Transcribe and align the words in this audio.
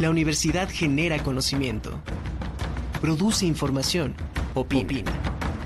La 0.00 0.10
universidad 0.10 0.68
genera 0.68 1.22
conocimiento, 1.22 1.92
produce 3.00 3.46
información, 3.46 4.14
opina. 4.54 5.12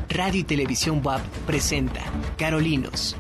Radio 0.09 0.41
y 0.41 0.45
Televisión 0.45 1.01
WAP 1.03 1.21
presenta 1.47 2.01
Carolinos 2.37 3.17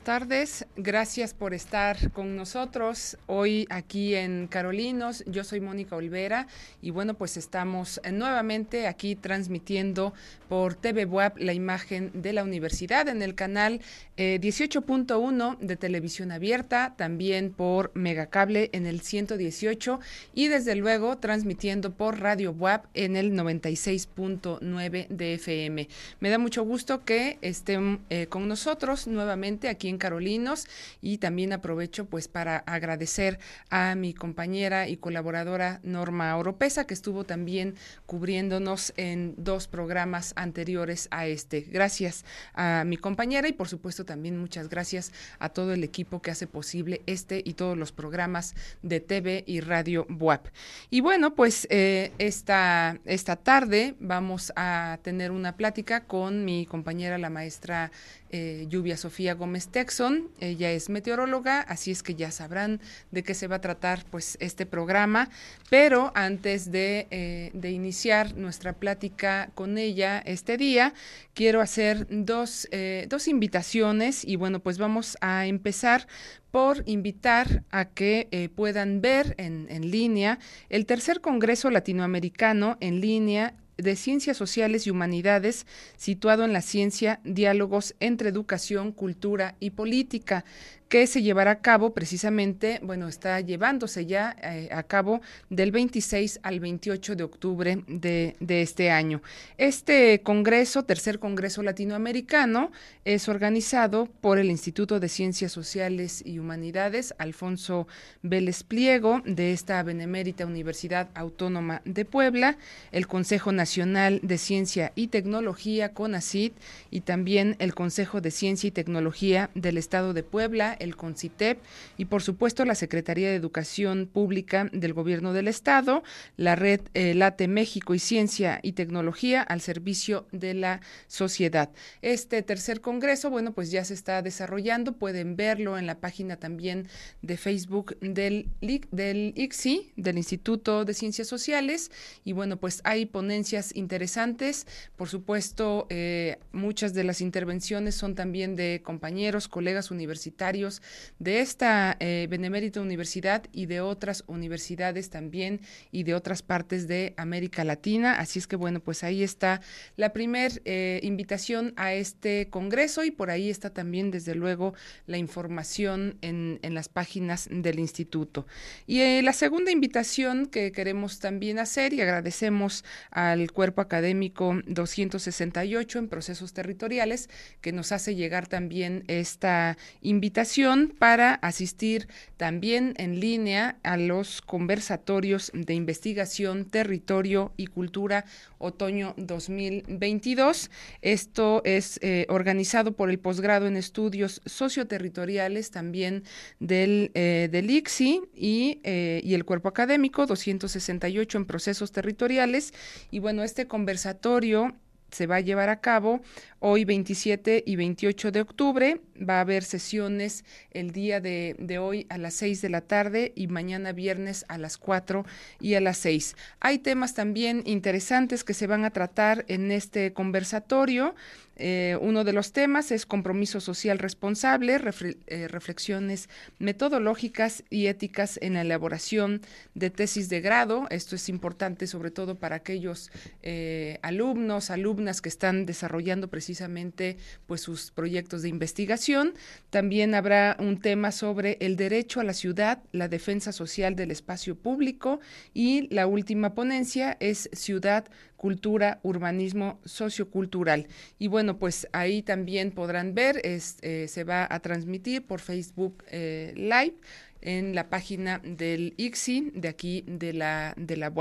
tardes. 0.00 0.66
Gracias 0.76 1.34
por 1.34 1.52
estar 1.54 2.10
con 2.12 2.34
nosotros 2.34 3.18
hoy 3.26 3.66
aquí 3.70 4.14
en 4.14 4.46
Carolinos. 4.46 5.22
Yo 5.26 5.44
soy 5.44 5.60
Mónica 5.60 5.96
Olvera 5.96 6.46
y 6.80 6.90
bueno, 6.90 7.14
pues 7.14 7.36
estamos 7.36 8.00
nuevamente 8.10 8.86
aquí 8.86 9.16
transmitiendo 9.16 10.14
por 10.48 10.74
TV 10.74 11.04
Web 11.04 11.34
la 11.36 11.52
imagen 11.52 12.10
de 12.14 12.32
la 12.32 12.42
universidad 12.42 13.08
en 13.08 13.22
el 13.22 13.34
canal 13.34 13.80
18.1 14.16 15.52
eh, 15.54 15.56
de 15.60 15.76
televisión 15.76 16.32
abierta, 16.32 16.94
también 16.96 17.52
por 17.52 17.92
Megacable 17.94 18.70
en 18.72 18.86
el 18.86 19.00
118 19.00 20.00
y 20.34 20.48
desde 20.48 20.74
luego 20.74 21.18
transmitiendo 21.18 21.92
por 21.92 22.20
Radio 22.20 22.52
Web 22.52 22.82
en 22.94 23.16
el 23.16 23.32
96.9 23.32 25.08
de 25.08 25.34
FM. 25.34 25.88
Me 26.20 26.30
da 26.30 26.38
mucho 26.38 26.64
gusto 26.64 27.04
que 27.04 27.38
estén 27.42 28.00
eh, 28.08 28.26
con 28.28 28.48
nosotros 28.48 29.06
nuevamente 29.06 29.68
aquí 29.68 29.89
Carolinos 29.98 30.66
y 31.00 31.18
también 31.18 31.52
aprovecho 31.52 32.06
pues 32.06 32.28
para 32.28 32.58
agradecer 32.58 33.38
a 33.70 33.94
mi 33.94 34.14
compañera 34.14 34.88
y 34.88 34.96
colaboradora 34.96 35.80
Norma 35.82 36.36
Oropesa 36.36 36.86
que 36.86 36.94
estuvo 36.94 37.24
también 37.24 37.74
cubriéndonos 38.06 38.92
en 38.96 39.34
dos 39.36 39.68
programas 39.68 40.32
anteriores 40.36 41.08
a 41.10 41.26
este. 41.26 41.62
Gracias 41.62 42.24
a 42.54 42.84
mi 42.86 42.96
compañera 42.96 43.48
y 43.48 43.52
por 43.52 43.68
supuesto 43.68 44.04
también 44.04 44.38
muchas 44.38 44.68
gracias 44.68 45.12
a 45.38 45.48
todo 45.48 45.72
el 45.72 45.84
equipo 45.84 46.22
que 46.22 46.30
hace 46.30 46.46
posible 46.46 47.02
este 47.06 47.42
y 47.44 47.54
todos 47.54 47.76
los 47.76 47.92
programas 47.92 48.54
de 48.82 49.00
TV 49.00 49.44
y 49.46 49.60
Radio 49.60 50.06
BUAP. 50.08 50.46
Y 50.90 51.00
bueno, 51.00 51.34
pues 51.34 51.66
eh, 51.70 52.12
esta, 52.18 52.98
esta 53.04 53.36
tarde 53.36 53.94
vamos 54.00 54.52
a 54.56 54.98
tener 55.02 55.30
una 55.30 55.56
plática 55.56 56.04
con 56.04 56.44
mi 56.44 56.66
compañera 56.66 57.18
la 57.18 57.30
maestra 57.30 57.90
eh, 58.32 58.66
Lluvia 58.68 58.96
Sofía 58.96 59.34
Gómez 59.34 59.68
Texon. 59.68 60.30
Ella 60.40 60.70
es 60.72 60.88
meteoróloga, 60.88 61.60
así 61.60 61.90
es 61.90 62.02
que 62.02 62.14
ya 62.14 62.30
sabrán 62.30 62.80
de 63.10 63.22
qué 63.22 63.34
se 63.34 63.46
va 63.46 63.56
a 63.56 63.60
tratar 63.60 64.04
pues 64.10 64.36
este 64.40 64.66
programa. 64.66 65.30
Pero 65.68 66.12
antes 66.14 66.70
de, 66.70 67.06
eh, 67.10 67.50
de 67.54 67.70
iniciar 67.70 68.36
nuestra 68.36 68.72
plática 68.72 69.50
con 69.54 69.78
ella 69.78 70.18
este 70.24 70.56
día, 70.56 70.94
quiero 71.34 71.60
hacer 71.60 72.06
dos, 72.10 72.68
eh, 72.70 73.06
dos 73.08 73.28
invitaciones 73.28 74.24
y 74.24 74.36
bueno, 74.36 74.60
pues 74.60 74.78
vamos 74.78 75.16
a 75.20 75.46
empezar 75.46 76.06
por 76.50 76.82
invitar 76.86 77.62
a 77.70 77.84
que 77.84 78.50
puedan 78.56 79.00
ver 79.00 79.36
en, 79.38 79.68
en 79.70 79.90
línea 79.92 80.40
el 80.68 80.84
tercer 80.84 81.20
Congreso 81.20 81.70
Latinoamericano 81.70 82.76
en 82.80 83.00
línea 83.00 83.54
de 83.82 83.96
Ciencias 83.96 84.36
Sociales 84.36 84.86
y 84.86 84.90
Humanidades, 84.90 85.66
situado 85.96 86.44
en 86.44 86.52
la 86.52 86.62
ciencia, 86.62 87.20
diálogos 87.24 87.94
entre 88.00 88.28
educación, 88.28 88.92
cultura 88.92 89.56
y 89.60 89.70
política, 89.70 90.44
que 90.90 91.06
se 91.06 91.22
llevará 91.22 91.52
a 91.52 91.60
cabo 91.60 91.94
precisamente, 91.94 92.80
bueno, 92.82 93.06
está 93.06 93.40
llevándose 93.40 94.06
ya 94.06 94.34
eh, 94.42 94.68
a 94.72 94.82
cabo 94.82 95.20
del 95.48 95.70
26 95.70 96.40
al 96.42 96.58
28 96.58 97.14
de 97.14 97.22
octubre 97.22 97.84
de, 97.86 98.34
de, 98.40 98.60
este 98.60 98.90
año. 98.90 99.22
Este 99.56 100.20
Congreso, 100.22 100.82
tercer 100.82 101.20
Congreso 101.20 101.62
Latinoamericano, 101.62 102.72
es 103.04 103.28
organizado 103.28 104.06
por 104.20 104.38
el 104.40 104.50
Instituto 104.50 104.98
de 104.98 105.08
Ciencias 105.08 105.52
Sociales 105.52 106.22
y 106.26 106.40
Humanidades, 106.40 107.14
Alfonso 107.18 107.86
Vélez 108.22 108.64
Pliego, 108.64 109.22
de 109.24 109.52
esta 109.52 109.80
Benemérita 109.84 110.44
Universidad 110.44 111.08
Autónoma 111.14 111.82
de 111.84 112.04
Puebla, 112.04 112.58
el 112.90 113.06
Consejo 113.06 113.52
Nacional 113.52 114.18
de 114.24 114.38
Ciencia 114.38 114.90
y 114.96 115.06
Tecnología, 115.06 115.94
CONACIT, 115.94 116.52
y 116.90 117.02
también 117.02 117.54
el 117.60 117.76
Consejo 117.76 118.20
de 118.20 118.32
Ciencia 118.32 118.66
y 118.66 118.72
Tecnología 118.72 119.50
del 119.54 119.78
Estado 119.78 120.14
de 120.14 120.24
Puebla, 120.24 120.78
el 120.80 120.96
CONCITEP 120.96 121.58
y 121.96 122.06
por 122.06 122.22
supuesto 122.22 122.64
la 122.64 122.74
Secretaría 122.74 123.28
de 123.28 123.36
Educación 123.36 124.08
Pública 124.12 124.68
del 124.72 124.92
Gobierno 124.92 125.32
del 125.32 125.48
Estado, 125.48 126.02
la 126.36 126.56
red 126.56 126.80
eh, 126.94 127.14
Late 127.14 127.48
México 127.48 127.94
y 127.94 127.98
Ciencia 127.98 128.60
y 128.62 128.72
Tecnología 128.72 129.42
al 129.42 129.60
servicio 129.60 130.26
de 130.32 130.54
la 130.54 130.80
sociedad. 131.06 131.70
Este 132.02 132.42
tercer 132.42 132.80
congreso, 132.80 133.30
bueno, 133.30 133.52
pues 133.52 133.70
ya 133.70 133.84
se 133.84 133.94
está 133.94 134.22
desarrollando, 134.22 134.92
pueden 134.92 135.36
verlo 135.36 135.78
en 135.78 135.86
la 135.86 135.98
página 135.98 136.36
también 136.36 136.88
de 137.22 137.36
Facebook 137.36 137.98
del, 138.00 138.48
ICSI, 138.60 139.92
del 139.96 140.16
Instituto 140.16 140.84
de 140.84 140.94
Ciencias 140.94 141.28
Sociales, 141.28 141.90
y 142.24 142.32
bueno, 142.32 142.56
pues 142.56 142.80
hay 142.84 143.06
ponencias 143.06 143.74
interesantes, 143.74 144.66
por 144.96 145.08
supuesto, 145.08 145.86
eh, 145.90 146.38
muchas 146.52 146.94
de 146.94 147.04
las 147.04 147.20
intervenciones 147.20 147.94
son 147.94 148.14
también 148.14 148.56
de 148.56 148.80
compañeros, 148.84 149.48
colegas 149.48 149.90
universitarios, 149.90 150.69
de 151.18 151.40
esta 151.40 151.96
eh, 152.00 152.26
Benemérita 152.30 152.80
Universidad 152.80 153.44
y 153.52 153.66
de 153.66 153.80
otras 153.80 154.24
universidades 154.26 155.10
también 155.10 155.60
y 155.90 156.04
de 156.04 156.14
otras 156.14 156.42
partes 156.42 156.86
de 156.86 157.14
América 157.16 157.64
Latina. 157.64 158.18
Así 158.18 158.38
es 158.38 158.46
que 158.46 158.56
bueno, 158.56 158.80
pues 158.80 159.02
ahí 159.02 159.22
está 159.22 159.60
la 159.96 160.12
primer 160.12 160.62
eh, 160.64 161.00
invitación 161.02 161.72
a 161.76 161.92
este 161.94 162.48
congreso 162.50 163.04
y 163.04 163.10
por 163.10 163.30
ahí 163.30 163.50
está 163.50 163.70
también 163.70 164.10
desde 164.10 164.34
luego 164.34 164.74
la 165.06 165.18
información 165.18 166.16
en, 166.20 166.58
en 166.62 166.74
las 166.74 166.88
páginas 166.88 167.48
del 167.50 167.78
instituto. 167.78 168.46
Y 168.86 169.00
eh, 169.00 169.22
la 169.22 169.32
segunda 169.32 169.70
invitación 169.70 170.46
que 170.46 170.72
queremos 170.72 171.18
también 171.18 171.58
hacer 171.58 171.92
y 171.92 172.00
agradecemos 172.00 172.84
al 173.10 173.52
cuerpo 173.52 173.80
académico 173.80 174.60
268 174.66 175.98
en 175.98 176.08
procesos 176.08 176.52
territoriales 176.52 177.28
que 177.60 177.72
nos 177.72 177.92
hace 177.92 178.14
llegar 178.14 178.46
también 178.46 179.04
esta 179.08 179.76
invitación 180.02 180.59
para 180.98 181.34
asistir 181.36 182.06
también 182.36 182.94
en 182.98 183.18
línea 183.18 183.78
a 183.82 183.96
los 183.96 184.42
conversatorios 184.42 185.50
de 185.54 185.72
investigación, 185.72 186.66
territorio 186.66 187.52
y 187.56 187.66
cultura 187.66 188.26
otoño 188.58 189.14
2022. 189.16 190.70
Esto 191.00 191.62
es 191.64 191.98
eh, 192.02 192.26
organizado 192.28 192.92
por 192.92 193.08
el 193.08 193.18
posgrado 193.18 193.66
en 193.66 193.76
estudios 193.76 194.42
socioterritoriales 194.44 195.70
también 195.70 196.24
del, 196.58 197.10
eh, 197.14 197.48
del 197.50 197.70
ICSI 197.70 198.20
y, 198.34 198.80
eh, 198.84 199.22
y 199.24 199.32
el 199.32 199.46
cuerpo 199.46 199.70
académico 199.70 200.26
268 200.26 201.38
en 201.38 201.46
procesos 201.46 201.90
territoriales. 201.90 202.74
Y 203.10 203.20
bueno, 203.20 203.44
este 203.44 203.66
conversatorio 203.66 204.76
se 205.10 205.26
va 205.26 205.36
a 205.36 205.40
llevar 205.40 205.68
a 205.68 205.80
cabo 205.80 206.20
hoy 206.58 206.84
27 206.84 207.64
y 207.66 207.76
28 207.76 208.30
de 208.32 208.40
octubre. 208.40 209.00
Va 209.16 209.38
a 209.38 209.40
haber 209.40 209.64
sesiones 209.64 210.44
el 210.70 210.92
día 210.92 211.20
de, 211.20 211.78
hoy 211.80 212.06
a 212.08 212.18
las 212.18 212.34
6 212.34 212.62
de 212.62 212.68
la 212.68 212.80
tarde 212.80 213.32
y 213.34 213.46
mañana 213.46 213.92
viernes 213.92 214.44
a 214.48 214.58
las 214.58 214.78
4 214.78 215.24
y 215.60 215.74
a 215.74 215.80
las 215.80 215.98
6. 215.98 216.36
Hay 216.60 216.78
temas 216.78 217.14
también 217.14 217.62
interesantes 217.66 218.44
que 218.44 218.54
se 218.54 218.66
van 218.66 218.84
a 218.84 218.90
tratar 218.90 219.44
en 219.48 219.70
este 219.70 220.12
conversatorio. 220.12 221.14
Eh, 221.60 221.98
uno 222.00 222.24
de 222.24 222.32
los 222.32 222.52
temas 222.52 222.90
es 222.90 223.04
compromiso 223.04 223.60
social 223.60 223.98
responsable, 223.98 224.80
eh, 225.26 225.46
reflexiones 225.46 226.30
metodológicas 226.58 227.64
y 227.68 227.86
éticas 227.86 228.38
en 228.40 228.54
la 228.54 228.62
elaboración 228.62 229.42
de 229.74 229.90
tesis 229.90 230.30
de 230.30 230.40
grado. 230.40 230.86
Esto 230.88 231.16
es 231.16 231.28
importante 231.28 231.86
sobre 231.86 232.10
todo 232.10 232.36
para 232.36 232.56
aquellos 232.56 233.10
eh, 233.42 233.98
alumnos, 234.00 234.70
alumnas 234.70 235.20
que 235.20 235.28
están 235.28 235.66
desarrollando 235.66 236.28
precisamente 236.28 237.18
pues 237.46 237.60
sus 237.60 237.90
proyectos 237.90 238.40
de 238.40 238.48
investigación. 238.48 239.34
También 239.68 240.14
habrá 240.14 240.56
un 240.58 240.80
tema 240.80 241.12
sobre 241.12 241.58
el 241.60 241.76
derecho 241.76 242.20
a 242.20 242.24
la 242.24 242.32
ciudad, 242.32 242.82
la 242.92 243.08
defensa 243.08 243.52
social 243.52 243.96
del 243.96 244.10
espacio 244.10 244.54
público 244.56 245.20
y 245.52 245.94
la 245.94 246.06
última 246.06 246.54
ponencia 246.54 247.18
es 247.20 247.50
ciudad 247.52 248.06
cultura, 248.40 249.00
urbanismo 249.02 249.82
sociocultural. 249.84 250.88
Y 251.18 251.28
bueno, 251.28 251.58
pues 251.58 251.86
ahí 251.92 252.22
también 252.22 252.70
podrán 252.70 253.14
ver, 253.14 253.38
es, 253.44 253.76
eh, 253.82 254.06
se 254.08 254.24
va 254.24 254.46
a 254.48 254.60
transmitir 254.60 255.26
por 255.26 255.40
Facebook 255.40 256.02
eh, 256.08 256.54
Live 256.56 256.94
en 257.42 257.74
la 257.74 257.90
página 257.90 258.38
del 258.42 258.94
ICSI 258.96 259.52
de 259.54 259.68
aquí 259.68 260.04
de 260.06 260.32
la, 260.32 260.72
de 260.78 260.96
la. 260.96 261.12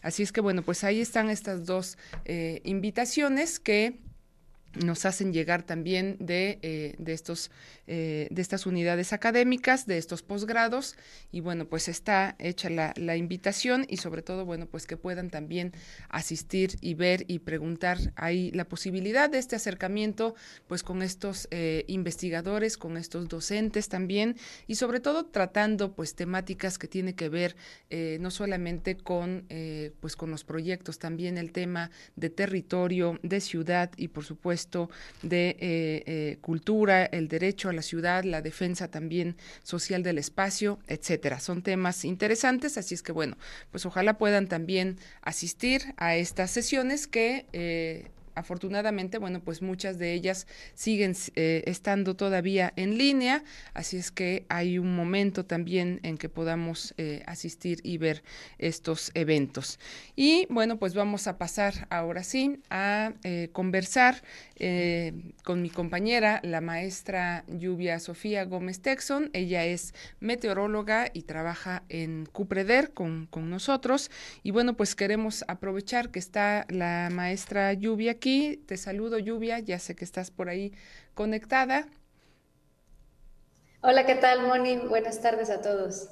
Así 0.00 0.22
es 0.22 0.32
que 0.32 0.40
bueno, 0.40 0.62
pues 0.62 0.82
ahí 0.82 1.02
están 1.02 1.28
estas 1.28 1.66
dos 1.66 1.98
eh, 2.24 2.62
invitaciones 2.64 3.60
que 3.60 3.98
nos 4.82 5.04
hacen 5.04 5.34
llegar 5.34 5.64
también 5.64 6.16
de, 6.20 6.96
de, 6.98 7.12
estos, 7.12 7.50
eh, 7.86 8.28
de 8.30 8.42
estas 8.42 8.66
unidades 8.66 9.12
académicas, 9.12 9.86
de 9.86 9.98
estos 9.98 10.22
posgrados, 10.22 10.96
y 11.30 11.40
bueno, 11.40 11.66
pues 11.66 11.88
está 11.88 12.36
hecha 12.38 12.70
la, 12.70 13.16
invitación 13.16 13.84
y 13.88 13.98
sobre 13.98 14.22
todo, 14.22 14.44
bueno, 14.44 14.66
pues 14.66 14.86
que 14.86 14.96
puedan 14.96 15.28
también 15.30 15.72
asistir 16.08 16.78
y 16.80 16.94
ver 16.94 17.24
y 17.28 17.40
preguntar 17.40 17.98
ahí 18.16 18.50
la 18.52 18.64
posibilidad 18.64 19.28
de 19.28 19.38
este 19.38 19.56
acercamiento, 19.56 20.34
pues 20.66 20.82
con 20.82 21.02
estos 21.02 21.48
eh, 21.50 21.84
investigadores, 21.88 22.78
con 22.78 22.96
estos 22.96 23.28
docentes 23.28 23.88
también, 23.88 24.36
y 24.66 24.76
sobre 24.76 25.00
todo 25.00 25.26
tratando 25.26 25.94
pues 25.94 26.14
temáticas 26.14 26.78
que 26.78 26.88
tiene 26.88 27.14
que 27.14 27.28
ver 27.28 27.56
no 28.20 28.30
solamente 28.30 28.96
con, 28.96 29.46
pues 30.00 30.16
con 30.16 30.30
los 30.30 30.44
proyectos, 30.44 30.98
también 30.98 31.36
el 31.36 31.52
tema 31.52 31.90
de 32.16 32.30
territorio, 32.30 33.18
de 33.22 33.40
ciudad 33.40 33.90
y 33.96 34.08
por 34.08 34.24
supuesto 34.24 34.90
de 35.22 35.50
eh, 35.50 36.02
eh, 36.06 36.38
cultura, 36.40 37.04
el 37.04 37.28
derecho 37.28 37.68
la 37.72 37.82
ciudad, 37.82 38.24
la 38.24 38.42
defensa 38.42 38.88
también 38.88 39.36
social 39.62 40.02
del 40.02 40.18
espacio, 40.18 40.78
etcétera. 40.86 41.40
Son 41.40 41.62
temas 41.62 42.04
interesantes, 42.04 42.78
así 42.78 42.94
es 42.94 43.02
que 43.02 43.12
bueno, 43.12 43.36
pues 43.70 43.86
ojalá 43.86 44.18
puedan 44.18 44.48
también 44.48 44.98
asistir 45.22 45.94
a 45.96 46.16
estas 46.16 46.50
sesiones 46.50 47.06
que 47.06 47.46
eh, 47.52 48.10
afortunadamente, 48.34 49.18
bueno, 49.18 49.40
pues 49.40 49.62
muchas 49.62 49.98
de 49.98 50.12
ellas 50.12 50.46
siguen 50.74 51.14
eh, 51.34 51.62
estando 51.66 52.16
todavía 52.16 52.72
en 52.76 52.98
línea, 52.98 53.44
así 53.74 53.96
es 53.96 54.10
que 54.10 54.46
hay 54.48 54.78
un 54.78 54.94
momento 54.94 55.44
también 55.44 56.00
en 56.02 56.18
que 56.18 56.28
podamos 56.28 56.94
eh, 56.96 57.22
asistir 57.26 57.80
y 57.82 57.98
ver 57.98 58.22
estos 58.58 59.10
eventos. 59.14 59.78
Y 60.16 60.46
bueno, 60.50 60.78
pues 60.78 60.94
vamos 60.94 61.26
a 61.26 61.38
pasar 61.38 61.86
ahora 61.90 62.22
sí 62.22 62.60
a 62.70 63.12
eh, 63.24 63.48
conversar 63.52 64.22
con 65.42 65.60
mi 65.60 65.70
compañera, 65.70 66.38
la 66.44 66.60
maestra 66.60 67.44
Lluvia 67.48 67.98
Sofía 67.98 68.44
Gómez 68.44 68.80
Texon. 68.80 69.28
Ella 69.32 69.64
es 69.64 69.92
meteoróloga 70.20 71.10
y 71.12 71.22
trabaja 71.22 71.82
en 71.88 72.26
Cupreder 72.26 72.92
con, 72.92 73.26
con 73.26 73.50
nosotros. 73.50 74.08
Y 74.44 74.52
bueno, 74.52 74.76
pues 74.76 74.94
queremos 74.94 75.44
aprovechar 75.48 76.10
que 76.10 76.20
está 76.20 76.64
la 76.68 77.08
maestra 77.10 77.72
Lluvia 77.72 78.20
Te 78.22 78.76
saludo, 78.76 79.18
Lluvia, 79.18 79.58
ya 79.58 79.78
sé 79.80 79.96
que 79.96 80.04
estás 80.04 80.30
por 80.30 80.48
ahí 80.48 80.72
conectada. 81.14 81.88
Hola, 83.82 84.06
¿qué 84.06 84.14
tal, 84.14 84.46
Moni? 84.46 84.78
Buenas 84.78 85.20
tardes 85.20 85.50
a 85.50 85.60
todos. 85.60 86.08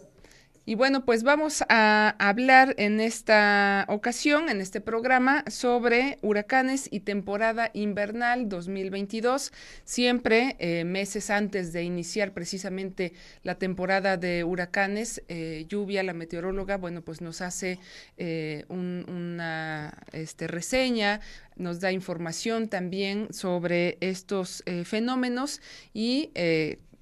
Y 0.70 0.76
bueno, 0.76 1.04
pues 1.04 1.24
vamos 1.24 1.64
a 1.68 2.14
hablar 2.20 2.76
en 2.78 3.00
esta 3.00 3.86
ocasión, 3.88 4.48
en 4.48 4.60
este 4.60 4.80
programa, 4.80 5.42
sobre 5.48 6.18
huracanes 6.22 6.88
y 6.92 7.00
temporada 7.00 7.72
invernal 7.74 8.48
2022, 8.48 9.52
siempre 9.82 10.54
eh, 10.60 10.84
meses 10.84 11.28
antes 11.30 11.72
de 11.72 11.82
iniciar 11.82 12.32
precisamente 12.32 13.14
la 13.42 13.56
temporada 13.56 14.16
de 14.16 14.44
huracanes. 14.44 15.24
Eh, 15.26 15.66
lluvia, 15.68 16.04
la 16.04 16.12
meteoróloga, 16.12 16.76
bueno, 16.76 17.02
pues 17.02 17.20
nos 17.20 17.40
hace 17.40 17.80
eh, 18.16 18.64
una 18.68 19.92
este, 20.12 20.46
reseña, 20.46 21.20
nos 21.56 21.80
da 21.80 21.90
información 21.90 22.68
también 22.68 23.26
sobre 23.32 23.98
estos 24.00 24.62
fenómenos 24.84 25.60
y 25.92 26.30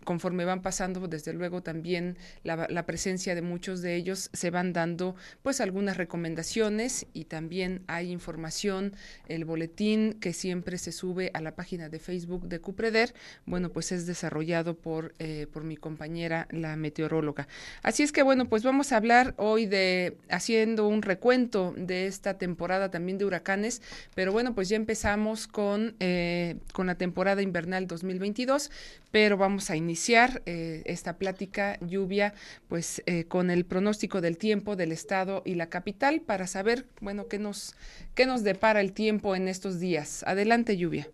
conforme 0.08 0.46
van 0.46 0.62
pasando, 0.62 1.06
desde 1.06 1.34
luego 1.34 1.62
también 1.62 2.16
la, 2.42 2.86
presencia 2.86 3.34
de 3.34 3.42
muchos 3.42 3.82
de 3.82 3.94
ellos, 3.94 4.30
se 4.32 4.48
van 4.50 4.72
dando 4.72 5.14
pues 5.42 5.60
algunas 5.60 5.98
recomendaciones 5.98 7.04
y 7.12 7.26
también 7.26 7.82
hay 7.88 8.10
información, 8.10 8.94
el 9.26 9.44
boletín 9.44 10.14
que 10.14 10.32
siempre 10.32 10.78
se 10.78 10.92
sube 10.92 11.30
a 11.34 11.42
la 11.42 11.54
página 11.54 11.90
de 11.90 11.98
Facebook 11.98 12.48
de 12.48 12.58
Cupreder, 12.58 13.12
bueno, 13.44 13.68
pues 13.68 13.92
es 13.92 14.06
desarrollado 14.06 14.78
por, 14.78 15.12
eh, 15.18 15.46
por 15.52 15.62
mi 15.62 15.76
compañera, 15.76 16.48
la 16.52 16.74
meteoróloga. 16.76 17.46
Así 17.82 18.02
es 18.02 18.10
que 18.10 18.22
bueno, 18.22 18.48
pues 18.48 18.62
vamos 18.62 18.92
a 18.92 18.96
hablar 18.96 19.34
hoy 19.36 19.66
de 19.66 20.16
haciendo 20.30 20.88
un 20.88 21.02
recuento 21.02 21.74
de 21.76 22.06
esta 22.06 22.38
temporada 22.38 22.90
también 22.90 23.18
de 23.18 23.26
huracanes, 23.26 23.82
pero 24.14 24.32
bueno, 24.32 24.54
pues 24.54 24.70
ya 24.70 24.76
empezamos 24.76 25.46
con, 25.46 25.96
eh, 26.00 26.56
con 26.72 26.86
la 26.86 26.94
temporada 26.94 27.42
invernal 27.42 27.86
2022, 27.86 28.70
pero 29.10 29.36
vamos 29.36 29.68
a 29.68 29.76
iniciar 29.76 29.97
eh, 30.46 30.82
esta 30.86 31.18
plática 31.18 31.78
lluvia 31.80 32.34
pues 32.68 33.02
eh, 33.06 33.24
con 33.24 33.50
el 33.50 33.64
pronóstico 33.64 34.20
del 34.20 34.38
tiempo 34.38 34.76
del 34.76 34.92
estado 34.92 35.42
y 35.44 35.54
la 35.54 35.68
capital 35.68 36.20
para 36.20 36.46
saber 36.46 36.86
bueno 37.00 37.28
qué 37.28 37.38
nos 37.38 37.74
qué 38.14 38.26
nos 38.26 38.42
depara 38.44 38.80
el 38.80 38.92
tiempo 38.92 39.34
en 39.34 39.48
estos 39.48 39.80
días. 39.80 40.22
Adelante 40.26 40.76
lluvia. 40.76 41.08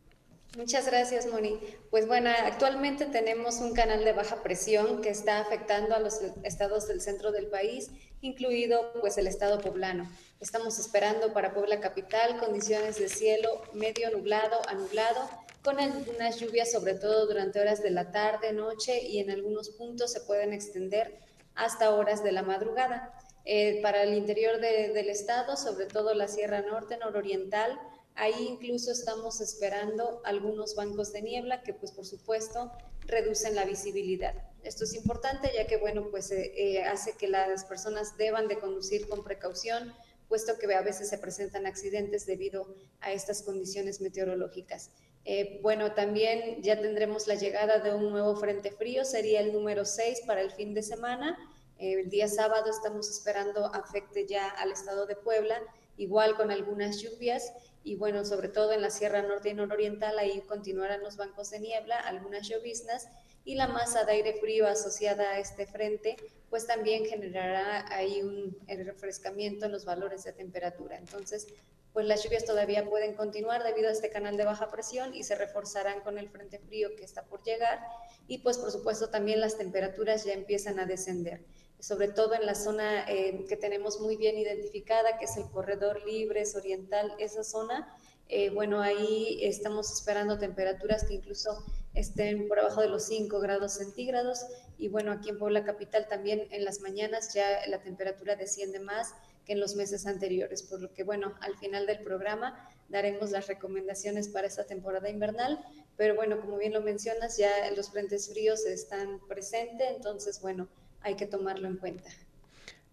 Muchas 0.57 0.87
gracias, 0.87 1.27
Moni. 1.27 1.59
Pues 1.91 2.07
bueno, 2.07 2.31
actualmente 2.31 3.07
tenemos 3.07 3.57
un 3.57 3.75
canal 3.75 4.05
de 4.05 4.13
baja 4.13 4.43
presión 4.43 5.03
que 5.03 5.09
está 5.09 5.41
afectando 5.41 5.97
a 5.97 5.99
los 5.99 6.21
estados 6.45 6.87
del 6.87 7.01
centro 7.01 7.33
del 7.33 7.47
país, 7.47 7.91
incluido 8.21 8.93
pues 9.01 9.19
el 9.19 9.27
estado 9.27 9.61
poblano. 9.61 10.09
Estamos 10.41 10.79
esperando 10.79 11.33
para 11.33 11.55
Puebla 11.55 11.81
capital 11.81 12.39
condiciones 12.39 12.99
de 13.01 13.09
cielo 13.09 13.63
medio 13.73 14.11
nublado 14.11 14.61
a 14.69 14.75
nublado 14.75 15.44
con 15.65 15.81
algunas 15.81 16.39
lluvias, 16.39 16.71
sobre 16.71 16.95
todo 16.95 17.27
durante 17.27 17.59
horas 17.59 17.83
de 17.83 17.91
la 17.91 18.13
tarde, 18.13 18.53
noche 18.53 19.03
y 19.03 19.19
en 19.19 19.31
algunos 19.31 19.71
puntos 19.71 20.13
se 20.13 20.21
pueden 20.21 20.53
extender 20.53 21.19
hasta 21.55 21.95
horas 21.95 22.23
de 22.23 22.33
la 22.33 22.43
madrugada. 22.43 23.15
Eh, 23.47 23.81
para 23.83 24.03
el 24.03 24.15
interior 24.15 24.61
del 24.61 25.09
estado, 25.09 25.57
sobre 25.57 25.87
todo 25.87 26.15
la 26.15 26.29
Sierra 26.29 26.61
Norte, 26.61 26.99
nororiental, 26.99 27.79
ahí 28.15 28.47
incluso 28.47 28.93
estamos 28.93 29.41
esperando 29.41 30.21
algunos 30.25 30.75
bancos 30.77 31.13
de 31.13 31.23
niebla 31.23 31.63
que 31.63 31.73
pues 31.73 31.93
por 31.93 32.05
supuesto 32.05 32.71
reducen 33.07 33.55
la 33.55 33.65
visibilidad. 33.65 34.35
Esto 34.63 34.85
es 34.85 34.95
importante 34.95 35.51
ya 35.55 35.67
que 35.67 35.79
bueno 35.79 36.09
pues 36.11 36.31
eh, 36.31 36.53
eh, 36.57 36.85
hace 36.85 37.17
que 37.17 37.29
las 37.29 37.65
personas 37.65 38.17
deban 38.19 38.49
de 38.49 38.59
conducir 38.59 39.09
con 39.09 39.25
precaución 39.25 39.95
puesto 40.29 40.59
que 40.59 40.73
a 40.75 40.83
veces 40.83 41.09
se 41.09 41.19
presentan 41.19 41.67
accidentes 41.67 42.27
debido 42.27 42.75
a 43.01 43.13
estas 43.13 43.43
condiciones 43.43 44.01
meteorológicas. 44.01 44.91
Eh, 45.25 45.59
bueno, 45.63 45.93
también 45.93 46.63
ya 46.63 46.81
tendremos 46.81 47.27
la 47.27 47.35
llegada 47.35 47.79
de 47.79 47.95
un 47.95 48.11
nuevo 48.11 48.37
frente 48.37 48.71
frío, 48.71 49.05
sería 49.05 49.41
el 49.41 49.53
número 49.53 49.85
6 49.85 50.23
para 50.27 50.43
el 50.43 50.51
fin 50.51 50.75
de 50.75 50.83
semana. 50.83 51.39
Eh, 51.79 52.01
el 52.01 52.11
día 52.11 52.29
sábado 52.29 52.71
estamos 52.71 53.09
esperando 53.09 53.67
afecte 53.67 54.27
ya 54.27 54.49
al 54.49 54.71
estado 54.71 55.07
de 55.07 55.17
Puebla, 55.17 55.59
igual 55.97 56.37
con 56.37 56.51
algunas 56.51 57.01
lluvias 57.01 57.53
y 57.83 57.97
bueno, 57.97 58.25
sobre 58.25 58.49
todo 58.49 58.73
en 58.73 58.83
la 58.83 58.91
Sierra 58.91 59.23
Norte 59.23 59.51
y 59.51 59.55
Nororiental, 59.55 60.19
ahí 60.19 60.41
continuarán 60.43 61.03
los 61.03 61.17
bancos 61.17 61.51
de 61.51 61.61
niebla, 61.61 61.99
algunas 62.01 62.49
lloviznas 62.49 63.09
y 63.45 63.55
la 63.55 63.69
masa 63.69 64.05
de 64.05 64.13
aire 64.13 64.35
frío 64.41 64.67
asociada 64.67 65.33
a 65.33 65.39
este 65.39 65.67
frente, 65.67 66.17
pues 66.49 66.67
también 66.67 67.05
generará 67.05 67.85
ahí 67.95 68.23
un 68.23 68.57
refrescamiento 68.67 69.67
en 69.67 69.73
los 69.73 69.85
valores 69.85 70.25
de 70.25 70.33
temperatura. 70.33 70.97
Entonces, 70.97 71.47
pues 71.95 72.07
las 72.07 72.23
lluvias 72.23 72.45
todavía 72.45 72.85
pueden 72.91 73.15
continuar 73.15 73.63
debido 73.65 73.89
a 73.89 73.93
este 73.93 74.11
canal 74.11 74.37
de 74.37 74.45
baja 74.45 74.69
presión 74.69 75.15
y 75.15 75.23
se 75.23 75.37
reforzarán 75.37 76.01
con 76.01 76.19
el 76.19 76.29
frente 76.29 76.59
frío 76.59 76.91
que 76.97 77.05
está 77.05 77.25
por 77.25 77.43
llegar. 77.45 77.81
Y 78.29 78.39
pues 78.39 78.59
por 78.59 78.71
supuesto 78.71 79.09
también 79.09 79.41
las 79.41 79.57
temperaturas 79.57 80.25
ya 80.25 80.33
empiezan 80.35 80.79
a 80.81 80.87
descender, 80.87 81.47
sobre 81.79 82.09
todo 82.09 82.35
en 82.35 82.45
la 82.45 82.57
zona 82.57 83.09
eh, 83.09 83.47
que 83.49 83.57
tenemos 83.57 84.01
muy 84.01 84.17
bien 84.17 84.37
identificada, 84.37 85.19
que 85.19 85.25
es 85.25 85.37
el 85.39 85.49
corredor 85.51 86.05
Libres 86.05 86.55
Oriental, 86.57 87.15
esa 87.19 87.45
zona, 87.45 87.97
eh, 88.29 88.51
bueno, 88.51 88.81
ahí 88.81 89.39
estamos 89.43 89.93
esperando 89.93 90.39
temperaturas 90.39 91.05
que 91.05 91.15
incluso 91.15 91.63
estén 91.93 92.49
por 92.49 92.59
abajo 92.59 92.81
de 92.81 92.89
los 92.89 93.05
5 93.05 93.39
grados 93.41 93.75
centígrados. 93.75 94.47
Y 94.79 94.89
bueno, 94.89 95.13
aquí 95.13 95.29
en 95.29 95.39
Puebla 95.39 95.65
Capital 95.65 96.09
también 96.09 96.49
en 96.51 96.65
las 96.65 96.81
mañanas 96.81 97.35
ya 97.35 97.67
la 97.69 97.83
temperatura 97.83 98.37
desciende 98.37 98.81
más 98.81 99.15
que 99.45 99.53
en 99.53 99.61
los 99.61 99.77
meses 99.77 100.07
anteriores, 100.07 100.63
por 100.63 100.81
lo 100.81 100.93
que 100.93 101.05
bueno, 101.05 101.35
al 101.41 101.57
final 101.57 101.87
del 101.87 102.01
programa 102.01 102.69
daremos 102.89 103.31
las 103.31 103.47
recomendaciones 103.47 104.29
para 104.29 104.47
esta 104.47 104.65
temporada 104.65 105.09
invernal, 105.09 105.59
pero 105.97 106.15
bueno, 106.15 106.41
como 106.41 106.59
bien 106.59 106.73
lo 106.73 106.81
mencionas, 106.81 107.37
ya 107.37 107.51
los 107.77 107.91
frentes 107.91 108.31
fríos 108.31 108.65
están 108.67 109.21
presentes, 109.29 109.87
entonces 109.97 110.41
bueno, 110.41 110.69
hay 111.01 111.15
que 111.15 111.27
tomarlo 111.27 111.69
en 111.69 111.77
cuenta. 111.77 112.11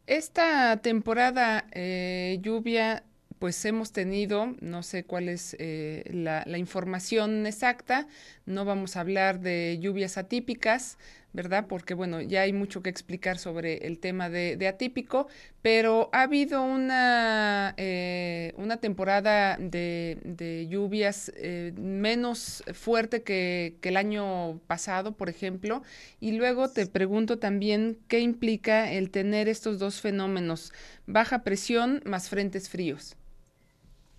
Esta 0.08 0.78
temporada 0.82 1.68
eh, 1.72 2.40
lluvia, 2.42 3.04
pues 3.40 3.64
hemos 3.66 3.92
tenido, 3.92 4.56
no 4.60 4.84
sé 4.84 5.04
cuál 5.04 5.30
es 5.30 5.56
eh, 5.58 6.04
la, 6.12 6.44
la 6.46 6.58
información 6.58 7.46
exacta, 7.48 8.08
no 8.46 8.66
vamos 8.66 8.98
a 8.98 9.02
hablar 9.02 9.40
de 9.40 9.78
lluvias 9.80 10.18
atípicas, 10.18 10.98
¿verdad? 11.34 11.66
Porque, 11.68 11.94
bueno, 11.94 12.22
ya 12.22 12.42
hay 12.42 12.54
mucho 12.54 12.82
que 12.82 12.90
explicar 12.90 13.38
sobre 13.38 13.88
el 13.88 14.00
tema 14.00 14.30
de, 14.30 14.68
atípico, 14.68 15.28
pero 15.62 16.10
ha 16.14 16.24
habido 16.24 16.62
una, 16.64 17.74
eh, 17.78 18.54
una 18.58 18.78
temporada 18.78 19.58
de, 19.60 20.68
lluvias 20.70 21.32
eh, 21.36 21.74
menos 21.78 22.64
fuerte 22.74 23.24
que, 23.24 23.78
que, 23.82 23.90
el 23.90 23.98
año 23.98 24.60
pasado, 24.68 25.14
por 25.14 25.30
ejemplo, 25.30 25.84
y 26.20 26.34
luego 26.34 26.70
te 26.70 26.86
pregunto 26.88 27.40
también 27.40 27.98
qué 28.08 28.20
implica 28.20 28.92
el 28.92 29.12
tener 29.12 29.48
estos 29.48 29.80
dos 29.80 30.02
fenómenos, 30.02 30.74
baja 31.06 31.44
presión 31.44 32.02
más 32.06 32.30
frentes 32.30 32.70
fríos. 32.70 33.18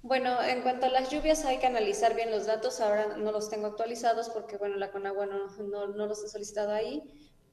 Bueno, 0.03 0.43
en 0.43 0.63
cuanto 0.63 0.87
a 0.87 0.89
las 0.89 1.11
lluvias 1.11 1.45
hay 1.45 1.59
que 1.59 1.67
analizar 1.67 2.17
bien 2.17 2.33
los 2.33 2.47
datos. 2.47 2.81
Ahora 2.81 3.17
no 3.17 3.31
los 3.31 3.49
tengo 3.49 3.69
actualizados 3.69 4.31
porque, 4.31 4.57
bueno, 4.57 4.77
la 4.77 4.91
Conagua 4.91 5.27
no, 5.27 5.47
no, 5.59 5.87
no 5.87 6.07
los 6.07 6.25
ha 6.25 6.29
solicitado 6.29 6.73
ahí 6.73 7.03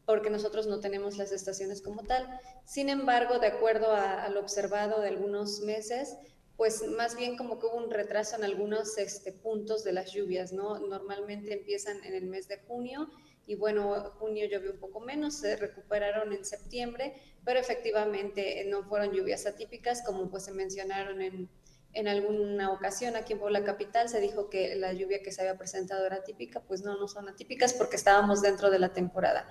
porque 0.08 0.32
nosotros 0.32 0.66
no 0.66 0.80
tenemos 0.80 1.18
las 1.18 1.32
estaciones 1.32 1.84
como 1.84 2.04
tal. 2.04 2.28
Sin 2.66 2.90
embargo, 2.90 3.38
de 3.38 3.46
acuerdo 3.46 3.92
a, 3.92 4.28
lo 4.30 4.40
observado 4.40 5.00
de 5.02 5.10
algunos 5.10 5.62
meses, 5.62 6.18
pues 6.58 6.82
más 6.88 7.16
bien 7.16 7.38
como 7.38 7.60
que 7.60 7.68
hubo 7.68 7.78
un 7.78 7.92
retraso 7.92 8.36
en 8.36 8.44
algunos 8.44 8.98
este, 8.98 9.32
puntos 9.32 9.84
de 9.84 9.94
las 9.94 10.12
lluvias, 10.12 10.52
¿no? 10.52 10.80
Normalmente 10.80 11.54
empiezan 11.54 12.04
en 12.04 12.16
el 12.16 12.26
mes 12.26 12.48
de 12.48 12.58
junio 12.58 13.12
y 13.46 13.54
bueno, 13.54 13.94
junio 14.18 14.48
llovió 14.48 14.72
un 14.72 14.80
poco 14.80 15.00
menos, 15.00 15.38
se 15.38 15.56
recuperaron 15.56 16.34
en 16.34 16.44
septiembre, 16.44 17.14
pero 17.46 17.60
efectivamente 17.60 18.66
no 18.68 18.84
fueron 18.84 19.12
lluvias 19.14 19.46
atípicas 19.46 20.02
como 20.04 20.32
pues 20.32 20.46
se 20.46 20.52
mencionaron 20.52 21.22
en, 21.22 21.50
en 21.94 22.08
alguna 22.08 22.72
ocasión 22.72 23.16
aquí 23.16 23.34
en 23.34 23.40
Puebla 23.40 23.64
Capital 23.64 24.10
se 24.10 24.20
dijo 24.20 24.50
que 24.50 24.76
la 24.76 24.94
lluvia 24.94 25.22
que 25.24 25.32
se 25.32 25.42
había 25.42 25.58
presentado 25.58 26.06
era 26.06 26.24
típica, 26.24 26.62
pues 26.62 26.82
no, 26.84 26.98
no 26.98 27.08
son 27.08 27.28
atípicas 27.30 27.74
porque 27.74 27.96
estábamos 27.96 28.42
dentro 28.42 28.70
de 28.70 28.80
la 28.80 28.94
temporada. 28.94 29.48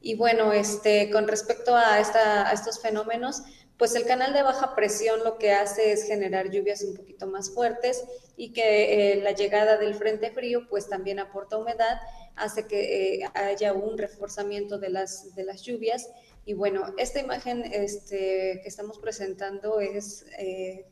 Y 0.00 0.14
bueno, 0.14 0.52
este, 0.52 1.10
con 1.10 1.28
respecto 1.28 1.76
a, 1.76 2.00
esta, 2.00 2.48
a 2.48 2.52
estos 2.52 2.80
fenómenos, 2.80 3.42
pues 3.76 3.94
el 3.94 4.04
canal 4.04 4.34
de 4.34 4.42
baja 4.42 4.74
presión 4.74 5.24
lo 5.24 5.38
que 5.38 5.52
hace 5.52 5.92
es 5.92 6.04
generar 6.04 6.50
lluvias 6.50 6.82
un 6.82 6.94
poquito 6.94 7.26
más 7.26 7.50
fuertes 7.50 8.04
y 8.36 8.52
que 8.52 9.14
eh, 9.14 9.22
la 9.22 9.32
llegada 9.32 9.78
del 9.78 9.94
frente 9.94 10.30
frío 10.30 10.68
pues 10.68 10.88
también 10.88 11.18
aporta 11.18 11.56
humedad, 11.56 11.98
hace 12.36 12.66
que 12.66 13.14
eh, 13.22 13.30
haya 13.34 13.72
un 13.72 13.96
reforzamiento 13.96 14.78
de 14.78 14.90
las, 14.90 15.34
de 15.34 15.44
las 15.44 15.62
lluvias. 15.62 16.10
Y 16.44 16.52
bueno, 16.54 16.94
esta 16.98 17.20
imagen 17.20 17.64
este, 17.72 18.60
que 18.62 18.68
estamos 18.68 18.98
presentando 18.98 19.80
es 19.80 20.26
eh, 20.38 20.86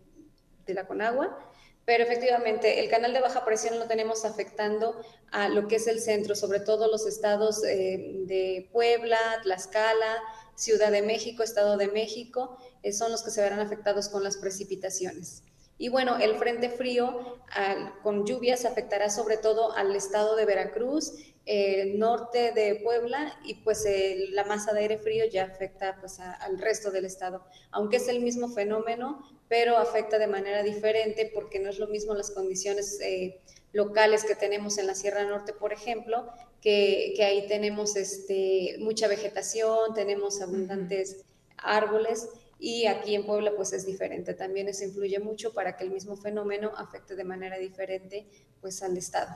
de 0.69 0.75
la 0.75 0.87
Conagua 0.87 1.37
pero 1.89 2.05
efectivamente 2.05 2.81
el 2.81 2.91
canal 2.91 3.15
de 3.15 3.21
baja 3.21 3.47
presión 3.47 3.79
lo 3.79 3.87
tenemos 3.87 4.27
afectando 4.27 5.01
a 5.31 5.49
lo 5.49 5.69
que 5.69 5.77
es 5.77 5.87
el 5.87 6.01
centro, 6.01 6.35
sobre 6.35 6.61
todo 6.61 6.87
los 6.87 7.07
estados 7.07 7.65
eh, 7.65 8.25
de 8.27 8.69
Puebla, 8.73 9.19
Tlaxcala, 9.43 10.19
Ciudad 10.55 10.93
de 10.93 11.01
México, 11.01 11.43
Estado 11.43 11.79
de 11.79 11.89
México, 11.89 12.59
eh, 12.83 12.93
son 12.93 13.11
los 13.11 13.23
que 13.23 13.31
se 13.31 13.41
verán 13.41 13.61
afectados 13.61 14.11
con 14.11 14.23
las 14.23 14.37
precipitaciones. 14.37 15.45
Y 15.79 15.89
bueno, 15.89 16.19
el 16.19 16.37
frente 16.37 16.69
frío 16.69 17.39
con 18.03 18.27
lluvias 18.27 18.67
afectará 18.67 19.09
sobre 19.09 19.39
todo 19.39 19.73
al 19.75 19.97
estado 19.97 20.37
de 20.37 20.45
Veracruz, 20.45 21.15
norte 21.95 22.53
de 22.53 22.81
Puebla 22.85 23.39
y 23.45 23.55
pues 23.63 23.87
la 24.33 24.45
masa 24.45 24.75
de 24.75 24.81
aire 24.81 24.99
frío 24.99 25.25
ya 25.25 25.45
afecta 25.45 25.97
pues 26.01 26.19
al 26.19 26.59
resto 26.59 26.91
del 26.91 27.05
estado. 27.05 27.47
Aunque 27.71 27.99
es 27.99 28.09
el 28.09 28.21
mismo 28.21 28.49
fenómeno, 28.49 29.25
pero 29.49 29.78
afecta 29.78 30.19
de 30.19 30.26
manera 30.26 30.62
diferente 30.62 31.31
porque 31.33 31.59
no 31.59 31.71
es 31.71 31.78
lo 31.78 31.88
mismo 31.88 32.14
las 32.14 32.31
condiciones 32.31 33.00
eh, 33.00 33.40
locales 33.73 34.25
que 34.25 34.35
tenemos 34.35 34.78
en 34.78 34.87
la 34.87 34.95
Sierra 34.95 35.25
Norte, 35.25 35.52
por 35.52 35.73
ejemplo, 35.73 36.28
que, 36.61 37.14
ahí 37.21 37.47
tenemos 37.49 37.97
este, 37.97 38.76
mucha 38.78 39.09
vegetación, 39.09 39.95
tenemos 39.95 40.40
abundantes 40.40 41.25
árboles 41.57 42.28
y 42.59 42.87
aquí 42.87 43.14
en 43.14 43.25
Puebla 43.25 43.52
pues 43.57 43.73
es 43.73 43.87
diferente. 43.87 44.35
También 44.35 44.69
eso 44.69 44.85
influye 44.85 45.19
mucho 45.21 45.52
para 45.52 45.76
que 45.76 45.85
el 45.85 45.90
mismo 45.90 46.17
fenómeno 46.17 46.73
afecte 46.76 47.14
de 47.14 47.25
manera 47.25 47.59
diferente 47.59 48.26
pues 48.61 48.83
al 48.83 48.97
estado. 48.97 49.35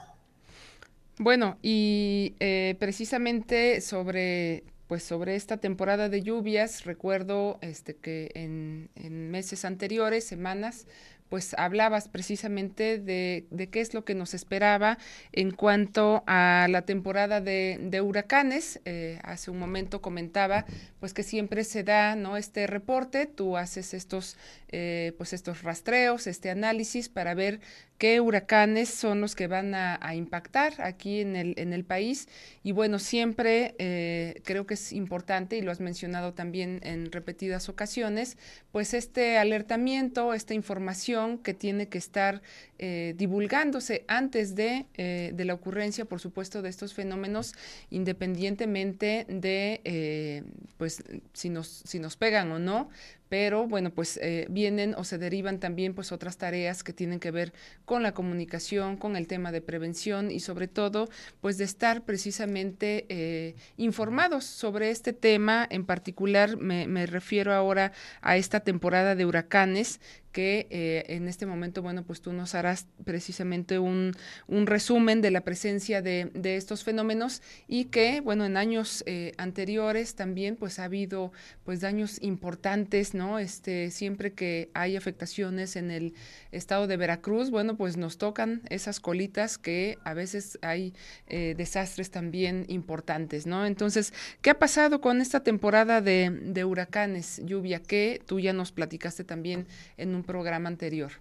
Bueno, 1.19 1.59
y 1.63 2.35
eh, 2.41 2.75
precisamente 2.79 3.81
sobre 3.81 4.65
pues 4.87 5.03
sobre 5.03 5.37
esta 5.37 5.57
temporada 5.57 6.09
de 6.09 6.23
lluvias, 6.23 6.85
recuerdo 6.85 7.59
este, 7.63 7.97
que 7.97 8.31
en, 8.35 8.91
meses 9.31 9.65
anteriores, 9.65 10.25
semanas, 10.25 10.87
pues 11.29 11.55
hablabas 11.57 12.09
precisamente 12.09 12.99
de, 12.99 13.47
qué 13.71 13.81
es 13.81 13.95
lo 13.95 14.05
que 14.05 14.15
nos 14.15 14.35
esperaba 14.35 14.99
en 15.33 15.51
cuanto 15.51 16.25
a 16.27 16.67
la 16.69 16.83
temporada 16.83 17.41
de, 17.41 18.01
huracanes. 18.05 18.81
Eh, 18.85 19.19
hace 19.23 19.51
un 19.51 19.59
momento 19.59 20.03
comentaba 20.03 20.67
pues 21.01 21.15
que 21.15 21.23
siempre 21.23 21.65
se 21.65 21.85
da 21.85 22.17
no 22.17 22.37
este 22.37 22.67
reporte, 22.67 23.25
tú 23.25 23.57
haces 23.57 23.95
estos 23.95 24.37
eh, 24.69 25.15
pues 25.17 25.33
estos 25.33 25.63
rastreos, 25.63 26.27
este 26.27 26.51
análisis 26.51 27.09
para 27.09 27.33
ver 27.33 27.61
qué 28.03 28.21
huracanes 28.21 28.89
son 28.89 29.21
los 29.21 29.37
que 29.37 29.47
van 29.47 29.77
a, 29.77 30.17
impactar 30.17 30.83
aquí 30.83 31.21
en 31.21 31.37
el, 31.37 31.85
país. 31.85 32.27
Y 32.65 32.73
bueno, 32.73 32.99
siempre 32.99 33.77
eh, 33.79 34.43
creo 34.45 34.67
que 34.67 34.75
es 34.75 34.93
importante, 34.93 35.57
y 35.57 35.63
lo 35.63 35.71
has 35.71 35.79
mencionado 35.79 36.35
también 36.35 36.81
en 36.83 37.13
repetidas 37.13 37.69
ocasiones, 37.69 38.39
pues 38.73 38.93
este 38.93 39.39
alertamiento, 39.39 40.35
esta 40.35 40.53
información 40.53 41.39
que 41.39 41.55
tiene 41.55 41.87
que 41.87 41.99
estar 41.99 42.43
eh, 42.81 43.15
divulgándose 43.17 44.05
antes 44.09 44.57
de, 44.57 44.87
eh, 44.95 45.31
de, 45.33 45.45
la 45.45 45.55
ocurrencia, 45.55 46.05
por 46.05 46.19
supuesto, 46.19 46.61
de 46.61 46.71
estos 46.71 46.95
fenómenos, 46.95 47.55
independientemente 47.91 49.27
de, 49.29 50.43
pues, 50.77 51.05
si 51.35 51.51
nos, 51.51 51.69
si 51.69 52.01
nos 52.01 52.17
pegan 52.17 52.51
o 52.51 52.59
no, 52.59 52.91
pero 53.33 53.67
bueno, 53.67 53.89
pues 53.89 54.19
eh, 54.23 54.47
vienen 54.51 54.95
o 54.95 55.05
se 55.05 55.17
derivan 55.17 55.59
también 55.59 55.95
pues 55.95 56.13
otras 56.13 56.37
tareas 56.37 56.85
que 56.85 56.93
tienen 56.93 57.19
que 57.19 57.31
ver 57.31 57.55
con 57.87 58.03
la 58.03 58.13
comunicación, 58.13 58.99
con 58.99 59.17
el 59.17 59.27
tema 59.27 59.53
de 59.53 59.63
prevención 59.63 60.31
y 60.31 60.41
sobre 60.41 60.69
todo 60.69 61.09
pues 61.41 61.57
de 61.57 61.65
estar 61.65 62.05
precisamente 62.05 63.07
eh, 63.09 63.55
informados 63.79 64.45
sobre 64.45 64.91
este 64.91 65.15
tema. 65.15 65.67
En 65.71 65.87
particular 65.87 66.59
me, 66.59 66.87
me 66.87 67.07
refiero 67.07 67.55
ahora 67.55 67.93
a 68.21 68.37
esta 68.37 68.61
temporada 68.61 69.15
de 69.15 69.25
huracanes 69.25 69.99
que 70.31 70.67
eh, 70.71 71.05
en 71.09 71.29
este 71.29 71.45
momento, 71.45 71.83
bueno, 71.83 72.05
pues 72.05 72.23
tú 72.23 72.33
nos 72.33 72.55
harás 72.55 72.87
precisamente 73.05 73.79
un, 73.79 74.13
un 74.47 74.67
resumen 74.67 75.21
de 75.21 75.31
la 75.31 75.43
presencia 75.43 76.01
de, 76.01 76.31
de, 76.33 76.57
estos 76.57 76.85
fenómenos 76.85 77.43
y 77.69 77.87
que, 77.87 78.23
bueno, 78.23 78.47
en 78.47 78.57
años 78.57 79.05
anteriores 79.37 80.15
también, 80.15 80.57
pues 80.57 80.79
ha 80.79 80.85
habido, 80.85 81.33
pues, 81.65 81.83
daños 81.83 82.17
importantes, 82.23 83.13
¿no? 83.13 83.22
Este, 83.39 83.91
siempre 83.91 84.33
que 84.33 84.71
hay 84.75 84.97
afectaciones 84.97 85.77
en 85.77 85.91
el 85.91 86.15
estado 86.51 86.87
de 86.87 86.97
Veracruz, 86.97 87.51
bueno, 87.51 87.77
pues 87.77 87.97
nos 87.97 88.19
tocan 88.19 88.63
esas 88.69 89.01
colitas 89.01 89.59
que 89.59 89.99
a 90.05 90.15
veces 90.15 90.59
hay 90.63 90.95
eh, 91.29 91.55
desastres 91.57 92.11
también 92.11 92.65
importantes, 92.69 93.47
¿no? 93.47 93.67
Entonces, 93.67 94.13
¿qué 94.41 94.51
ha 94.51 94.59
pasado 94.59 95.01
con 95.01 95.21
esta 95.21 95.43
temporada 95.43 96.01
de, 96.01 96.31
de 96.31 96.65
huracanes, 96.65 97.41
lluvia, 97.45 97.81
que 97.81 98.21
tú 98.27 98.41
ya 98.41 98.53
nos 98.53 98.73
platicaste 98.73 99.25
también 99.25 99.67
en 99.97 100.15
un 100.15 100.23
programa 100.25 100.69
anterior. 100.69 101.13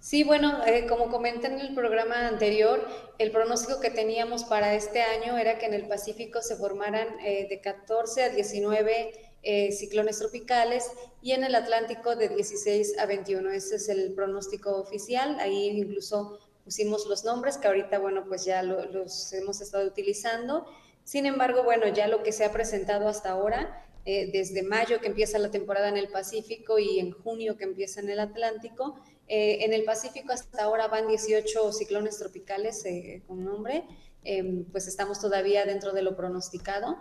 Sí, 0.00 0.24
bueno, 0.24 0.64
eh, 0.64 0.86
como 0.88 1.10
comenté 1.10 1.48
en 1.48 1.60
el 1.60 1.74
programa 1.74 2.26
anterior, 2.26 2.86
el 3.18 3.30
pronóstico 3.32 3.80
que 3.80 3.90
teníamos 3.90 4.44
para 4.44 4.74
este 4.74 5.02
año 5.02 5.36
era 5.36 5.58
que 5.58 5.66
en 5.66 5.74
el 5.74 5.86
Pacífico 5.88 6.40
se 6.40 6.56
formaran 6.56 7.06
eh, 7.20 7.46
de 7.50 7.60
14 7.60 8.22
a 8.22 8.28
19 8.30 9.29
eh, 9.42 9.72
ciclones 9.72 10.18
tropicales 10.18 10.90
y 11.22 11.32
en 11.32 11.44
el 11.44 11.54
Atlántico 11.54 12.16
de 12.16 12.28
16 12.28 12.98
a 12.98 13.06
21. 13.06 13.50
Ese 13.50 13.76
es 13.76 13.88
el 13.88 14.12
pronóstico 14.12 14.76
oficial. 14.76 15.38
Ahí 15.40 15.68
incluso 15.68 16.38
pusimos 16.64 17.06
los 17.06 17.24
nombres 17.24 17.58
que 17.58 17.68
ahorita, 17.68 17.98
bueno, 17.98 18.24
pues 18.26 18.44
ya 18.44 18.62
los 18.62 19.32
hemos 19.32 19.60
estado 19.60 19.86
utilizando. 19.86 20.66
Sin 21.04 21.26
embargo, 21.26 21.64
bueno, 21.64 21.88
ya 21.88 22.06
lo 22.06 22.22
que 22.22 22.32
se 22.32 22.44
ha 22.44 22.52
presentado 22.52 23.08
hasta 23.08 23.30
ahora 23.30 23.86
eh, 24.06 24.30
desde 24.32 24.62
mayo 24.62 24.98
que 25.00 25.08
empieza 25.08 25.38
la 25.38 25.50
temporada 25.50 25.88
en 25.88 25.98
el 25.98 26.08
Pacífico 26.08 26.78
y 26.78 26.98
en 26.98 27.12
junio 27.12 27.56
que 27.56 27.64
empieza 27.64 28.00
en 28.00 28.08
el 28.08 28.18
Atlántico. 28.18 28.98
Eh, 29.28 29.64
en 29.64 29.74
el 29.74 29.84
Pacífico 29.84 30.32
hasta 30.32 30.64
ahora 30.64 30.88
van 30.88 31.06
18 31.06 31.72
ciclones 31.72 32.18
tropicales 32.18 32.84
eh, 32.86 33.22
con 33.26 33.44
nombre, 33.44 33.84
em, 34.24 34.64
pues 34.64 34.88
estamos 34.88 35.20
todavía 35.20 35.66
dentro 35.66 35.92
de 35.92 36.02
lo 36.02 36.16
pronosticado. 36.16 36.96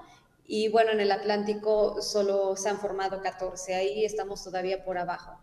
Y 0.52 0.68
bueno, 0.70 0.90
en 0.90 1.00
el 1.00 1.12
Atlántico 1.12 2.02
solo 2.02 2.56
se 2.56 2.70
han 2.70 2.80
formado 2.80 3.22
14, 3.22 3.76
ahí 3.76 4.04
estamos 4.04 4.44
todavía 4.44 4.84
por 4.84 4.98
abajo. 4.98 5.40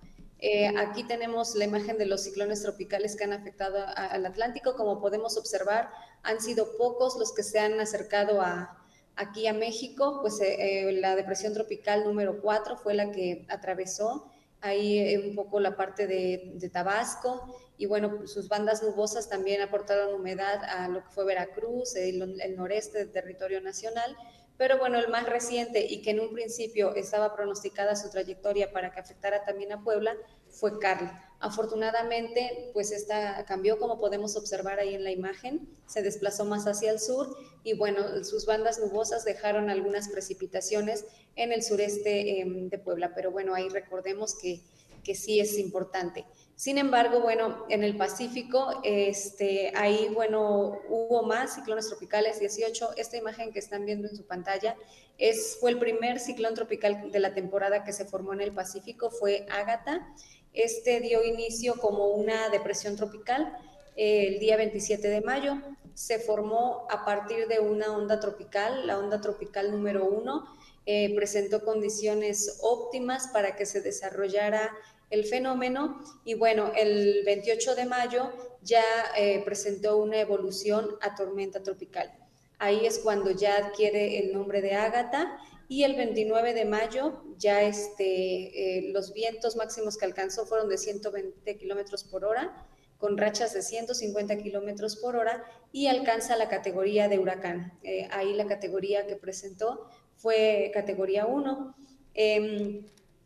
aquí 0.77 1.05
tenemos 1.05 1.55
la 1.55 1.65
imagen 1.65 1.97
de 1.97 2.07
los 2.07 2.25
ciclones 2.25 2.63
tropicales 2.63 3.15
que 3.15 3.23
han 3.23 3.33
afectado 3.33 3.79
al 3.97 4.27
Atlántico. 4.27 4.75
Como 4.75 5.01
podemos 5.01 5.37
observar, 5.37 5.91
han 6.25 6.41
sido 6.41 6.77
pocos 6.77 7.17
los 7.21 7.33
que 7.33 7.45
se 7.45 7.61
han 7.61 7.79
acercado 7.79 8.41
a, 8.41 8.77
aquí 9.17 9.47
a 9.47 9.55
México, 9.55 10.19
pues 10.21 10.41
eh, 10.41 10.89
eh, 10.89 10.93
la 10.93 11.17
depresión 11.17 11.55
tropical 11.55 12.05
número 12.05 12.41
4 12.41 12.77
fue 12.77 12.95
la 12.95 13.11
que 13.11 13.47
atravesó 13.49 14.31
ahí 14.61 14.99
eh, 14.99 15.19
un 15.19 15.35
poco 15.35 15.59
la 15.61 15.77
parte 15.77 16.07
de, 16.07 16.71
Tabasco 16.73 17.57
y 17.79 17.87
bueno, 17.87 18.27
sus 18.27 18.49
bandas 18.49 18.83
nubosas 18.83 19.29
también 19.29 19.63
aportaron 19.63 20.15
humedad 20.15 20.63
a 20.65 20.89
lo 20.89 21.03
que 21.03 21.11
fue 21.11 21.25
Veracruz, 21.25 21.95
el, 21.97 22.41
el 22.41 22.57
noreste 22.57 22.99
del 22.99 23.13
territorio 23.13 23.61
nacional, 23.61 24.17
pero 24.59 24.79
bueno, 24.79 24.99
el 24.99 25.09
más 25.09 25.29
reciente 25.29 25.87
y 25.87 26.03
que 26.03 26.11
en 26.11 26.21
un 26.21 26.33
principio 26.33 26.95
estaba 26.95 27.35
pronosticada 27.35 27.97
su 27.97 28.11
trayectoria 28.11 28.73
para 28.73 28.91
que 28.91 29.01
afectara 29.01 29.45
también 29.45 29.73
a 29.73 29.83
Puebla 29.83 30.17
fue 30.49 30.79
Carl. 30.79 31.11
Afortunadamente, 31.39 32.71
pues 32.73 32.93
esta 32.93 33.45
cambió 33.45 33.79
como 33.79 33.99
podemos 33.99 34.37
observar 34.37 34.79
ahí 34.81 34.95
en 34.95 35.05
la 35.05 35.11
imagen, 35.11 35.69
se 35.87 36.03
desplazó 36.03 36.47
más 36.47 36.67
hacia 36.67 36.91
el 36.91 36.99
sur 36.99 37.37
y 37.63 37.75
bueno, 37.75 38.25
sus 38.25 38.47
bandas 38.47 38.79
nubosas 38.79 39.25
dejaron 39.25 39.69
algunas 39.69 40.09
precipitaciones 40.09 41.05
en 41.35 41.53
el 41.53 41.63
sureste 41.63 42.41
em, 42.41 42.71
de 42.71 42.79
Puebla, 42.79 43.13
pero 43.15 43.31
bueno, 43.31 43.55
ahí 43.55 43.69
recordemos 43.69 44.35
que, 44.35 44.63
que 45.05 45.15
sí 45.15 45.39
es 45.39 45.59
importante. 45.59 46.25
Sin 46.57 46.79
embargo, 46.79 47.21
bueno, 47.21 47.67
en 47.69 47.85
el 47.85 47.99
Pacífico, 47.99 48.81
este, 48.83 49.73
ahí, 49.77 50.09
bueno, 50.15 50.81
hubo 50.89 51.23
más 51.23 51.55
ciclones 51.55 51.87
tropicales, 51.89 52.41
18. 52.41 52.95
Esta 52.97 53.19
imagen 53.19 53.53
que 53.53 53.59
están 53.59 53.85
viendo 53.85 54.09
en 54.09 54.17
su 54.17 54.27
pantalla 54.27 54.75
es, 55.19 55.59
fue 55.61 55.71
el 55.71 55.79
primer 55.79 56.19
ciclón 56.19 56.55
tropical 56.55 57.13
de 57.13 57.21
la 57.21 57.35
temporada 57.35 57.85
que 57.85 57.93
se 57.93 58.07
formó 58.07 58.33
en 58.33 58.41
el 58.41 58.53
Pacífico, 58.53 59.11
fue 59.11 59.45
Ágata. 59.51 60.09
Este 60.55 61.01
dio 61.01 61.23
inicio 61.23 61.75
como 61.75 62.09
una 62.09 62.49
depresión 62.49 62.97
tropical 62.97 63.55
eh, 63.95 64.29
el 64.29 64.39
día 64.39 64.57
27 64.57 65.09
de 65.09 65.21
mayo. 65.21 65.61
Se 65.93 66.19
formó 66.19 66.87
a 66.89 67.05
partir 67.05 67.49
de 67.49 67.61
una 67.61 67.95
onda 67.95 68.19
tropical, 68.19 68.87
la 68.87 68.99
onda 68.99 69.21
tropical 69.21 69.73
número 69.73 70.07
uno. 70.07 70.47
Eh, 70.87 71.15
presentó 71.15 71.65
condiciones 71.65 72.61
óptimas 72.63 73.29
para 73.29 73.57
que 73.57 73.67
se 73.67 73.83
desarrollara 73.83 74.71
el 75.11 75.25
fenómeno 75.25 76.01
y 76.25 76.35
bueno, 76.35 76.73
el 76.77 77.23
28 77.25 77.75
de 77.75 77.87
mayo 77.87 78.33
ya 78.63 78.85
eh, 79.17 79.43
presentó 79.45 79.99
una 79.99 80.19
evolución 80.21 80.97
a 81.01 81.15
tormenta 81.15 81.63
tropical. 81.63 82.13
Ahí 82.59 82.87
es 82.87 82.99
cuando 82.99 83.31
ya 83.31 83.57
adquiere 83.57 84.19
el 84.19 84.33
nombre 84.33 84.63
de 84.63 84.75
Ágata 84.75 85.39
y 85.69 85.85
el 85.85 85.95
29 85.95 86.55
de 86.55 86.65
mayo 86.65 87.23
ya 87.37 87.63
este, 87.63 88.79
eh, 88.79 88.93
los 88.93 89.13
vientos 89.13 89.57
máximos 89.57 89.97
que 89.97 90.07
alcanzó 90.07 90.47
fueron 90.47 90.69
de 90.69 90.79
120 90.79 91.57
kilómetros 91.57 92.05
por 92.05 92.25
hora 92.25 92.67
con 92.99 93.19
rachas 93.19 93.53
de 93.53 93.63
150 93.63 94.39
kilómetros 94.39 94.97
por 94.97 95.17
hora 95.17 95.45
y 95.71 95.89
alcanza 95.89 96.37
la 96.37 96.49
categoría 96.49 97.09
de 97.09 97.19
huracán. 97.19 97.79
Eh, 97.83 98.09
ahí 98.11 98.33
la 98.33 98.47
categoría 98.47 99.07
que 99.07 99.17
presentó 99.17 99.89
fue 100.17 100.71
categoría 100.73 101.27
1. 101.27 101.75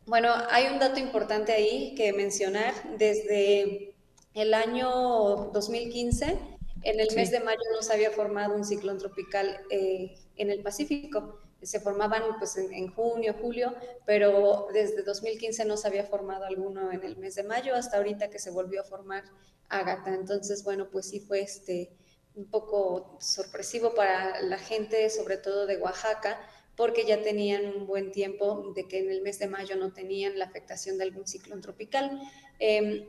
Bueno, 0.05 0.33
hay 0.49 0.67
un 0.67 0.79
dato 0.79 0.99
importante 0.99 1.51
ahí 1.51 1.93
que 1.95 2.11
mencionar. 2.13 2.73
Desde 2.97 3.93
el 4.33 4.53
año 4.53 5.51
2015, 5.53 6.39
en 6.83 6.99
el 6.99 7.15
mes 7.15 7.31
de 7.31 7.39
mayo 7.39 7.61
no 7.73 7.81
se 7.83 7.93
había 7.93 8.11
formado 8.11 8.55
un 8.55 8.65
ciclón 8.65 8.97
tropical 8.97 9.59
eh, 9.69 10.17
en 10.35 10.49
el 10.49 10.61
Pacífico. 10.63 11.39
Se 11.61 11.79
formaban 11.79 12.23
pues 12.39 12.57
en, 12.57 12.91
junio, 12.91 13.35
julio, 13.39 13.75
pero 14.05 14.67
desde 14.73 15.03
2015 15.03 15.65
no 15.65 15.77
se 15.77 15.87
había 15.87 16.05
formado 16.05 16.45
alguno 16.45 16.91
en 16.91 17.03
el 17.03 17.17
mes 17.17 17.35
de 17.35 17.43
mayo, 17.43 17.75
hasta 17.75 17.97
ahorita 17.97 18.31
que 18.31 18.39
se 18.39 18.49
volvió 18.49 18.81
a 18.81 18.83
formar 18.83 19.23
Ágata. 19.69 20.13
Entonces, 20.15 20.63
bueno, 20.63 20.89
pues 20.89 21.07
sí 21.09 21.19
fue 21.19 21.41
este 21.41 21.91
un 22.33 22.45
poco 22.45 23.17
sorpresivo 23.19 23.93
para 23.93 24.41
la 24.41 24.57
gente, 24.57 25.09
sobre 25.09 25.37
todo 25.37 25.67
de 25.67 25.77
Oaxaca, 25.77 26.39
porque 26.81 27.05
ya 27.05 27.21
tenían 27.21 27.67
un 27.67 27.85
buen 27.85 28.11
tiempo 28.11 28.73
de 28.75 28.87
que 28.87 28.97
en 28.97 29.11
el 29.11 29.21
mes 29.21 29.37
de 29.37 29.45
mayo 29.45 29.75
no 29.75 29.93
tenían 29.93 30.39
la 30.39 30.45
afectación 30.45 30.97
de 30.97 31.03
algún 31.03 31.27
ciclón 31.27 31.61
tropical. 31.61 32.19
Eh, 32.57 33.07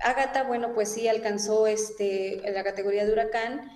Ágata, 0.00 0.42
bueno, 0.42 0.74
pues 0.74 0.88
sí 0.88 1.06
alcanzó 1.06 1.68
este, 1.68 2.42
la 2.52 2.64
categoría 2.64 3.06
de 3.06 3.12
huracán 3.12 3.70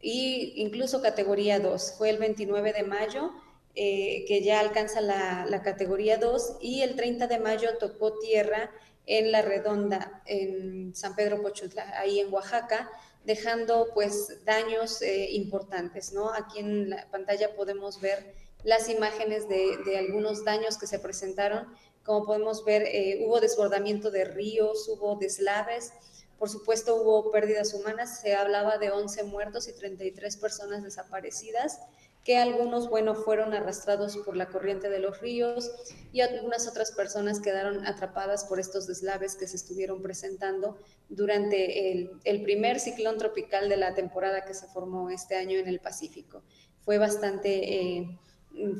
e 0.00 0.52
incluso 0.54 1.02
categoría 1.02 1.58
2. 1.58 1.94
Fue 1.98 2.10
el 2.10 2.18
29 2.18 2.72
de 2.74 2.84
mayo 2.84 3.32
eh, 3.74 4.24
que 4.28 4.44
ya 4.44 4.60
alcanza 4.60 5.00
la, 5.00 5.46
la, 5.50 5.62
categoría 5.62 6.18
2 6.18 6.58
y 6.60 6.82
el 6.82 6.94
30 6.94 7.26
de 7.26 7.40
mayo 7.40 7.78
tocó 7.78 8.20
tierra 8.20 8.70
en 9.06 9.32
La 9.32 9.42
Redonda, 9.42 10.22
en 10.26 10.94
San 10.94 11.16
Pedro 11.16 11.42
Pochutla, 11.42 11.92
ahí 11.98 12.20
en 12.20 12.32
Oaxaca, 12.32 12.88
dejando 13.24 13.88
pues 13.94 14.44
daños 14.44 15.02
eh, 15.02 15.30
importantes, 15.32 16.12
¿no? 16.12 16.32
Aquí 16.32 16.60
en 16.60 16.90
la 16.90 17.10
pantalla 17.10 17.56
podemos 17.56 18.00
ver 18.00 18.45
las 18.66 18.88
imágenes 18.88 19.48
de, 19.48 19.96
algunos 19.96 20.44
daños 20.44 20.76
que 20.76 20.88
se 20.88 20.98
presentaron. 20.98 21.68
Como 22.02 22.26
podemos 22.26 22.64
ver, 22.64 22.82
eh, 22.82 23.22
hubo 23.24 23.40
desbordamiento 23.40 24.10
de 24.10 24.24
ríos, 24.24 24.88
hubo 24.88 25.14
deslaves, 25.14 25.92
por 26.36 26.50
supuesto 26.50 26.96
hubo 26.96 27.30
pérdidas 27.30 27.72
humanas, 27.74 28.20
se 28.20 28.34
hablaba 28.34 28.76
de 28.78 28.90
11 28.90 29.22
muertos 29.22 29.68
y 29.68 29.72
33 29.72 30.36
personas 30.38 30.82
desaparecidas, 30.82 31.78
que 32.24 32.38
algunos, 32.38 32.90
bueno, 32.90 33.14
fueron 33.14 33.54
arrastrados 33.54 34.16
por 34.16 34.36
la 34.36 34.48
corriente 34.48 34.90
de 34.90 34.98
los 34.98 35.20
ríos 35.20 35.70
y 36.12 36.22
algunas 36.22 36.66
otras 36.66 36.90
personas 36.90 37.38
quedaron 37.38 37.86
atrapadas 37.86 38.44
por 38.46 38.58
estos 38.58 38.88
deslaves 38.88 39.36
que 39.36 39.46
se 39.46 39.54
estuvieron 39.54 40.02
presentando 40.02 40.76
durante 41.08 41.92
el, 41.92 42.42
primer 42.42 42.80
ciclón 42.80 43.16
tropical 43.16 43.68
de 43.68 43.76
la 43.76 43.94
temporada 43.94 44.44
que 44.44 44.54
se 44.54 44.66
formó 44.66 45.08
este 45.08 45.36
año 45.36 45.56
en 45.56 45.68
el 45.68 45.78
Pacífico. 45.78 46.42
Fue 46.80 46.98
bastante... 46.98 47.72
Eh, 47.72 48.18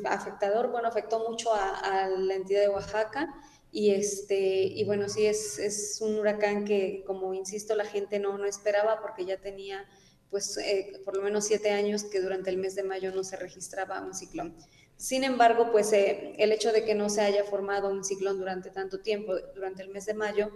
afectador, 0.05 0.71
bueno, 0.71 0.89
afectó 0.89 1.29
mucho 1.29 1.53
a, 1.55 2.09
la 2.09 2.35
entidad 2.35 2.63
de 2.63 2.69
Oaxaca 2.69 3.35
y, 3.71 3.91
este, 3.91 4.63
y 4.63 4.85
bueno, 4.85 5.09
sí 5.09 5.27
es, 5.27 5.59
es, 5.59 6.01
un 6.01 6.19
huracán 6.19 6.65
que, 6.65 7.05
como 7.07 7.35
insisto, 7.35 7.75
la 7.75 7.85
gente 7.85 8.19
no, 8.19 8.39
no 8.39 8.47
esperaba 8.47 9.01
porque 9.01 9.25
ya 9.25 9.39
tenía 9.39 9.87
pues 10.31 10.59
eh, 10.59 11.01
por 11.05 11.17
lo 11.17 11.23
menos 11.23 11.47
siete 11.47 11.71
años 11.71 12.05
que 12.05 12.21
durante 12.21 12.51
el 12.51 12.59
mes 12.59 12.75
de 12.75 12.83
mayo 12.83 13.13
no 13.13 13.25
se 13.25 13.37
registraba 13.37 14.03
un 14.03 14.15
ciclón. 14.15 14.57
Sin 14.97 15.25
embargo, 15.25 15.71
pues 15.71 15.93
eh, 15.93 16.35
el 16.39 16.53
hecho 16.53 16.73
de 16.73 16.85
que 16.85 16.95
no 16.95 17.09
se 17.09 17.21
haya 17.21 17.45
formado 17.45 17.89
un 17.91 18.03
ciclón 18.03 18.39
durante 18.39 18.71
tanto 18.71 19.01
tiempo, 19.01 19.35
durante 19.55 19.83
el 19.83 19.91
mes 19.91 20.07
de 20.07 20.15
mayo, 20.15 20.51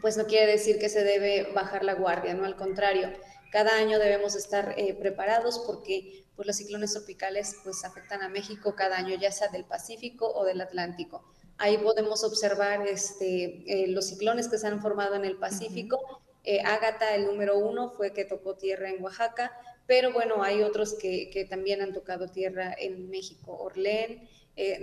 pues 0.00 0.16
no 0.16 0.26
quiere 0.26 0.50
decir 0.50 0.78
que 0.78 0.88
se 0.88 1.04
debe 1.04 1.52
bajar 1.54 1.84
la 1.84 1.94
guardia, 1.94 2.34
¿no? 2.34 2.44
Al 2.44 2.56
contrario, 2.56 3.10
cada 3.54 3.76
año 3.76 4.00
debemos 4.00 4.34
estar 4.34 4.74
eh, 4.76 4.94
preparados 4.94 5.60
porque 5.60 6.24
pues 6.34 6.44
los 6.44 6.56
ciclones 6.56 6.92
tropicales 6.92 7.54
pues 7.62 7.84
afectan 7.84 8.20
a 8.22 8.28
México 8.28 8.74
cada 8.74 8.96
año, 8.96 9.16
ya 9.16 9.30
sea 9.30 9.46
del 9.46 9.64
Pacífico 9.64 10.26
o 10.26 10.44
del 10.44 10.60
Atlántico. 10.60 11.24
Ahí 11.56 11.78
podemos 11.78 12.24
observar 12.24 12.84
este, 12.88 13.62
eh, 13.68 13.86
los 13.86 14.08
ciclones 14.08 14.48
que 14.48 14.58
se 14.58 14.66
han 14.66 14.82
formado 14.82 15.14
en 15.14 15.24
el 15.24 15.36
Pacífico. 15.36 16.00
Eh, 16.42 16.62
Ágata, 16.64 17.14
el 17.14 17.26
número 17.26 17.56
uno, 17.56 17.90
fue 17.90 18.12
que 18.12 18.24
tocó 18.24 18.56
tierra 18.56 18.90
en 18.90 19.00
Oaxaca, 19.00 19.52
pero 19.86 20.12
bueno, 20.12 20.42
hay 20.42 20.64
otros 20.64 20.94
que, 20.94 21.30
que 21.30 21.44
también 21.44 21.80
han 21.80 21.92
tocado 21.92 22.26
tierra 22.26 22.74
en 22.76 23.08
México. 23.08 23.56
Orlén, 23.56 24.28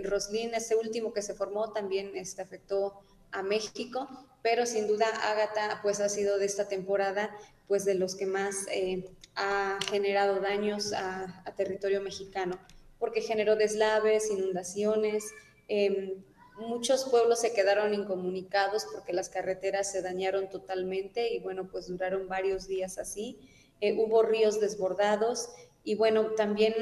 Roslín, 0.04 0.54
ese 0.54 0.78
último 0.78 1.12
que 1.12 1.22
se 1.22 1.34
formó, 1.34 1.74
también 1.74 2.16
este, 2.16 2.42
afectó 2.42 3.02
a 3.32 3.44
México, 3.44 4.08
pero 4.42 4.66
sin 4.66 4.88
duda 4.88 5.08
Ágata 5.08 5.80
pues 5.82 6.00
ha 6.00 6.10
sido 6.10 6.38
de 6.38 6.46
esta 6.46 6.68
temporada 6.68 7.30
pues 7.68 7.86
de 7.86 7.96
los 7.96 8.16
que 8.16 8.26
más 8.26 8.68
eh, 8.72 9.10
ha 9.36 9.80
generado 9.90 10.40
daños 10.42 10.94
a, 10.94 11.44
territorio 11.56 12.02
mexicano, 12.02 12.60
porque 13.00 13.22
generó 13.22 13.56
deslaves, 13.56 14.30
inundaciones, 14.30 15.26
em, 15.68 16.24
muchos 16.58 17.06
pueblos 17.06 17.40
se 17.40 17.54
quedaron 17.54 17.94
incomunicados 17.94 18.86
porque 18.94 19.14
las 19.14 19.30
carreteras 19.30 19.92
se 19.92 20.02
dañaron 20.02 20.50
totalmente 20.50 21.34
y 21.34 21.40
bueno, 21.40 21.68
pues 21.72 21.88
duraron 21.88 22.28
varios 22.28 22.68
días 22.68 22.98
así. 22.98 23.40
Eh, 23.80 23.96
hubo 23.98 24.22
ríos 24.22 24.60
desbordados 24.60 25.50
y 25.84 25.96
bueno, 25.96 26.32
también 26.32 26.74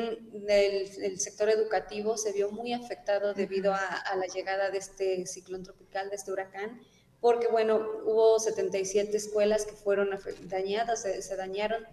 el, 0.48 1.20
sector 1.20 1.50
educativo 1.50 2.18
se 2.18 2.34
vio 2.34 2.52
muy 2.52 2.74
afectado 2.74 3.34
debido 3.34 3.74
a, 3.74 4.16
la 4.18 4.26
llegada 4.28 4.70
de 4.72 4.78
este 4.78 5.26
ciclón 5.26 5.64
tropical, 5.64 6.10
de 6.10 6.16
este 6.18 6.32
huracán 6.32 6.82
porque 7.22 7.48
bueno, 7.48 7.86
hubo 8.06 8.40
77 8.40 9.16
escuelas 9.16 9.66
que 9.66 9.74
fueron 9.74 10.10
dañadas, 10.44 11.02
se, 11.02 11.36
dañaron 11.36 11.84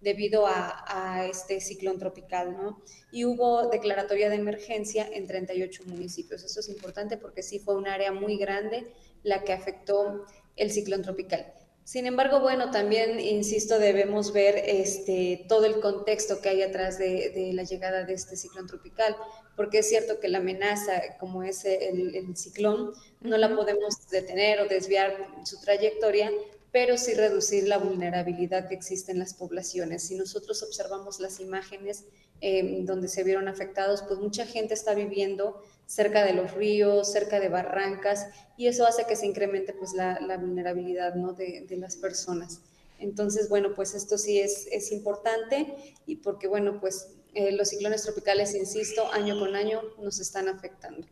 debido 0.00 0.46
a, 0.46 1.26
este 1.28 1.60
ciclón 1.60 1.98
tropical, 1.98 2.52
¿no? 2.52 2.82
Y 3.10 3.24
hubo 3.24 3.68
declaratoria 3.68 4.28
de 4.28 4.36
emergencia 4.36 5.08
en 5.10 5.26
38 5.26 5.82
municipios. 5.86 6.44
Eso 6.44 6.60
es 6.60 6.68
importante 6.68 7.16
porque 7.16 7.42
sí 7.42 7.58
fue 7.58 7.74
un 7.74 7.88
área 7.88 8.12
muy 8.12 8.36
grande 8.36 8.86
la 9.22 9.42
que 9.42 9.52
afectó 9.52 10.24
el 10.54 10.70
ciclón 10.70 11.02
tropical. 11.02 11.52
Sin 11.86 12.04
embargo, 12.06 12.40
bueno, 12.40 12.72
también, 12.72 13.20
insisto, 13.20 13.78
debemos 13.78 14.32
ver 14.32 14.56
este, 14.66 15.46
todo 15.48 15.66
el 15.66 15.78
contexto 15.78 16.40
que 16.40 16.48
hay 16.48 16.62
atrás 16.62 16.98
de, 16.98 17.52
la 17.54 17.62
llegada 17.62 18.02
de 18.02 18.12
este 18.12 18.36
ciclón 18.36 18.66
tropical, 18.66 19.14
porque 19.54 19.78
es 19.78 19.88
cierto 19.88 20.18
que 20.18 20.26
la 20.26 20.38
amenaza, 20.38 21.16
como 21.20 21.44
es 21.44 21.64
el, 21.64 22.36
ciclón, 22.36 22.90
no 23.20 23.38
la 23.38 23.54
podemos 23.54 24.08
detener 24.10 24.62
o 24.62 24.66
desviar 24.66 25.16
su 25.44 25.60
trayectoria, 25.60 26.32
pero 26.72 26.98
sí 26.98 27.14
reducir 27.14 27.68
la 27.68 27.78
vulnerabilidad 27.78 28.66
que 28.66 28.74
existe 28.74 29.12
en 29.12 29.20
las 29.20 29.34
poblaciones. 29.34 30.08
Si 30.08 30.16
nosotros 30.16 30.64
observamos 30.64 31.20
las 31.20 31.38
imágenes 31.38 32.06
eh, 32.40 32.80
donde 32.80 33.06
se 33.06 33.22
vieron 33.22 33.46
afectados, 33.46 34.02
pues 34.02 34.18
mucha 34.18 34.44
gente 34.44 34.74
está 34.74 34.92
viviendo 34.92 35.62
cerca 35.86 36.24
de 36.24 36.32
los 36.32 36.52
ríos, 36.52 37.10
cerca 37.10 37.40
de 37.40 37.48
barrancas, 37.48 38.28
y 38.56 38.66
eso 38.66 38.86
hace 38.86 39.04
que 39.06 39.16
se 39.16 39.26
incremente 39.26 39.72
pues 39.72 39.92
la, 39.94 40.36
vulnerabilidad 40.38 41.14
¿no? 41.14 41.32
de, 41.32 41.64
de, 41.68 41.76
las 41.76 41.96
personas. 41.96 42.60
Entonces, 42.98 43.48
bueno, 43.48 43.74
pues 43.74 43.94
esto 43.94 44.18
sí 44.18 44.40
es, 44.40 44.66
es 44.72 44.90
importante 44.92 45.74
y 46.06 46.16
porque, 46.16 46.48
bueno, 46.48 46.80
pues 46.80 47.08
eh, 47.34 47.52
los 47.52 47.68
ciclones 47.68 48.02
tropicales, 48.02 48.54
insisto, 48.54 49.12
año 49.12 49.38
con 49.38 49.54
año 49.54 49.82
nos 50.02 50.20
están 50.20 50.48
afectando. 50.48 51.06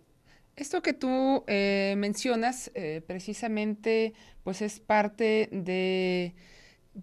Esto 0.56 0.82
que 0.82 0.94
tú 0.94 1.44
eh, 1.46 1.94
mencionas, 1.98 2.70
eh, 2.74 3.02
precisamente, 3.06 4.14
pues 4.42 4.62
es 4.62 4.80
parte 4.80 5.50
de 5.52 6.34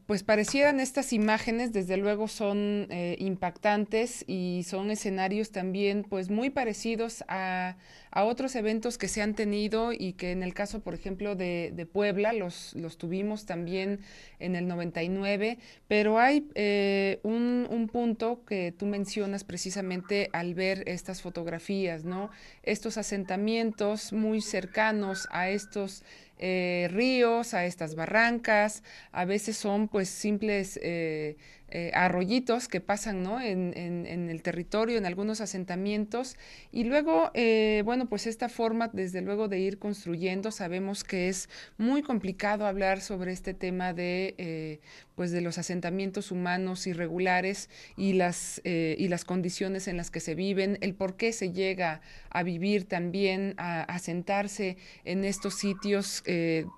pues 0.05 0.23
parecieran 0.23 0.79
estas 0.79 1.11
imágenes, 1.11 1.73
desde 1.73 1.97
luego 1.97 2.29
son 2.29 2.87
eh, 2.89 3.17
impactantes 3.19 4.23
y 4.25 4.63
son 4.65 4.89
escenarios 4.89 5.51
también 5.51 6.05
pues 6.07 6.29
muy 6.29 6.49
parecidos 6.49 7.23
a, 7.27 7.75
otros 8.13 8.55
eventos 8.55 8.97
que 8.97 9.07
se 9.07 9.21
han 9.21 9.35
tenido 9.35 9.93
y 9.93 10.13
que 10.13 10.31
en 10.31 10.43
el 10.43 10.53
caso, 10.53 10.81
por 10.81 10.93
ejemplo, 10.93 11.35
de, 11.35 11.87
Puebla, 11.91 12.33
los, 12.33 12.73
los, 12.75 12.97
tuvimos 12.97 13.45
también 13.45 14.01
en 14.39 14.55
el 14.55 14.67
99, 14.67 15.57
pero 15.87 16.19
hay 16.19 16.45
eh, 16.55 17.19
un, 17.23 17.67
un, 17.69 17.87
punto 17.87 18.43
que 18.43 18.73
tú 18.77 18.85
mencionas 18.85 19.45
precisamente 19.45 20.29
al 20.33 20.53
ver 20.55 20.83
estas 20.87 21.21
fotografías, 21.21 22.03
¿no? 22.03 22.31
Estos 22.63 22.97
asentamientos 22.97 24.11
muy 24.11 24.41
cercanos 24.41 25.29
a 25.31 25.49
estos 25.49 26.03
eh, 26.41 26.89
ríos, 26.91 27.53
a 27.53 27.65
estas 27.65 27.95
barrancas, 27.95 28.83
a 29.11 29.25
veces 29.25 29.57
son 29.57 29.87
pues 29.87 30.09
simples 30.09 30.79
eh, 30.81 31.37
eh, 31.73 31.89
arroyitos 31.93 32.67
que 32.67 32.81
pasan 32.81 33.23
¿no? 33.23 33.39
en, 33.39 33.71
en, 33.77 34.29
el 34.29 34.41
territorio, 34.41 34.97
en 34.97 35.05
algunos 35.05 35.39
asentamientos. 35.39 36.35
Y 36.73 36.83
luego, 36.83 37.31
eh, 37.33 37.81
bueno, 37.85 38.09
pues 38.09 38.27
esta 38.27 38.49
forma, 38.49 38.89
desde 38.91 39.21
luego, 39.21 39.47
de 39.47 39.59
ir 39.59 39.79
construyendo, 39.79 40.51
sabemos 40.51 41.05
que 41.05 41.29
es 41.29 41.47
muy 41.77 42.01
complicado 42.01 42.65
hablar 42.65 42.99
sobre 42.99 43.31
este 43.31 43.53
tema 43.53 43.93
de, 43.93 44.35
eh, 44.37 44.81
pues 45.15 45.31
de 45.31 45.39
los 45.39 45.57
asentamientos 45.57 46.31
humanos 46.31 46.85
irregulares 46.87 47.69
y 47.95 48.13
las, 48.13 48.61
y 48.65 49.07
las 49.07 49.23
condiciones 49.23 49.87
en 49.87 49.95
las 49.95 50.11
que 50.11 50.19
se 50.19 50.35
viven, 50.35 50.77
el 50.81 50.93
por 50.93 51.15
qué 51.15 51.31
se 51.31 51.51
llega 51.51 52.01
a 52.31 52.43
vivir 52.43 52.85
también, 52.85 53.53
a 53.57 53.83
asentarse 53.83 54.77
en 55.05 55.23
estos 55.23 55.55
sitios 55.55 56.23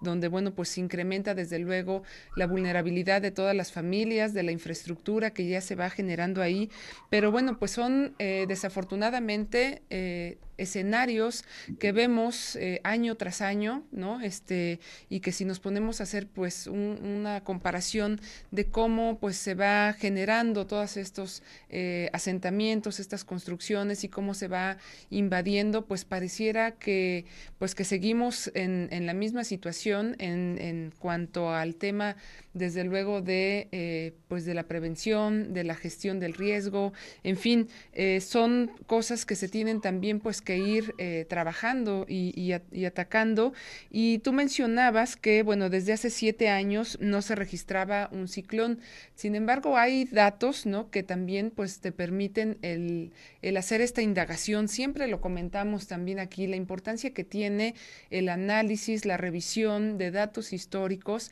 donde, 0.02 0.28
bueno, 0.28 0.54
pues 0.54 0.70
se 0.70 0.82
incrementa 0.82 1.34
desde 1.36 1.58
luego 1.60 2.04
la 2.36 2.48
vulnerabilidad 2.48 3.22
de 3.22 3.32
todas 3.32 3.56
las 3.56 3.72
familias, 3.72 4.34
de 4.34 4.44
la 4.44 4.52
infraestructura 4.52 4.83
estructura 4.84 5.32
que 5.32 5.48
ya 5.48 5.62
se 5.62 5.76
va 5.76 5.90
generando 5.90 6.42
ahí, 6.42 6.70
pero 7.10 7.32
bueno, 7.32 7.58
pues 7.58 7.72
son 7.72 8.16
eh, 8.20 8.46
desafortunadamente 8.48 9.82
eh, 9.90 10.38
escenarios 10.58 11.44
que 11.80 11.92
vemos 11.92 12.56
eh, 12.56 12.80
año 12.84 13.16
tras 13.16 13.42
año, 13.42 13.84
¿no? 13.92 14.22
Este, 14.22 14.80
y 15.10 15.20
que 15.20 15.32
si 15.32 15.46
nos 15.46 15.60
ponemos 15.60 16.00
a 16.00 16.04
hacer 16.04 16.28
pues 16.28 16.68
una 16.68 17.44
comparación 17.44 18.22
de 18.52 18.66
cómo 18.66 19.20
pues 19.20 19.38
se 19.38 19.56
va 19.56 19.94
generando 19.94 20.68
todos 20.68 20.98
estos 20.98 21.44
eh, 21.70 22.10
asentamientos, 22.14 23.00
estas 23.00 23.24
construcciones 23.24 24.04
y 24.04 24.10
cómo 24.10 24.34
se 24.34 24.48
va 24.48 24.78
invadiendo, 25.10 25.86
pues 25.86 26.06
pareciera 26.06 26.72
que 26.72 27.26
pues 27.58 27.76
que 27.76 27.84
seguimos 27.84 28.52
en, 28.54 28.90
en 28.92 29.06
la 29.06 29.14
misma 29.14 29.44
situación 29.44 30.16
en, 30.20 30.58
en, 30.60 30.94
cuanto 31.00 31.54
al 31.54 31.76
tema, 31.76 32.16
desde 32.54 32.84
luego, 32.84 33.22
de 33.22 33.68
eh, 33.72 34.14
pues 34.28 34.46
de 34.46 34.54
la 34.54 34.64
prevención, 34.64 35.54
de 35.54 35.64
la 35.64 35.76
gestión 35.76 36.20
del 36.20 36.34
riesgo, 36.34 36.94
en 37.24 37.38
fin, 37.38 37.68
son 38.20 38.72
cosas 38.86 39.26
que 39.26 39.36
se 39.36 39.48
tienen 39.48 39.82
también 39.82 40.20
pues 40.20 40.42
que 40.44 40.58
ir 40.58 40.94
eh, 40.98 41.26
trabajando 41.28 42.06
y, 42.08 42.52
atacando. 42.86 43.54
Y 43.90 44.20
tú 44.20 44.34
mencionabas 44.34 45.16
que, 45.16 45.44
bueno, 45.44 45.70
desde 45.70 45.94
hace 45.94 46.10
siete 46.10 46.50
años 46.50 46.98
no 47.02 47.22
se 47.22 47.36
registraba 47.36 48.10
un 48.12 48.28
ciclón. 48.28 48.80
Sin 49.16 49.36
embargo, 49.36 49.78
hay 49.78 50.06
datos, 50.06 50.66
¿no? 50.66 50.90
Que 50.92 51.04
también, 51.04 51.52
pues, 51.52 51.80
te 51.80 51.92
permiten 51.92 52.58
el, 52.62 53.12
el 53.42 53.58
hacer 53.58 53.82
esta 53.82 54.02
indagación. 54.02 54.68
Siempre 54.68 55.08
lo 55.08 55.22
comentamos 55.22 55.88
también 55.88 56.20
aquí, 56.20 56.48
la 56.48 56.56
importancia 56.56 57.14
que 57.14 57.24
tiene 57.24 57.76
el 58.10 58.30
análisis, 58.30 59.06
la 59.06 59.18
revisión 59.18 59.98
de 59.98 60.12
datos 60.12 60.54
históricos 60.54 61.32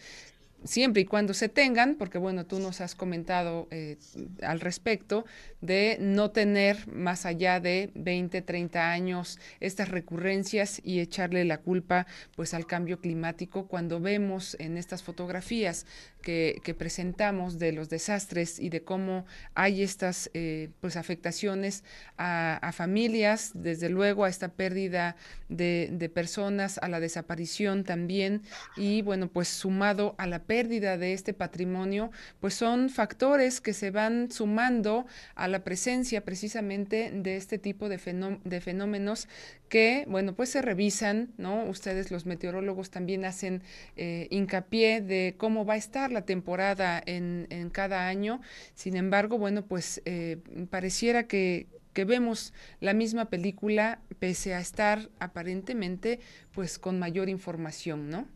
siempre 0.63 1.03
y 1.03 1.05
cuando 1.05 1.33
se 1.33 1.49
tengan, 1.49 1.95
porque 1.95 2.17
bueno, 2.17 2.45
tú 2.45 2.59
nos 2.59 2.81
has 2.81 2.95
comentado 2.95 3.67
eh, 3.71 3.97
al 4.41 4.59
respecto, 4.59 5.25
de 5.61 5.97
no 5.99 6.31
tener 6.31 6.87
más 6.87 7.25
allá 7.25 7.59
de 7.59 7.91
20, 7.95 8.41
30 8.41 8.91
años 8.91 9.39
estas 9.59 9.89
recurrencias 9.89 10.81
y 10.83 10.99
echarle 10.99 11.45
la 11.45 11.59
culpa 11.59 12.07
pues 12.35 12.53
al 12.53 12.65
cambio 12.65 12.99
climático 12.99 13.67
cuando 13.67 13.99
vemos 13.99 14.55
en 14.59 14.77
estas 14.77 15.03
fotografías 15.03 15.85
que, 16.21 16.75
presentamos 16.77 17.59
de 17.59 17.73
los 17.73 17.89
desastres 17.89 18.59
y 18.59 18.69
de 18.69 18.83
cómo 18.83 19.25
hay 19.55 19.83
estas 19.83 20.29
eh, 20.33 20.69
pues 20.79 20.95
afectaciones 20.95 21.83
a, 22.17 22.71
familias, 22.73 23.51
desde 23.53 23.89
luego 23.89 24.23
a 24.23 24.29
esta 24.29 24.49
pérdida 24.49 25.15
de, 25.49 26.11
personas, 26.13 26.77
a 26.77 26.87
la 26.87 26.99
desaparición 26.99 27.83
también 27.83 28.41
y 28.77 29.01
bueno 29.01 29.27
pues 29.27 29.47
sumado 29.47 30.15
a 30.17 30.27
la 30.27 30.39
pérdida 30.43 30.97
de 30.97 31.13
este 31.13 31.33
patrimonio, 31.33 32.11
pues 32.39 32.53
son 32.53 32.89
factores 32.89 33.59
que 33.59 33.73
se 33.73 33.91
van 33.91 34.31
sumando 34.31 35.05
a 35.35 35.47
la 35.47 35.63
presencia 35.63 36.23
precisamente 36.23 37.11
de 37.13 37.35
este 37.35 37.57
tipo 37.57 37.89
de, 37.89 37.99
de 38.43 38.61
fenómenos 38.61 39.27
que, 39.71 40.03
bueno, 40.09 40.35
pues 40.35 40.49
se 40.49 40.61
revisan, 40.61 41.29
¿no? 41.37 41.63
Ustedes 41.63 42.11
los 42.11 42.25
meteorólogos 42.25 42.89
también 42.89 43.23
hacen 43.23 43.63
eh, 43.95 44.27
hincapié 44.29 44.99
de 44.99 45.35
cómo 45.37 45.63
va 45.63 45.75
a 45.75 45.77
estar 45.77 46.10
la 46.11 46.25
temporada 46.25 47.01
en, 47.05 47.69
cada 47.71 48.07
año. 48.07 48.41
Sin 48.75 48.95
embargo, 48.95 49.37
bueno, 49.37 49.65
pues 49.65 50.01
eh, 50.05 50.37
pareciera 50.69 51.27
que, 51.27 51.67
que 51.93 52.05
vemos 52.05 52.53
la 52.79 52.93
misma 52.93 53.29
película 53.29 54.01
pese 54.19 54.53
a 54.53 54.59
estar 54.59 55.09
aparentemente 55.19 56.19
pues 56.53 56.79
con 56.79 56.99
mayor 56.99 57.29
información, 57.29 58.09
¿no? 58.09 58.27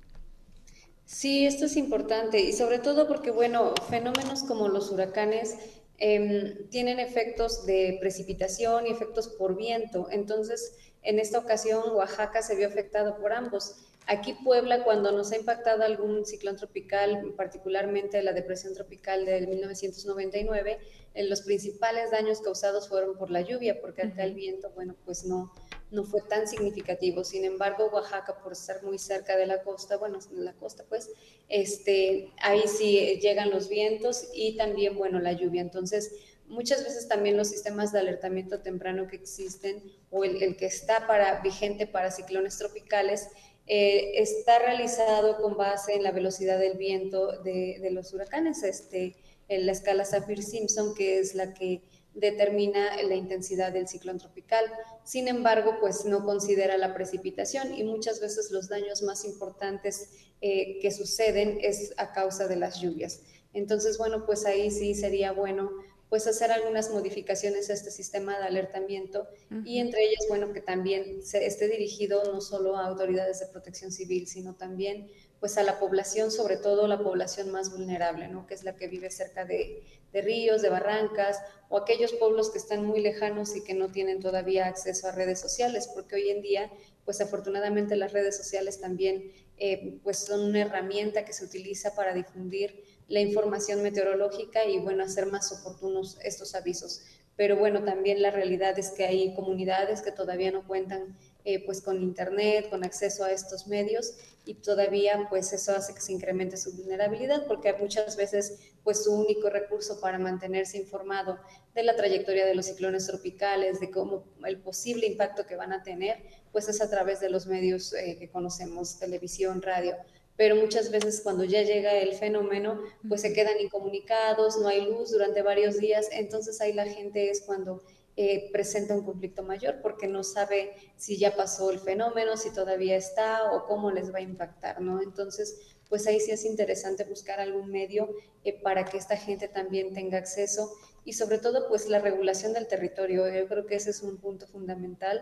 Sí, 1.05 1.45
esto 1.45 1.65
es 1.65 1.77
importante 1.77 2.39
y 2.41 2.51
sobre 2.51 2.79
todo 2.79 3.07
porque, 3.07 3.29
bueno, 3.29 3.73
fenómenos 3.89 4.43
como 4.43 4.67
los 4.67 4.91
huracanes 4.91 5.55
em, 5.99 6.67
tienen 6.69 6.99
efectos 6.99 7.65
de 7.65 7.97
precipitación 8.01 8.88
y 8.88 8.91
efectos 8.91 9.27
por 9.27 9.55
viento. 9.55 10.07
Entonces, 10.11 10.73
en 11.03 11.19
esta 11.19 11.38
ocasión, 11.38 11.83
Oaxaca 11.93 12.41
se 12.41 12.55
vio 12.55 12.67
afectado 12.67 13.17
por 13.17 13.33
ambos. 13.33 13.75
Aquí 14.07 14.33
Puebla, 14.33 14.83
cuando 14.83 15.11
nos 15.11 15.31
ha 15.31 15.37
impactado 15.37 15.83
algún 15.83 16.25
ciclón 16.25 16.57
tropical, 16.57 17.33
particularmente 17.35 18.21
la 18.21 18.33
depresión 18.33 18.73
tropical 18.75 19.25
del 19.25 19.47
1999, 19.47 20.77
en 21.15 21.29
los 21.29 21.41
principales 21.41 22.11
daños 22.11 22.41
causados 22.41 22.87
fueron 22.87 23.17
por 23.17 23.31
la 23.31 23.41
lluvia, 23.41 23.81
porque 23.81 24.03
acá 24.03 24.23
el 24.23 24.35
viento, 24.35 24.69
bueno, 24.75 24.95
pues 25.05 25.25
no, 25.25 25.51
no 25.89 26.03
fue 26.03 26.21
tan 26.21 26.47
significativo. 26.47 27.23
Sin 27.23 27.45
embargo, 27.45 27.89
Oaxaca, 27.91 28.37
por 28.43 28.51
estar 28.51 28.83
muy 28.83 28.99
cerca 28.99 29.37
de 29.37 29.47
la 29.47 29.63
costa, 29.63 29.97
bueno, 29.97 30.19
la 30.31 30.53
costa, 30.53 30.83
pues, 30.87 31.09
este, 31.49 32.31
ahí 32.41 32.63
sí 32.67 33.19
llegan 33.21 33.49
los 33.49 33.69
vientos 33.69 34.29
y 34.33 34.55
también, 34.55 34.97
bueno, 34.97 35.19
la 35.19 35.33
lluvia. 35.33 35.61
Entonces, 35.61 36.11
muchas 36.47 36.83
veces 36.83 37.07
también 37.07 37.37
los 37.37 37.47
sistemas 37.49 37.91
de 37.91 37.99
alertamiento 37.99 38.59
temprano 38.59 39.07
que 39.07 39.15
existen 39.15 39.83
o 40.11 40.23
el, 40.23 40.57
que 40.57 40.65
está 40.65 41.07
para, 41.07 41.41
vigente 41.41 41.87
para 41.87 42.11
ciclones 42.11 42.57
tropicales 42.57 43.29
eh, 43.67 44.21
está 44.21 44.60
realizado 44.60 45.38
con 45.41 45.58
base 45.58 45.95
en 45.95 46.04
la 46.04 46.12
velocidad 46.12 46.60
del 46.60 46.78
viento 46.78 47.41
de, 47.41 47.89
los 47.91 48.13
huracanes, 48.13 48.63
este, 48.63 49.15
en 49.47 49.65
la 49.65 49.71
escala 49.71 50.06
Saffir-Simpson, 50.06 50.93
que 50.95 51.19
es 51.19 51.34
la 51.34 51.54
que 51.54 51.82
determina 52.13 53.01
la 53.04 53.15
intensidad 53.15 53.71
del 53.71 53.88
ciclón 53.88 54.19
tropical. 54.19 54.65
Sin 55.04 55.28
embargo, 55.28 55.78
pues 55.80 56.06
no 56.06 56.23
considera 56.23 56.78
la 56.78 56.93
precipitación 56.93 57.78
y 57.78 57.84
muchas 57.84 58.21
veces 58.21 58.51
los 58.51 58.69
daños 58.69 59.01
más 59.01 59.25
importantes 59.25 60.10
eh, 60.41 60.80
que 60.80 60.91
suceden 60.91 61.60
es 61.62 61.93
a 61.97 62.13
causa 62.13 62.47
de 62.47 62.56
las 62.56 62.80
lluvias. 62.80 63.21
Entonces, 63.54 63.97
bueno, 63.97 64.25
pues 64.25 64.45
ahí 64.45 64.69
sí 64.71 64.95
sería 64.95 65.32
bueno 65.32 65.71
pues 66.09 66.27
hacer 66.27 66.51
algunas 66.51 66.91
modificaciones 66.91 67.69
a 67.69 67.73
este 67.73 67.91
sistema 67.91 68.37
de 68.37 68.45
alertamiento 68.45 69.27
y 69.63 69.79
entre 69.79 70.03
ellas, 70.03 70.25
bueno, 70.29 70.53
que 70.53 70.61
también 70.61 71.25
se 71.25 71.45
esté 71.45 71.67
dirigido 71.67 72.23
no 72.31 72.41
solo 72.41 72.77
a 72.77 72.85
autoridades 72.85 73.39
de 73.39 73.47
protección 73.47 73.91
civil, 73.91 74.27
sino 74.27 74.55
también 74.55 75.09
pues 75.39 75.57
a 75.57 75.63
la 75.63 75.79
población, 75.79 76.31
sobre 76.31 76.57
todo 76.57 76.87
la 76.87 76.99
población 76.99 77.51
más 77.51 77.71
vulnerable, 77.71 78.27
¿no? 78.27 78.47
Que 78.47 78.53
es 78.53 78.63
la 78.63 78.75
que 78.75 78.87
vive 78.87 79.11
cerca 79.11 79.45
de, 79.45 79.83
de 80.13 80.21
ríos, 80.21 80.61
de 80.61 80.69
barrancas 80.69 81.39
o 81.69 81.77
aquellos 81.77 82.13
pueblos 82.13 82.49
que 82.49 82.57
están 82.57 82.85
muy 82.85 83.01
lejanos 83.01 83.55
y 83.55 83.63
que 83.63 83.73
no 83.73 83.91
tienen 83.91 84.21
todavía 84.21 84.67
acceso 84.67 85.07
a 85.07 85.11
redes 85.11 85.39
sociales, 85.39 85.89
porque 85.93 86.15
hoy 86.15 86.29
en 86.29 86.41
día, 86.41 86.71
pues 87.03 87.19
afortunadamente 87.19 87.95
las 87.95 88.13
redes 88.13 88.37
sociales 88.37 88.79
también 88.79 89.31
eh, 89.57 89.99
pues 90.03 90.19
son 90.19 90.41
una 90.41 90.61
herramienta 90.61 91.25
que 91.25 91.33
se 91.33 91.45
utiliza 91.45 91.95
para 91.95 92.13
difundir 92.13 92.83
la 93.07 93.19
información 93.19 93.81
meteorológica 93.83 94.65
y 94.65 94.79
bueno, 94.79 95.03
hacer 95.03 95.27
más 95.27 95.51
oportunos 95.51 96.17
estos 96.23 96.55
avisos. 96.55 97.01
Pero 97.35 97.57
bueno, 97.57 97.83
también 97.83 98.21
la 98.21 98.31
realidad 98.31 98.79
es 98.79 98.91
que 98.91 99.05
hay 99.05 99.35
comunidades 99.35 100.01
que 100.01 100.11
todavía 100.11 100.51
no 100.51 100.65
cuentan 100.65 101.17
eh, 101.43 101.63
pues 101.65 101.81
con 101.81 102.01
internet, 102.01 102.69
con 102.69 102.83
acceso 102.83 103.23
a 103.23 103.31
estos 103.31 103.67
medios 103.67 104.15
y 104.45 104.55
todavía 104.55 105.27
pues 105.29 105.51
eso 105.53 105.73
hace 105.73 105.93
que 105.93 106.01
se 106.01 106.13
incremente 106.13 106.55
su 106.55 106.71
vulnerabilidad 106.75 107.45
porque 107.45 107.73
muchas 107.73 108.15
veces 108.15 108.59
pues 108.83 109.03
su 109.03 109.13
único 109.13 109.49
recurso 109.49 109.99
para 109.99 110.17
mantenerse 110.17 110.77
informado 110.77 111.37
de 111.73 111.83
la 111.83 111.95
trayectoria 111.95 112.45
de 112.45 112.55
los 112.55 112.67
ciclones 112.67 113.05
tropicales, 113.07 113.79
de 113.79 113.91
cómo 113.91 114.23
el 114.45 114.59
posible 114.59 115.05
impacto 115.05 115.45
que 115.45 115.55
van 115.55 115.73
a 115.73 115.83
tener, 115.83 116.23
pues 116.51 116.69
es 116.69 116.81
a 116.81 116.89
través 116.89 117.19
de 117.19 117.29
los 117.29 117.47
medios 117.47 117.93
eh, 117.93 118.17
que 118.17 118.29
conocemos, 118.29 118.97
televisión, 118.97 119.61
radio. 119.61 119.95
Pero 120.38 120.56
muchas 120.56 120.91
veces 120.91 121.21
cuando 121.21 121.43
ya 121.43 121.62
llega 121.62 121.93
el 121.98 122.13
fenómeno, 122.13 122.82
pues 123.08 123.21
se 123.21 123.34
quedan 123.34 123.60
incomunicados, 123.60 124.58
no 124.58 124.67
hay 124.67 124.86
luz 124.86 125.12
durante 125.12 125.41
varios 125.41 125.78
días, 125.78 126.08
entonces 126.12 126.60
ahí 126.62 126.74
la 126.74 126.86
gente 126.86 127.30
es 127.30 127.41
cuando 127.41 127.82
eh, 128.17 128.50
presenta 128.54 128.95
un 128.95 129.04
conflicto 129.04 129.43
mayor 129.43 129.82
porque 129.82 130.08
no 130.08 130.24
sabe 130.24 130.74
si 130.95 131.17
ya 131.17 131.36
pasó 131.36 131.69
el 131.69 131.80
fenómeno, 131.80 132.38
si 132.38 132.54
todavía 132.54 132.95
está 132.95 133.52
o 133.52 133.65
cómo 133.65 133.91
les 133.91 134.13
va 134.13 134.19
a 134.19 134.21
impactar, 134.21 134.80
¿no? 134.80 135.02
Entonces, 135.02 135.76
pues 135.89 136.08
ahí 136.08 136.21
sí 136.21 136.32
es 136.32 136.45
interesante 136.45 137.04
buscar 137.04 137.41
algún 137.41 137.69
medio 137.69 138.10
eh, 138.45 138.54
para 138.62 138.86
que 138.86 138.98
esta 138.98 139.17
gente 139.17 139.50
también 139.50 139.93
tenga 139.93 140.17
acceso 140.17 140.71
y 141.04 141.12
sobre 141.13 141.39
todo 141.39 141.67
pues 141.67 141.89
la 141.89 142.00
regulación 142.00 142.54
del 142.54 142.67
territorio. 142.67 143.28
Yo 143.28 143.48
creo 143.48 143.65
que 143.65 143.76
ese 143.76 143.89
es 143.89 144.02
un 144.02 144.17
punto 144.17 144.48
fundamental 144.48 145.21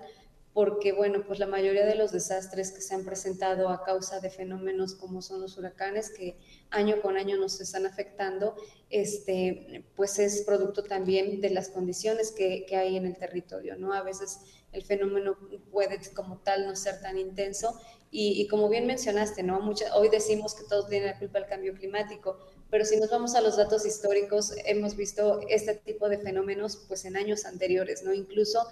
porque, 0.54 0.92
bueno, 0.92 1.24
pues 1.26 1.40
la 1.40 1.48
mayoría 1.48 1.86
de 1.86 1.96
los 1.96 2.12
desastres 2.12 2.72
que 2.72 2.82
se 2.82 2.94
han 2.94 3.04
presentado 3.04 3.70
a 3.70 3.84
causa 3.84 4.20
de 4.20 4.30
fenómenos 4.30 4.94
como 4.94 5.22
son 5.22 5.42
los 5.42 5.58
huracanes, 5.58 6.12
que 6.12 6.38
año 6.70 7.02
con 7.02 7.18
año 7.18 7.38
nos 7.38 7.60
están 7.60 7.88
afectando, 7.88 8.56
este, 8.90 9.84
pues 9.96 10.20
es 10.20 10.44
producto 10.44 10.84
también 10.84 11.42
de 11.42 11.50
las 11.50 11.70
condiciones 11.70 12.32
que, 12.32 12.66
que 12.68 12.76
hay 12.76 12.98
en 12.98 13.06
el 13.06 13.18
territorio, 13.18 13.76
¿no? 13.78 13.94
A 13.94 14.04
veces 14.04 14.40
el 14.72 14.84
fenómeno 14.84 15.38
puede 15.72 16.00
como 16.14 16.38
tal 16.40 16.68
no 16.68 16.76
ser 16.76 17.02
tan 17.02 17.18
intenso 17.18 17.80
y, 18.16 18.48
como 18.48 18.70
bien 18.70 18.86
mencionaste, 18.86 19.42
¿no? 19.42 19.60
Mucha, 19.60 19.96
hoy 19.96 20.08
decimos 20.08 20.54
que 20.54 20.64
todos 20.66 20.88
tienen 20.88 21.10
la 21.10 21.18
culpa 21.18 21.40
del 21.40 21.50
cambio 21.50 21.74
climático, 21.74 22.38
pero 22.70 22.86
si 22.86 22.98
nos 22.98 23.10
vamos 23.10 23.34
a 23.34 23.42
los 23.42 23.58
datos 23.58 23.88
históricos, 23.88 24.54
hemos 24.66 24.96
visto 24.96 25.42
este 25.50 25.74
tipo 25.74 26.10
de 26.10 26.20
fenómenos 26.20 26.86
pues 26.88 27.06
en 27.06 27.18
años 27.18 27.46
anteriores, 27.46 28.04
¿no? 28.04 28.14
Incluso 28.14 28.68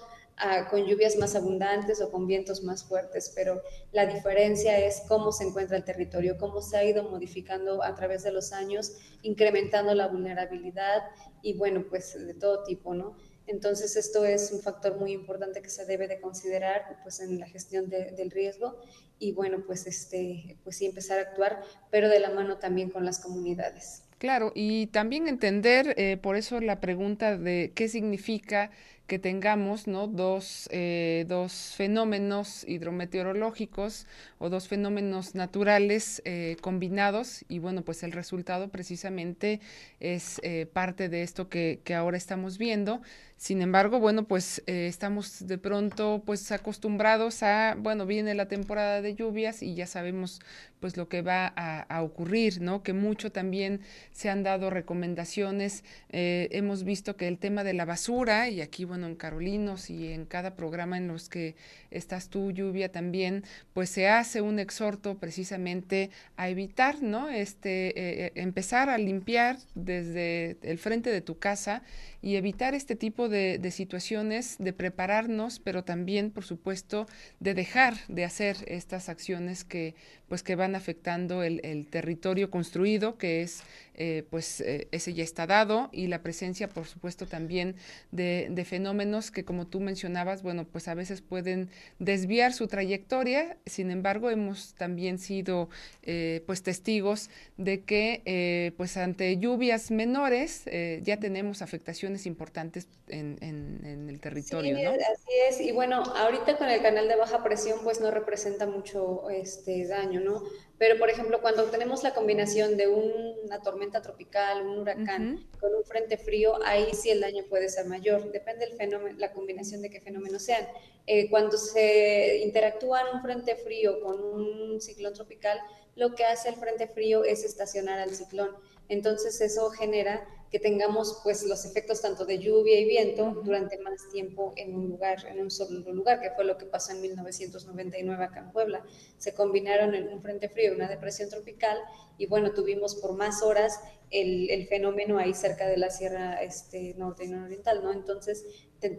con 0.70 0.86
lluvias 0.86 1.18
más 1.18 1.36
abundantes 1.36 2.02
o 2.02 2.12
con 2.12 2.26
vientos 2.26 2.64
más 2.64 2.84
fuertes, 2.84 3.32
pero 3.36 3.62
la 3.92 4.06
diferencia 4.06 4.80
es 4.80 5.04
cómo 5.08 5.32
se 5.32 5.44
encuentra 5.44 5.78
el 5.78 5.84
territorio, 5.84 6.38
cómo 6.38 6.62
se 6.62 6.78
ha 6.78 6.84
ido 6.84 7.04
modificando 7.04 7.84
a 7.84 7.94
través 7.96 8.24
de 8.24 8.32
los 8.32 8.52
años, 8.52 8.94
incrementando 9.22 9.94
la 9.94 10.08
vulnerabilidad 10.08 11.04
y 11.42 11.54
bueno, 11.54 11.86
pues 11.90 12.16
de 12.26 12.34
todo 12.34 12.64
tipo, 12.64 12.96
¿no? 12.96 13.16
Entonces 13.48 13.96
esto 13.96 14.24
es 14.26 14.52
un 14.52 14.62
factor 14.62 14.98
muy 14.98 15.12
importante 15.12 15.62
que 15.62 15.70
se 15.70 15.86
debe 15.86 16.08
de 16.08 16.22
considerar 16.22 17.00
pues 17.04 17.20
en 17.20 17.40
la 17.40 17.48
gestión 17.48 17.90
del 17.90 18.32
riesgo 18.32 18.80
y 19.20 19.34
bueno, 19.34 19.64
pues 19.66 19.86
este 19.88 20.58
pues 20.64 20.78
sí 20.78 20.86
empezar 20.86 21.20
a 21.20 21.24
actuar, 21.24 21.62
pero 21.90 22.10
de 22.10 22.20
la 22.20 22.32
mano 22.32 22.58
también 22.58 22.90
con 22.90 23.06
las 23.06 23.20
comunidades. 23.20 24.04
Claro, 24.18 24.52
y 24.54 24.86
también 24.88 25.28
entender, 25.28 25.96
eh, 25.98 26.16
por 26.16 26.36
eso 26.36 26.62
la 26.62 26.80
pregunta 26.80 27.38
de 27.38 27.72
qué 27.74 27.88
significa 27.88 28.70
que 29.12 29.20
tengamos 29.20 29.88
¿no? 29.88 30.08
dos, 30.08 30.70
eh, 30.72 31.26
dos 31.28 31.74
fenómenos 31.76 32.64
hidrometeorológicos 32.66 34.08
o 34.40 34.50
dos 34.50 34.70
fenómenos 34.70 35.36
naturales 35.36 36.22
eh, 36.24 36.56
combinados 36.62 37.44
y 37.50 37.60
bueno, 37.60 37.82
pues 37.82 38.04
el 38.04 38.14
resultado 38.14 38.70
precisamente 38.70 39.60
es 40.00 40.40
eh, 40.44 40.66
parte 40.66 41.10
de 41.10 41.24
esto 41.24 41.50
que, 41.50 41.82
que, 41.84 41.94
ahora 41.94 42.16
estamos 42.16 42.58
viendo. 42.58 43.02
Sin 43.42 43.64
embargo, 43.64 44.00
bueno, 44.00 44.26
pues 44.26 44.62
estamos 44.68 45.48
de 45.48 45.58
pronto 45.58 46.22
pues 46.24 46.52
acostumbrados 46.52 47.42
a, 47.42 47.74
bueno, 47.76 48.06
viene 48.06 48.36
la 48.36 48.48
temporada 48.48 49.02
de 49.02 49.16
lluvias 49.16 49.64
y 49.64 49.74
ya 49.74 49.88
sabemos 49.88 50.42
pues 50.82 50.98
lo 50.98 51.08
que 51.08 51.22
va 51.22 51.54
a, 51.56 52.02
ocurrir, 52.02 52.60
¿no? 52.60 52.82
Que 52.84 52.92
mucho 52.92 53.32
también 53.32 53.82
se 54.12 54.30
han 54.30 54.44
dado 54.44 54.72
recomendaciones. 54.72 55.84
Eh, 56.10 56.50
hemos 56.52 56.84
visto 56.84 57.16
que 57.16 57.28
el 57.28 57.38
tema 57.38 57.64
de 57.64 57.74
la 57.74 57.86
basura, 57.86 58.50
y 58.50 58.62
aquí, 58.62 58.84
bueno, 58.84 59.06
en 59.06 59.16
Carolinos 59.16 59.92
y 59.92 60.12
en 60.12 60.26
cada 60.26 60.56
programa 60.56 60.98
en 60.98 61.08
los 61.08 61.30
que 61.30 61.56
estás 61.92 62.30
tú, 62.30 62.52
Lluvia, 62.52 62.92
también, 62.92 63.44
pues 63.74 63.92
se 63.92 64.10
hace 64.10 64.42
un 64.42 64.58
exhorto 64.58 65.20
precisamente 65.20 66.10
a 66.36 66.50
evitar, 66.50 67.02
¿no? 67.04 67.30
Este, 67.30 67.90
eh, 67.90 68.26
eh, 68.26 68.32
empezar 68.36 68.90
a 68.90 68.98
limpiar 68.98 69.58
desde 69.76 70.58
el 70.64 70.80
frente 70.80 71.12
de 71.12 71.22
tu 71.22 71.38
casa 71.38 71.84
y 72.22 72.36
evitar 72.36 72.74
este 72.74 72.96
tipo 72.96 73.30
de, 73.30 73.58
de 73.58 73.72
situaciones, 73.72 74.58
de 74.60 74.74
prepararnos, 74.74 75.60
pero 75.60 75.84
también, 75.84 76.32
por 76.32 76.44
supuesto, 76.44 77.08
de 77.40 77.54
dejar 77.54 77.96
de 78.08 78.26
hacer 78.26 78.58
estas 78.68 79.10
acciones 79.10 79.64
que 79.64 79.96
pues 80.28 80.44
que 80.44 80.56
van 80.56 80.76
afectando 80.76 81.44
el, 81.44 81.60
el 81.64 81.88
territorio 81.88 82.50
construido, 82.50 83.18
que 83.18 83.42
es 83.42 83.64
eh, 84.04 84.24
pues 84.32 84.62
eh, 84.62 84.88
ese 84.92 85.14
ya 85.14 85.24
está 85.24 85.46
dado 85.46 85.90
y 85.92 86.08
la 86.08 86.24
presencia, 86.24 86.68
por 86.68 86.88
supuesto, 86.88 87.28
también 87.28 87.76
de, 88.10 88.48
de, 88.50 88.66
fenómenos 88.66 89.30
que, 89.30 89.46
como 89.46 89.68
tú 89.68 89.80
mencionabas, 89.80 90.42
bueno, 90.42 90.66
pues 90.66 90.88
a 90.88 90.96
veces 90.96 91.22
pueden 91.22 91.70
desviar 92.00 92.52
su 92.54 92.68
trayectoria. 92.68 93.58
Sin 93.68 93.92
embargo, 93.92 94.32
hemos 94.32 94.74
también 94.74 95.20
sido 95.20 95.70
eh, 96.02 96.42
pues 96.48 96.64
testigos 96.64 97.30
de 97.58 97.84
que 97.84 98.74
pues 98.76 98.98
ante 98.98 99.38
lluvias 99.38 99.92
menores 99.92 100.66
ya 101.04 101.18
tenemos 101.18 101.62
afectaciones 101.62 102.26
importantes 102.26 102.88
en, 103.08 103.38
en, 103.42 103.86
en 103.86 104.10
el 104.10 104.20
territorio. 104.20 104.78
Sí, 104.78 104.84
¿no? 104.84 104.90
así 104.94 105.34
es. 105.48 105.62
Y 105.62 105.74
bueno, 105.74 106.02
ahorita 106.02 106.58
con 106.58 106.70
el 106.70 106.82
canal 106.82 107.08
de 107.08 107.18
baja 107.18 107.44
presión, 107.44 107.78
pues 107.84 108.02
no 108.02 108.10
representa 108.10 108.66
mucho 108.66 109.30
este 109.30 109.86
daño, 109.86 110.22
¿no? 110.22 110.42
Pero, 110.82 110.98
por 110.98 111.12
ejemplo, 111.12 111.42
cuando 111.42 111.66
tenemos 111.66 112.02
la 112.02 112.12
combinación 112.12 112.76
de 112.76 112.88
una 112.88 113.62
tormenta 113.62 114.02
tropical, 114.02 114.66
un 114.66 114.80
huracán 114.80 115.48
con 115.60 115.76
un 115.76 115.84
frente 115.84 116.18
frío, 116.18 116.58
ahí 116.66 116.88
sí 116.96 117.12
el 117.12 117.22
daño 117.22 117.44
puede 117.48 117.70
ser 117.70 117.86
mayor. 117.86 118.32
Depende 118.32 118.66
del 118.66 118.76
fenómeno, 118.76 119.16
la 119.20 119.32
combinación 119.32 119.84
de 119.84 119.92
qué 119.92 120.02
fenómenos 120.02 120.42
sean. 120.42 120.68
Eh, 121.06 121.30
cuando 121.30 121.56
se 121.60 122.40
interactúa 122.44 123.14
un 123.14 123.22
frente 123.22 123.56
frío 123.58 124.02
con 124.02 124.24
un 124.24 124.82
ciclón 124.82 125.14
tropical, 125.14 125.60
lo 125.96 126.16
que 126.16 126.26
hace 126.26 126.50
el 126.50 126.56
frente 126.56 126.88
frío 126.88 127.26
es 127.26 127.44
estacionar 127.44 128.00
al 128.00 128.16
ciclón. 128.16 128.50
Entonces 128.92 129.40
eso 129.40 129.70
genera 129.70 130.28
que 130.52 130.60
tengamos 130.60 131.22
pues 131.24 131.44
los 131.44 131.64
efectos 131.64 132.02
tanto 132.02 132.26
de 132.26 132.40
lluvia 132.40 132.78
y 132.78 132.84
viento 132.84 133.42
durante 133.42 133.78
más 133.78 134.10
tiempo 134.12 134.52
en 134.58 134.76
un 134.76 134.90
lugar, 134.90 135.26
en 135.26 135.40
un 135.40 135.50
solo 135.50 135.80
lugar, 135.94 136.20
que 136.20 136.32
fue 136.32 136.44
lo 136.44 136.58
que 136.58 136.66
pasó 136.66 136.92
en 136.92 137.00
1999 137.00 138.22
acá 138.22 138.42
en 138.42 138.52
Puebla. 138.52 138.86
Se 139.18 139.34
combinaron 139.34 139.96
en 139.96 140.10
un 140.10 140.22
frente 140.22 140.50
frío 140.50 140.74
y 140.74 140.76
una 140.76 140.90
depresión 140.90 141.30
tropical 141.30 141.78
y 142.18 142.26
bueno, 142.26 142.54
tuvimos 142.54 142.96
por 142.96 143.14
más 143.14 143.42
horas 143.44 143.80
el, 144.10 144.50
el 144.50 144.68
fenómeno 144.68 145.20
ahí 145.20 145.34
cerca 145.34 145.68
de 145.68 145.78
la 145.78 145.90
Sierra 145.90 146.44
este, 146.44 146.94
Norte 146.98 147.24
y 147.24 147.30
Nororiental, 147.30 147.82
¿no? 147.82 147.94
Entonces 147.94 148.44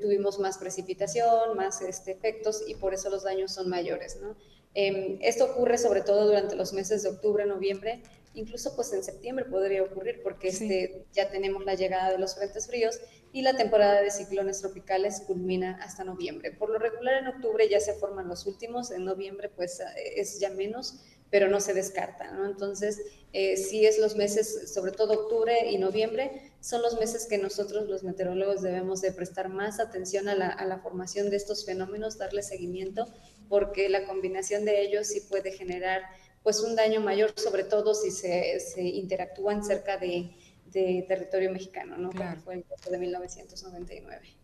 tuvimos 0.00 0.38
más 0.38 0.56
precipitación, 0.56 1.54
más 1.54 1.82
este, 1.82 2.12
efectos 2.12 2.64
y 2.66 2.76
por 2.76 2.94
eso 2.94 3.10
los 3.10 3.24
daños 3.24 3.52
son 3.52 3.68
mayores, 3.68 4.18
¿no? 4.22 4.36
Eh, 4.74 5.18
esto 5.20 5.44
ocurre 5.44 5.76
sobre 5.76 6.00
todo 6.00 6.26
durante 6.26 6.56
los 6.56 6.72
meses 6.72 7.02
de 7.02 7.10
octubre, 7.10 7.44
noviembre, 7.44 8.02
incluso 8.34 8.74
pues 8.74 8.92
en 8.92 9.02
septiembre 9.02 9.44
podría 9.44 9.82
ocurrir 9.82 10.22
porque 10.22 10.52
sí. 10.52 10.64
este, 10.64 11.04
ya 11.12 11.30
tenemos 11.30 11.64
la 11.64 11.74
llegada 11.74 12.10
de 12.10 12.18
los 12.18 12.34
frentes 12.34 12.66
fríos 12.66 13.00
y 13.32 13.42
la 13.42 13.56
temporada 13.56 14.02
de 14.02 14.10
ciclones 14.10 14.60
tropicales 14.60 15.22
culmina 15.26 15.78
hasta 15.82 16.04
noviembre. 16.04 16.52
Por 16.52 16.70
lo 16.70 16.78
regular 16.78 17.22
en 17.22 17.28
octubre 17.28 17.68
ya 17.68 17.80
se 17.80 17.94
forman 17.94 18.28
los 18.28 18.46
últimos, 18.46 18.90
en 18.90 19.04
noviembre 19.04 19.48
pues 19.48 19.82
es 20.16 20.38
ya 20.38 20.50
menos, 20.50 21.00
pero 21.32 21.48
no 21.48 21.60
se 21.60 21.72
descarta, 21.72 22.30
¿no? 22.30 22.44
Entonces, 22.44 23.00
eh, 23.32 23.56
sí 23.56 23.86
es 23.86 23.98
los 23.98 24.16
meses, 24.16 24.70
sobre 24.70 24.92
todo 24.92 25.14
octubre 25.14 25.70
y 25.70 25.78
noviembre, 25.78 26.52
son 26.60 26.82
los 26.82 27.00
meses 27.00 27.26
que 27.26 27.38
nosotros 27.38 27.88
los 27.88 28.04
meteorólogos 28.04 28.60
debemos 28.60 29.00
de 29.00 29.12
prestar 29.12 29.48
más 29.48 29.80
atención 29.80 30.28
a 30.28 30.34
la, 30.34 30.48
a 30.50 30.66
la 30.66 30.80
formación 30.80 31.30
de 31.30 31.36
estos 31.36 31.64
fenómenos, 31.64 32.18
darle 32.18 32.42
seguimiento, 32.42 33.08
porque 33.48 33.88
la 33.88 34.04
combinación 34.04 34.66
de 34.66 34.82
ellos 34.82 35.06
sí 35.06 35.22
puede 35.22 35.52
generar 35.52 36.02
pues 36.42 36.60
un 36.60 36.74
daño 36.74 37.00
mayor, 37.00 37.32
sobre 37.36 37.64
todo 37.64 37.94
si 37.94 38.10
se, 38.10 38.58
se 38.60 38.82
interactúan 38.82 39.64
cerca 39.64 39.96
de, 39.96 40.34
de, 40.66 41.04
territorio 41.06 41.50
mexicano, 41.52 41.96
¿no? 41.96 42.10
Claro. 42.10 42.32
Como 42.32 42.42
fue 42.42 42.54
el 42.56 42.64
caso 42.64 42.90
de 42.90 42.98
1999. 42.98 44.42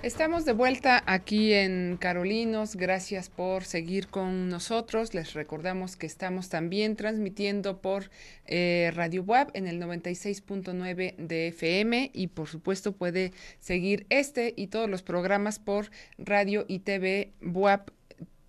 Estamos 0.00 0.44
de 0.44 0.52
vuelta 0.52 1.02
aquí 1.06 1.52
en 1.52 1.96
Carolinos. 1.96 2.76
Gracias 2.76 3.28
por 3.28 3.64
seguir 3.64 4.06
con 4.06 4.48
nosotros. 4.48 5.12
Les 5.12 5.34
recordamos 5.34 5.96
que 5.96 6.06
estamos 6.06 6.48
también 6.48 6.94
transmitiendo 6.94 7.80
por 7.80 8.08
eh, 8.46 8.92
Radio 8.94 9.24
Web 9.24 9.48
en 9.54 9.66
el 9.66 9.82
96.9 9.82 11.16
de 11.16 11.48
FM 11.48 12.12
y 12.14 12.28
por 12.28 12.46
supuesto 12.46 12.92
puede 12.92 13.32
seguir 13.58 14.06
este 14.08 14.54
y 14.56 14.68
todos 14.68 14.88
los 14.88 15.02
programas 15.02 15.58
por 15.58 15.90
Radio 16.16 16.64
y 16.68 16.78
TV 16.78 17.32
Web 17.42 17.92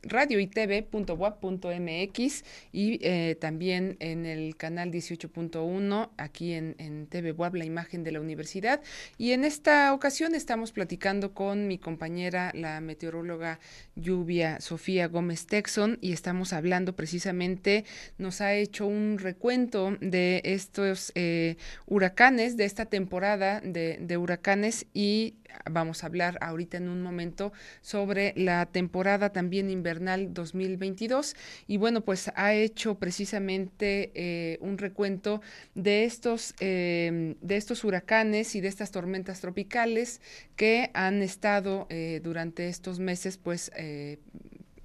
radioitv.wap.mx 0.04 2.44
y 2.72 3.00
eh, 3.02 3.36
también 3.40 3.98
en 4.00 4.26
el 4.26 4.56
canal 4.56 4.92
18.1 4.92 6.10
aquí 6.18 6.54
en, 6.54 6.76
en 6.78 7.08
la 7.54 7.66
imagen 7.66 8.04
de 8.04 8.12
la 8.12 8.22
universidad. 8.22 8.82
Y 9.18 9.32
en 9.32 9.44
esta 9.44 9.94
ocasión 9.94 10.36
estamos 10.36 10.72
platicando 10.72 11.34
con 11.34 11.68
mi 11.68 11.78
compañera, 11.78 12.52
la 12.54 12.82
meteoróloga 12.82 13.60
Lluvia 13.96 14.62
Sofía 14.62 15.08
Gómez 15.08 15.48
Texon, 15.48 15.98
y 16.02 16.14
estamos 16.14 16.54
hablando 16.54 16.96
precisamente, 16.96 17.86
nos 18.18 18.42
ha 18.42 18.54
hecho 18.54 18.86
un 18.86 19.18
recuento 19.20 19.98
de 20.02 20.42
estos 20.46 21.12
eh, 21.16 21.58
huracanes, 21.86 22.58
de 22.58 22.66
esta 22.66 22.86
temporada 22.86 23.62
de, 23.62 23.98
de 24.00 24.18
huracanes 24.18 24.86
y 24.94 25.36
vamos 25.70 26.04
a 26.04 26.08
hablar 26.08 26.38
ahorita 26.42 26.78
en 26.78 26.90
un 26.90 27.02
momento 27.02 27.52
sobre 27.82 28.34
la 28.36 28.66
temporada 28.66 29.32
también 29.32 29.70
invernal 29.70 30.34
2022 30.34 31.36
y 31.68 31.78
bueno, 31.78 32.02
pues 32.02 32.32
ha 32.36 32.54
hecho 32.54 32.96
precisamente 32.96 34.12
eh, 34.16 34.58
un 34.62 34.78
recuento 34.78 35.42
de 35.76 36.06
estos, 36.06 36.56
de 36.60 37.36
estos 37.50 37.84
huracanes 37.84 38.56
y 38.56 38.62
de 38.62 38.68
estas 38.68 38.92
tormentas 38.92 39.42
tropicales 39.42 40.22
que 40.56 40.92
han 40.94 41.22
estado 41.22 41.88
durante 42.22 42.68
estos 42.68 43.00
meses 43.00 43.38
pues 43.38 43.72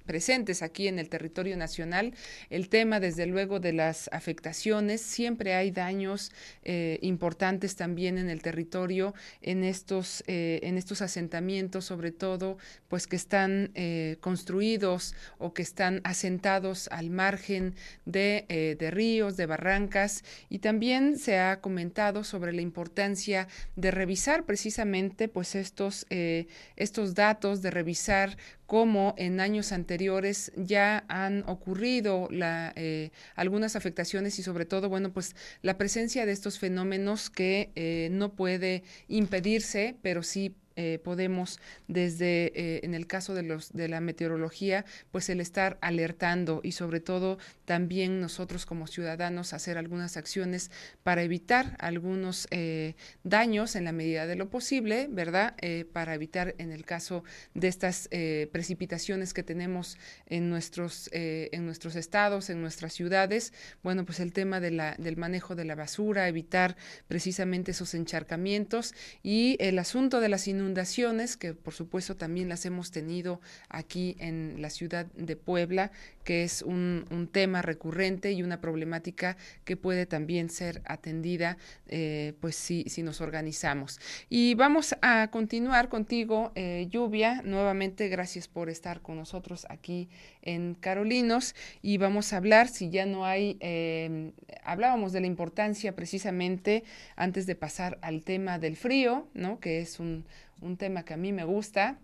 presentes 0.05 0.61
aquí 0.61 0.87
en 0.87 0.99
el 0.99 1.09
territorio 1.09 1.57
nacional. 1.57 2.13
El 2.49 2.69
tema, 2.69 2.99
desde 2.99 3.25
luego, 3.25 3.59
de 3.59 3.73
las 3.73 4.09
afectaciones. 4.11 5.01
Siempre 5.01 5.55
hay 5.55 5.71
daños 5.71 6.31
eh, 6.63 6.99
importantes 7.01 7.75
también 7.75 8.17
en 8.17 8.29
el 8.29 8.41
territorio, 8.41 9.13
en 9.41 9.63
estos, 9.63 10.23
eh, 10.27 10.59
en 10.63 10.77
estos 10.77 11.01
asentamientos, 11.01 11.85
sobre 11.85 12.11
todo, 12.11 12.57
pues 12.87 13.07
que 13.07 13.15
están 13.15 13.71
eh, 13.75 14.17
construidos 14.21 15.15
o 15.37 15.53
que 15.53 15.61
están 15.61 16.01
asentados 16.03 16.87
al 16.91 17.09
margen 17.09 17.75
de, 18.05 18.75
de 18.79 18.91
ríos, 18.91 19.37
de 19.37 19.45
barrancas. 19.45 20.23
Y 20.49 20.59
también 20.59 21.17
se 21.17 21.39
ha 21.39 21.59
comentado 21.61 22.23
sobre 22.23 22.53
la 22.53 22.61
importancia 22.61 23.47
de 23.75 23.91
revisar 23.91 24.45
precisamente 24.45 25.27
pues 25.27 25.55
estos, 25.55 26.05
estos 26.09 27.15
datos, 27.15 27.61
de 27.61 27.71
revisar 27.71 28.37
como 28.65 29.13
en 29.17 29.39
años 29.39 29.71
anteriores 29.71 30.51
ya 30.55 31.05
han 31.07 31.43
ocurrido 31.47 32.27
la, 32.31 32.73
eh, 32.75 33.11
algunas 33.35 33.75
afectaciones 33.75 34.39
y 34.39 34.43
sobre 34.43 34.65
todo, 34.65 34.89
bueno, 34.89 35.13
pues 35.13 35.35
la 35.61 35.77
presencia 35.77 36.25
de 36.25 36.31
estos 36.31 36.59
fenómenos 36.59 37.29
que 37.29 37.71
eh, 37.75 38.09
no 38.11 38.33
puede 38.33 38.83
impedirse, 39.07 39.97
pero 40.01 40.23
sí 40.23 40.55
eh, 40.77 40.99
podemos 41.01 41.61
desde 41.87 42.51
eh, 42.53 42.81
en 42.83 42.95
el 42.95 43.07
caso 43.07 43.33
de 43.33 43.43
los 43.43 43.71
de 43.71 43.87
la 43.87 44.01
meteorología 44.01 44.83
pues 45.09 45.29
el 45.29 45.39
estar 45.39 45.77
alertando 45.79 46.59
y 46.63 46.73
sobre 46.73 46.99
todo 46.99 47.37
también 47.63 48.19
nosotros 48.19 48.65
como 48.65 48.85
ciudadanos 48.85 49.53
hacer 49.53 49.77
algunas 49.77 50.17
acciones 50.17 50.71
para 51.01 51.23
evitar 51.23 51.77
algunos 51.79 52.49
eh, 52.51 52.95
daños 53.23 53.77
en 53.77 53.85
la 53.85 53.93
medida 53.93 54.27
de 54.27 54.35
lo 54.35 54.49
posible 54.49 55.07
verdad 55.09 55.55
para 55.93 56.13
evitar 56.13 56.55
en 56.57 56.73
el 56.73 56.83
caso 56.83 57.23
de 57.53 57.69
estas 57.69 58.09
precipitaciones 58.51 59.33
que 59.33 59.43
tenemos 59.43 59.97
en 60.25 60.49
nuestros 60.49 61.09
en 61.13 61.65
nuestros 61.65 61.95
estados 61.95 62.49
en 62.49 62.61
nuestras 62.61 62.91
ciudades 62.91 63.53
bueno 63.81 64.05
pues 64.05 64.19
el 64.19 64.33
tema 64.33 64.59
de 64.59 64.95
del 64.97 65.17
manejo 65.17 65.55
de 65.55 65.63
la 65.63 65.75
basura 65.75 66.27
evitar 66.27 66.75
precisamente 67.07 67.71
esos 67.71 67.93
encharcamientos 67.93 68.93
y 69.23 69.55
el 69.59 69.79
asunto 69.79 70.19
de 70.19 70.29
las 70.29 70.47
inundaciones 70.47 70.64
inundaciones, 70.65 71.37
que 71.37 71.53
por 71.53 71.73
supuesto 71.73 72.15
también 72.15 72.49
las 72.49 72.65
hemos 72.65 72.91
tenido 72.91 73.39
aquí 73.69 74.15
en 74.19 74.61
la 74.61 74.69
ciudad 74.71 75.05
de 75.15 75.35
Puebla, 75.35 75.91
que 76.25 76.43
es 76.43 76.61
un, 76.63 77.29
tema 77.31 77.61
recurrente 77.61 78.31
y 78.31 78.43
una 78.43 78.59
problemática 78.59 79.37
que 79.63 79.77
puede 79.77 80.05
también 80.05 80.49
ser 80.49 80.81
atendida, 80.85 81.57
eh, 81.87 82.33
pues 82.41 82.55
si, 82.55 82.83
si 82.89 83.03
nos 83.03 83.21
organizamos. 83.21 83.99
Y 84.29 84.55
vamos 84.55 84.95
a 85.01 85.29
continuar 85.31 85.87
contigo, 85.87 86.51
eh, 86.55 86.87
Lluvia, 86.89 87.41
nuevamente 87.43 88.09
gracias 88.09 88.47
por 88.47 88.69
estar 88.69 89.01
con 89.01 89.17
nosotros 89.17 89.65
aquí 89.69 90.09
en 90.41 90.75
Carolinos 90.75 91.55
y 91.81 91.97
vamos 91.97 92.33
a 92.33 92.37
hablar, 92.37 92.67
si 92.67 92.89
ya 92.89 93.05
no 93.05 93.25
hay, 93.25 93.57
eh, 93.59 94.31
hablábamos 94.63 95.13
de 95.13 95.21
la 95.21 95.27
importancia 95.27 95.95
precisamente 95.95 96.83
antes 97.15 97.45
de 97.45 97.55
pasar 97.55 97.99
al 98.01 98.23
tema 98.23 98.57
del 98.57 98.75
frío, 98.75 99.27
¿no? 99.33 99.59
que 99.59 99.79
es 99.79 99.99
un, 99.99 100.25
un 100.61 100.77
tema 100.77 101.03
que 101.03 101.13
a 101.13 101.17
mí 101.17 101.31
me 101.31 101.43
gusta, 101.43 101.97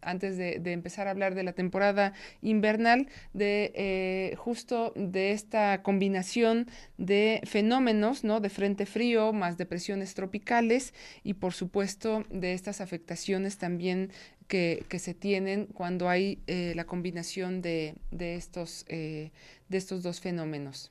antes 0.00 0.36
de, 0.36 0.60
empezar 0.72 1.08
a 1.08 1.10
hablar 1.10 1.34
de 1.34 1.42
la 1.42 1.52
temporada 1.52 2.12
invernal, 2.42 3.08
de 3.36 3.72
eh, 3.74 4.34
justo 4.36 4.92
de 4.96 5.32
esta 5.32 5.82
combinación 5.82 6.68
de 6.96 7.40
fenómenos, 7.44 8.24
¿no? 8.24 8.40
De 8.40 8.48
frente 8.48 8.86
frío, 8.86 9.32
más 9.32 9.58
depresiones 9.58 10.14
tropicales 10.14 10.94
y 11.22 11.34
por 11.34 11.52
supuesto 11.52 12.24
de 12.30 12.54
estas 12.54 12.80
afectaciones 12.80 13.58
también 13.58 14.10
que, 14.48 14.84
se 14.98 15.12
tienen 15.12 15.66
cuando 15.66 16.08
hay 16.08 16.40
eh, 16.46 16.72
la 16.74 16.84
combinación 16.86 17.60
de, 17.60 17.94
de 18.10 18.36
estos, 18.36 18.86
de 18.88 19.30
estos 19.70 20.02
dos 20.02 20.20
fenómenos. 20.20 20.90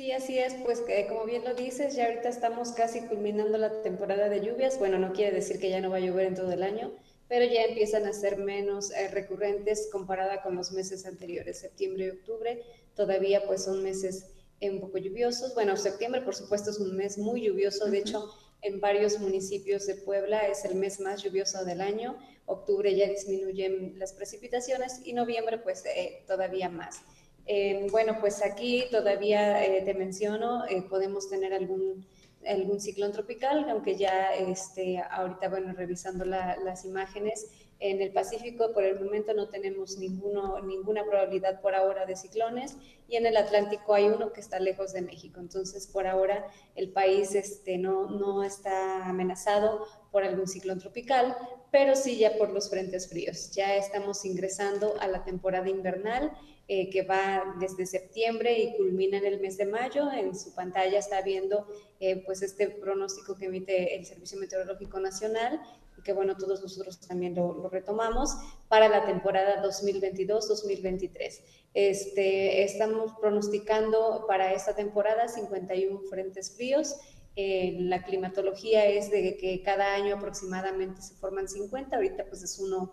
Sí, 0.00 0.12
así 0.12 0.38
es, 0.38 0.54
pues 0.64 0.82
como 1.08 1.24
bien 1.24 1.44
lo 1.44 1.54
dices, 1.54 1.94
ya 1.96 2.06
ahorita 2.06 2.28
estamos 2.28 2.72
casi 2.72 3.00
culminando 3.02 3.58
la 3.58 3.82
temporada 3.82 4.28
de 4.28 4.40
lluvias. 4.40 4.78
Bueno, 4.78 4.98
no 4.98 5.12
quiere 5.12 5.34
decir 5.34 5.58
que 5.58 5.68
ya 5.68 5.80
no 5.80 5.90
va 5.90 5.96
a 5.96 6.00
llover 6.00 6.28
en 6.28 6.34
todo 6.36 6.52
el 6.52 6.62
año, 6.62 6.92
pero 7.30 7.44
ya 7.44 7.62
empiezan 7.62 8.06
a 8.06 8.12
ser 8.12 8.38
menos 8.38 8.90
eh, 8.90 9.06
recurrentes 9.08 9.88
comparada 9.90 10.42
con 10.42 10.56
los 10.56 10.72
meses 10.72 11.06
anteriores, 11.06 11.60
septiembre 11.60 12.06
y 12.06 12.10
octubre. 12.10 12.62
Todavía 12.96 13.46
pues 13.46 13.64
son 13.64 13.84
meses 13.84 14.26
un 14.60 14.80
poco 14.80 14.98
lluviosos. 14.98 15.54
Bueno, 15.54 15.76
septiembre 15.76 16.22
por 16.22 16.34
supuesto 16.34 16.70
es 16.70 16.80
un 16.80 16.96
mes 16.96 17.16
muy 17.18 17.42
lluvioso, 17.42 17.86
de 17.86 17.98
hecho 17.98 18.28
en 18.62 18.80
varios 18.80 19.20
municipios 19.20 19.86
de 19.86 19.94
Puebla 19.94 20.48
es 20.48 20.64
el 20.64 20.74
mes 20.74 20.98
más 20.98 21.22
lluvioso 21.22 21.64
del 21.64 21.80
año. 21.80 22.18
Octubre 22.46 22.94
ya 22.94 23.08
disminuyen 23.08 23.96
las 23.96 24.12
precipitaciones 24.12 25.00
y 25.04 25.12
noviembre 25.12 25.58
pues 25.58 25.84
eh, 25.86 26.24
todavía 26.26 26.68
más. 26.68 27.02
Eh, 27.46 27.86
bueno, 27.92 28.18
pues 28.20 28.42
aquí 28.42 28.86
todavía 28.90 29.64
eh, 29.64 29.82
te 29.82 29.94
menciono, 29.94 30.64
podemos 30.88 31.30
tener 31.30 31.54
algún, 31.54 32.06
algún 32.46 32.80
ciclón 32.80 33.12
tropical, 33.12 33.68
aunque 33.68 33.96
ya 33.96 34.34
este, 34.34 34.98
ahorita, 34.98 35.48
bueno, 35.48 35.72
revisando 35.72 36.24
las 36.24 36.84
imágenes, 36.84 37.50
en 37.80 38.02
el 38.02 38.12
Pacífico 38.12 38.72
por 38.74 38.84
el 38.84 39.00
momento 39.00 39.32
no 39.32 39.48
tenemos 39.48 39.96
ninguna 39.96 41.02
probabilidad 41.04 41.62
por 41.62 41.74
ahora 41.74 42.04
de 42.04 42.14
ciclones 42.14 42.76
y 43.08 43.16
en 43.16 43.24
el 43.24 43.38
Atlántico 43.38 43.94
hay 43.94 44.04
uno 44.08 44.34
que 44.34 44.40
está 44.40 44.60
lejos 44.60 44.92
de 44.92 45.00
México. 45.00 45.40
Entonces, 45.40 45.86
por 45.86 46.06
ahora 46.06 46.46
el 46.74 46.92
país 46.92 47.34
este, 47.34 47.78
no, 47.78 48.10
no 48.10 48.44
está 48.44 49.08
amenazado 49.08 49.86
por 50.12 50.24
algún 50.24 50.46
ciclón 50.46 50.78
tropical, 50.78 51.34
pero 51.72 51.96
sí 51.96 52.18
ya 52.18 52.36
por 52.36 52.50
los 52.50 52.68
frentes 52.68 53.08
fríos. 53.08 53.50
Ya 53.52 53.74
estamos 53.76 54.26
ingresando 54.26 54.94
a 55.00 55.08
la 55.08 55.24
temporada 55.24 55.70
invernal 55.70 56.32
eh, 56.72 56.88
que 56.88 57.02
va 57.02 57.56
desde 57.58 57.84
septiembre 57.84 58.56
y 58.56 58.76
culmina 58.76 59.18
en 59.18 59.24
el 59.24 59.40
mes 59.40 59.56
de 59.56 59.66
mayo. 59.66 60.08
En 60.12 60.38
su 60.38 60.54
pantalla 60.54 61.00
está 61.00 61.20
viendo 61.20 61.66
eh, 61.98 62.22
pues 62.24 62.42
este 62.42 62.70
pronóstico 62.70 63.34
que 63.34 63.46
emite 63.46 63.96
el 63.96 64.06
Servicio 64.06 64.38
Meteorológico 64.38 65.00
Nacional 65.00 65.60
y 65.98 66.02
que 66.02 66.12
bueno, 66.12 66.36
todos 66.36 66.62
nosotros 66.62 67.00
también 67.00 67.34
lo, 67.34 67.68
retomamos 67.70 68.36
para 68.68 68.88
la 68.88 69.04
temporada 69.04 69.60
2022-2023. 69.64 71.40
Este, 71.74 72.62
estamos 72.62 73.14
pronosticando 73.20 74.26
para 74.28 74.52
esta 74.52 74.76
temporada 74.76 75.26
51 75.26 76.02
frentes 76.08 76.54
fríos. 76.54 76.94
Eh, 77.34 77.78
la 77.80 78.04
climatología 78.04 78.86
es 78.86 79.10
de 79.10 79.36
que 79.36 79.60
cada 79.64 79.92
año 79.94 80.14
aproximadamente 80.14 81.02
se 81.02 81.14
forman 81.14 81.48
50, 81.48 81.96
ahorita 81.96 82.26
pues 82.28 82.44
es 82.44 82.60
uno 82.60 82.92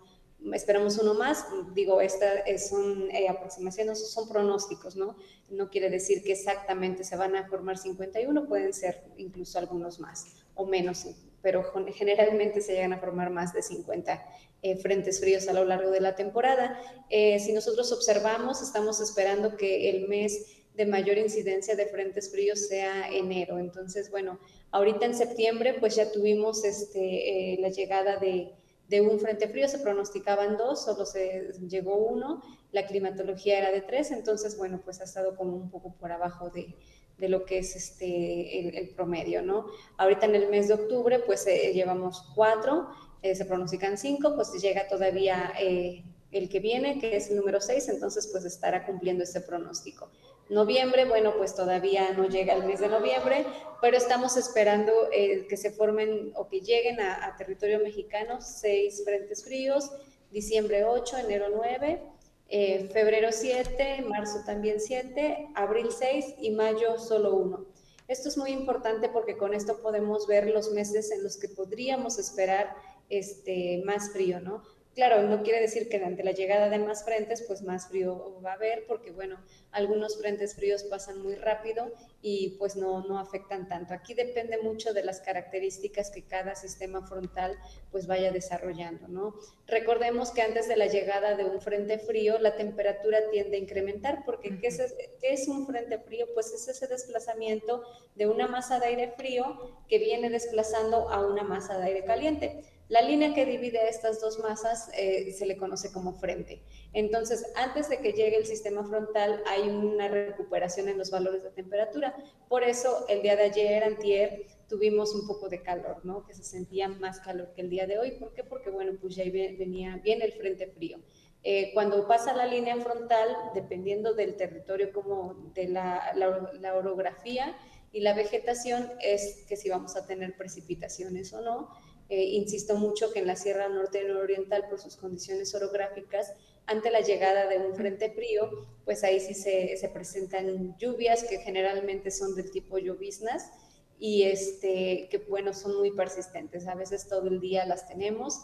esperamos 0.53 0.97
uno 0.97 1.13
más, 1.13 1.45
digo, 1.73 2.01
estas 2.01 2.41
son 2.69 3.09
eh, 3.11 3.27
aproximaciones, 3.29 4.11
son 4.11 4.27
pronósticos, 4.27 4.95
¿no? 4.95 5.15
No 5.49 5.69
quiere 5.69 5.89
decir 5.89 6.23
que 6.23 6.33
exactamente 6.33 7.03
se 7.03 7.15
van 7.15 7.35
a 7.35 7.47
formar 7.47 7.77
51, 7.77 8.47
pueden 8.47 8.73
ser 8.73 9.03
incluso 9.17 9.59
algunos 9.59 9.99
más 9.99 10.25
o 10.55 10.65
menos, 10.65 11.07
pero 11.41 11.63
generalmente 11.93 12.61
se 12.61 12.73
llegan 12.73 12.93
a 12.93 12.99
formar 12.99 13.29
más 13.29 13.53
de 13.53 13.61
50 13.61 14.25
eh, 14.63 14.77
frentes 14.77 15.19
fríos 15.19 15.47
a 15.47 15.53
lo 15.53 15.65
largo 15.65 15.91
de 15.91 16.01
la 16.01 16.15
temporada. 16.15 16.79
Eh, 17.09 17.39
si 17.39 17.53
nosotros 17.53 17.91
observamos, 17.91 18.61
estamos 18.61 18.99
esperando 18.99 19.55
que 19.55 19.89
el 19.89 20.07
mes 20.07 20.57
de 20.75 20.85
mayor 20.85 21.17
incidencia 21.17 21.75
de 21.75 21.87
frentes 21.87 22.31
fríos 22.31 22.67
sea 22.67 23.09
enero. 23.09 23.59
Entonces, 23.59 24.11
bueno, 24.11 24.39
ahorita 24.71 25.05
en 25.05 25.15
septiembre 25.15 25.75
pues 25.79 25.95
ya 25.95 26.11
tuvimos 26.11 26.63
este, 26.63 27.57
la 27.59 27.69
llegada 27.69 28.17
de 28.17 28.51
de 28.87 29.01
un 29.01 29.19
frente 29.19 29.47
frío 29.49 29.67
se 29.67 29.79
pronosticaban 29.79 30.57
dos, 30.57 30.85
solo 30.85 31.05
se 31.05 31.53
llegó 31.67 31.95
uno, 31.95 32.41
la 32.71 32.85
climatología 32.85 33.57
era 33.57 33.71
de 33.71 33.81
tres, 33.81 34.11
entonces, 34.11 34.57
bueno, 34.57 34.81
pues 34.83 35.01
ha 35.01 35.03
estado 35.03 35.35
como 35.35 35.55
un 35.55 35.69
poco 35.69 35.93
por 35.93 36.11
abajo 36.11 36.49
de, 36.49 36.75
de 37.17 37.29
lo 37.29 37.45
que 37.45 37.59
es 37.59 37.75
este, 37.75 38.79
el, 38.79 38.89
promedio, 38.89 39.41
¿no? 39.41 39.67
Ahorita 39.97 40.25
en 40.25 40.35
el 40.35 40.49
mes 40.49 40.67
de 40.67 40.75
octubre, 40.75 41.19
pues 41.19 41.45
eh, 41.47 41.73
llevamos 41.73 42.23
cuatro, 42.35 42.87
eh, 43.21 43.35
se 43.35 43.45
pronostican 43.45 43.97
cinco, 43.97 44.35
pues 44.35 44.53
llega 44.61 44.87
todavía 44.87 45.51
eh, 45.59 46.03
el 46.31 46.49
que 46.49 46.59
viene, 46.59 46.99
que 46.99 47.17
es 47.17 47.29
el 47.29 47.37
número 47.37 47.59
seis, 47.59 47.89
entonces 47.89 48.27
pues 48.31 48.45
estará 48.45 48.85
cumpliendo 48.85 49.23
ese 49.23 49.41
pronóstico. 49.41 50.09
Noviembre, 50.49 51.03
bueno, 51.05 51.33
pues 51.37 51.55
todavía 51.55 52.13
no 52.13 52.29
llega 52.29 52.53
el 52.53 52.63
mes 52.63 52.79
de 52.79 52.87
noviembre, 52.87 53.45
pero 53.81 53.97
estamos 53.97 54.37
esperando 54.37 54.93
eh, 55.11 55.45
que 55.49 55.57
se 55.57 55.71
formen 55.71 56.31
o 56.35 56.47
que 56.47 56.61
lleguen 56.61 57.01
a, 57.01 57.35
territorio 57.37 57.79
mexicano 57.79 58.39
seis 58.39 59.03
frentes 59.03 59.43
fríos, 59.43 59.91
diciembre 60.31 60.85
8, 60.85 61.17
enero 61.17 61.47
9, 61.53 62.01
eh, 62.47 62.89
febrero 62.93 63.29
7, 63.31 64.05
marzo 64.07 64.43
también 64.45 64.79
7, 64.79 65.49
abril 65.53 65.89
6 65.91 66.35
y 66.39 66.51
mayo 66.51 66.97
solo 66.97 67.35
1. 67.35 67.65
Esto 68.07 68.29
es 68.29 68.37
muy 68.37 68.51
importante 68.51 69.09
porque 69.09 69.35
con 69.35 69.53
esto 69.53 69.81
podemos 69.81 70.27
ver 70.27 70.47
los 70.49 70.71
meses 70.71 71.11
en 71.11 71.23
los 71.23 71.35
que 71.35 71.49
podríamos 71.49 72.19
esperar 72.19 72.73
este, 73.09 73.81
más 73.85 74.11
frío, 74.13 74.39
¿no? 74.39 74.63
Claro, 74.97 75.21
no 75.21 75.43
quiere 75.43 75.61
decir 75.61 75.89
que 75.89 75.97
ante 75.97 76.23
la 76.23 76.31
llegada 76.31 76.69
de 76.69 76.79
más 76.79 77.05
frentes, 77.05 77.43
pues 77.43 77.61
más 77.61 77.87
frío 77.87 78.41
va 78.43 78.53
a 78.53 78.55
haber, 78.55 78.87
porque 78.87 79.11
bueno, 79.11 79.37
algunos 79.69 80.17
frentes 80.17 80.55
fríos 80.55 80.83
pasan 80.85 81.21
muy 81.21 81.35
rápido 81.35 81.93
y 82.23 82.55
pues 82.57 82.75
no, 82.75 83.05
no 83.05 83.19
afectan 83.19 83.67
tanto. 83.67 83.93
Aquí 83.93 84.15
depende 84.15 84.57
mucho 84.57 84.95
de 84.95 85.03
las 85.03 85.19
características 85.19 86.09
que 86.09 86.23
cada 86.23 86.55
sistema 86.55 87.05
frontal 87.05 87.59
pues 87.91 88.07
vaya 88.07 88.31
desarrollando, 88.31 89.07
¿no? 89.07 89.35
Recordemos 89.67 90.31
que 90.31 90.41
antes 90.41 90.67
de 90.67 90.77
la 90.77 90.87
llegada 90.87 91.35
de 91.35 91.45
un 91.45 91.61
frente 91.61 91.99
frío, 91.99 92.39
la 92.39 92.55
temperatura 92.55 93.29
tiende 93.29 93.57
a 93.57 93.59
incrementar, 93.59 94.23
porque 94.25 94.57
¿qué, 94.59 94.65
es, 94.65 94.95
¿qué 95.21 95.31
es 95.31 95.47
un 95.47 95.67
frente 95.67 95.99
frío? 95.99 96.25
Pues 96.33 96.51
es 96.53 96.67
ese 96.69 96.87
desplazamiento 96.87 97.83
de 98.15 98.25
una 98.25 98.47
masa 98.47 98.79
de 98.79 98.87
aire 98.87 99.13
frío 99.15 99.77
que 99.87 99.99
viene 99.99 100.31
desplazando 100.31 101.09
a 101.11 101.23
una 101.23 101.43
masa 101.43 101.77
de 101.77 101.85
aire 101.85 102.03
caliente. 102.03 102.63
La 102.89 103.01
línea 103.01 103.33
que 103.33 103.45
divide 103.45 103.89
estas 103.89 104.21
dos 104.21 104.39
masas 104.39 104.89
eh, 104.97 105.33
se 105.33 105.45
le 105.45 105.57
conoce 105.57 105.91
como 105.91 106.13
frente. 106.13 106.61
Entonces, 106.93 107.51
antes 107.55 107.89
de 107.89 107.99
que 107.99 108.13
llegue 108.13 108.37
el 108.37 108.45
sistema 108.45 108.83
frontal, 108.85 109.43
hay 109.45 109.67
una 109.69 110.07
recuperación 110.07 110.87
en 110.87 110.97
los 110.97 111.11
valores 111.11 111.43
de 111.43 111.49
temperatura. 111.49 112.15
Por 112.47 112.63
eso, 112.63 113.05
el 113.09 113.21
día 113.21 113.35
de 113.35 113.43
ayer, 113.43 113.83
antier, 113.83 114.45
tuvimos 114.69 115.13
un 115.13 115.27
poco 115.27 115.49
de 115.49 115.61
calor, 115.61 115.99
¿no? 116.05 116.25
Que 116.25 116.33
se 116.33 116.43
sentía 116.43 116.87
más 116.87 117.19
calor 117.19 117.51
que 117.53 117.61
el 117.61 117.69
día 117.69 117.87
de 117.87 117.99
hoy. 117.99 118.11
¿Por 118.11 118.33
qué? 118.33 118.45
Porque, 118.45 118.69
bueno, 118.69 118.93
pues 119.01 119.15
ya 119.15 119.25
venía 119.25 119.97
bien 119.97 120.21
el 120.21 120.31
frente 120.31 120.67
frío. 120.67 120.99
Eh, 121.43 121.71
cuando 121.73 122.07
pasa 122.07 122.33
la 122.33 122.45
línea 122.45 122.77
frontal, 122.77 123.35
dependiendo 123.53 124.13
del 124.13 124.35
territorio 124.37 124.93
como 124.93 125.51
de 125.53 125.67
la, 125.67 126.13
la 126.15 126.75
orografía 126.75 127.55
y 127.91 127.99
la 127.99 128.13
vegetación, 128.13 128.91
es 129.01 129.45
que 129.47 129.57
si 129.57 129.69
vamos 129.69 129.97
a 129.97 130.05
tener 130.05 130.37
precipitaciones 130.37 131.33
o 131.33 131.41
no. 131.41 131.69
Eh, 132.09 132.23
insisto 132.23 132.75
mucho 132.75 133.11
que 133.11 133.19
en 133.19 133.27
la 133.27 133.35
Sierra 133.35 133.67
Norte 133.67 134.01
y 134.01 134.07
Nororiental, 134.07 134.67
por 134.69 134.79
sus 134.79 134.95
condiciones 134.95 135.53
orográficas, 135.53 136.33
ante 136.65 136.91
la 136.91 137.01
llegada 137.01 137.47
de 137.47 137.57
un 137.57 137.75
frente 137.75 138.11
frío, 138.11 138.49
pues 138.85 139.03
ahí 139.03 139.19
sí 139.19 139.33
se, 139.33 139.75
se 139.77 139.89
presentan 139.89 140.77
lluvias 140.77 141.23
que 141.23 141.39
generalmente 141.39 142.11
son 142.11 142.35
del 142.35 142.51
tipo 142.51 142.77
lloviznas 142.77 143.51
y 143.99 144.23
este, 144.23 145.07
que 145.09 145.17
bueno, 145.29 145.53
son 145.53 145.77
muy 145.77 145.91
persistentes. 145.91 146.67
A 146.67 146.75
veces 146.75 147.07
todo 147.07 147.27
el 147.27 147.39
día 147.39 147.65
las 147.65 147.87
tenemos. 147.87 148.41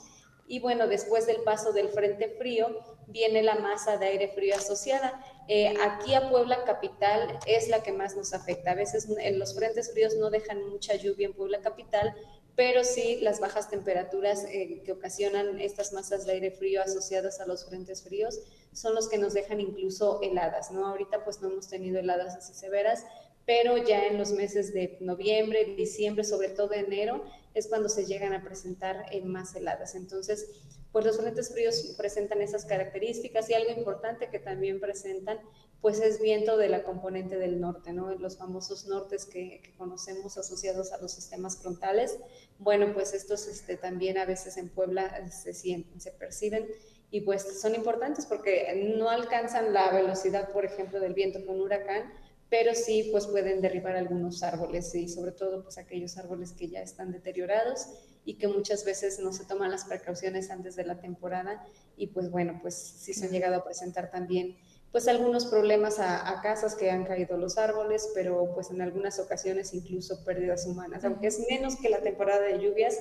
Y 0.47 0.59
bueno, 0.59 0.87
después 0.87 1.25
del 1.25 1.41
paso 1.43 1.71
del 1.71 1.89
frente 1.89 2.29
frío, 2.37 2.67
viene 3.07 3.43
la 3.43 3.55
masa 3.55 3.97
de 3.97 4.07
aire 4.07 4.29
frío 4.29 4.55
asociada. 4.55 5.23
Eh, 5.47 5.73
aquí 5.81 6.13
a 6.15 6.29
Puebla 6.29 6.63
capital 6.65 7.39
es 7.45 7.69
la 7.69 7.81
que 7.83 7.91
más 7.91 8.15
nos 8.15 8.33
afecta. 8.33 8.71
A 8.71 8.75
veces 8.75 9.07
los 9.35 9.55
frentes 9.55 9.91
fríos 9.91 10.15
no 10.15 10.29
dejan 10.29 10.69
mucha 10.69 10.95
lluvia 10.95 11.27
en 11.27 11.33
Puebla 11.33 11.61
capital, 11.61 12.13
pero 12.55 12.83
sí 12.83 13.17
las 13.21 13.39
bajas 13.39 13.69
temperaturas 13.69 14.45
eh, 14.45 14.81
que 14.85 14.91
ocasionan 14.91 15.59
estas 15.59 15.91
masas 15.91 16.25
de 16.25 16.33
aire 16.33 16.51
frío 16.51 16.81
asociadas 16.81 17.39
a 17.39 17.47
los 17.47 17.65
frentes 17.65 18.03
fríos 18.03 18.39
son 18.73 18.93
los 18.93 19.09
que 19.09 19.17
nos 19.17 19.33
dejan 19.33 19.59
incluso 19.59 20.21
heladas, 20.21 20.71
¿no? 20.71 20.87
Ahorita 20.87 21.23
pues 21.23 21.41
no 21.41 21.49
hemos 21.49 21.67
tenido 21.67 21.99
heladas 21.99 22.35
así 22.35 22.53
severas, 22.53 23.05
pero 23.45 23.77
ya 23.77 24.05
en 24.05 24.17
los 24.17 24.31
meses 24.31 24.73
de 24.73 24.97
noviembre, 25.01 25.75
diciembre, 25.75 26.23
sobre 26.23 26.49
todo 26.49 26.73
enero, 26.73 27.23
es 27.53 27.67
cuando 27.67 27.89
se 27.89 28.05
llegan 28.05 28.33
a 28.33 28.43
presentar 28.43 29.05
eh, 29.11 29.21
más 29.21 29.55
heladas. 29.55 29.95
Entonces, 29.95 30.49
pues 30.91 31.05
los 31.05 31.17
frentes 31.17 31.51
fríos 31.51 31.95
presentan 31.97 32.41
esas 32.41 32.65
características 32.65 33.49
y 33.49 33.55
algo 33.55 33.71
importante 33.71 34.29
que 34.29 34.39
también 34.39 34.79
presentan 34.79 35.39
pues 35.83 35.99
es 35.99 36.21
viento 36.21 36.55
de 36.55 36.69
la 36.69 36.83
componente 36.83 37.37
del 37.37 37.59
norte, 37.59 37.91
¿no? 37.91 38.15
Los 38.15 38.37
famosos 38.37 38.87
nortes 38.87 39.25
que, 39.25 39.61
conocemos 39.77 40.37
asociados 40.37 40.93
a 40.93 40.97
los 40.99 41.11
sistemas 41.11 41.57
frontales. 41.57 42.19
Bueno, 42.57 42.93
pues 42.93 43.13
estos 43.13 43.47
este, 43.47 43.75
también 43.75 44.17
a 44.17 44.23
veces 44.23 44.55
en 44.55 44.69
Puebla 44.69 45.29
se 45.29 45.53
sienten, 45.53 45.99
se 45.99 46.11
perciben 46.11 46.69
y 47.11 47.19
pues 47.21 47.59
son 47.59 47.75
importantes 47.75 48.25
porque 48.25 48.93
no 48.97 49.09
alcanzan 49.09 49.73
la 49.73 49.91
velocidad, 49.91 50.53
por 50.53 50.63
ejemplo, 50.63 51.01
del 51.01 51.15
viento 51.15 51.45
con 51.45 51.59
huracán, 51.59 52.13
pero 52.49 52.73
sí 52.75 53.09
pues 53.11 53.27
pueden 53.27 53.59
derribar 53.59 53.97
algunos 53.97 54.41
árboles 54.41 54.95
y 54.95 55.09
sobre 55.09 55.33
todo 55.33 55.63
pues 55.63 55.77
aquellos 55.77 56.17
árboles 56.17 56.53
que 56.53 56.69
ya 56.69 56.81
están 56.81 57.11
deteriorados 57.11 57.89
y 58.23 58.35
que 58.35 58.47
muchas 58.47 58.85
veces 58.85 59.19
no 59.19 59.33
se 59.33 59.43
toman 59.43 59.69
las 59.69 59.83
precauciones 59.83 60.49
antes 60.49 60.77
de 60.77 60.85
la 60.85 61.01
temporada 61.01 61.67
y 61.97 62.07
pues 62.07 62.31
bueno, 62.31 62.59
pues 62.61 62.73
sí 62.75 63.13
se 63.13 63.25
han 63.25 63.31
llegado 63.33 63.57
a 63.57 63.65
presentar 63.65 64.09
también 64.09 64.55
pues 64.93 65.07
algunos 65.07 65.47
problemas 65.47 65.97
a, 65.97 66.39
casas 66.43 66.75
que 66.75 66.91
han 66.91 67.03
caído 67.03 67.35
los 67.35 67.57
árboles, 67.57 68.11
pero 68.13 68.53
pues 68.53 68.69
en 68.69 68.79
algunas 68.79 69.17
ocasiones 69.17 69.73
incluso 69.73 70.23
pérdidas 70.23 70.67
humanas, 70.67 71.03
aunque 71.03 71.25
es 71.27 71.39
menos 71.49 71.77
que 71.77 71.89
la 71.89 72.01
temporada 72.01 72.41
de 72.41 72.59
lluvias, 72.59 72.99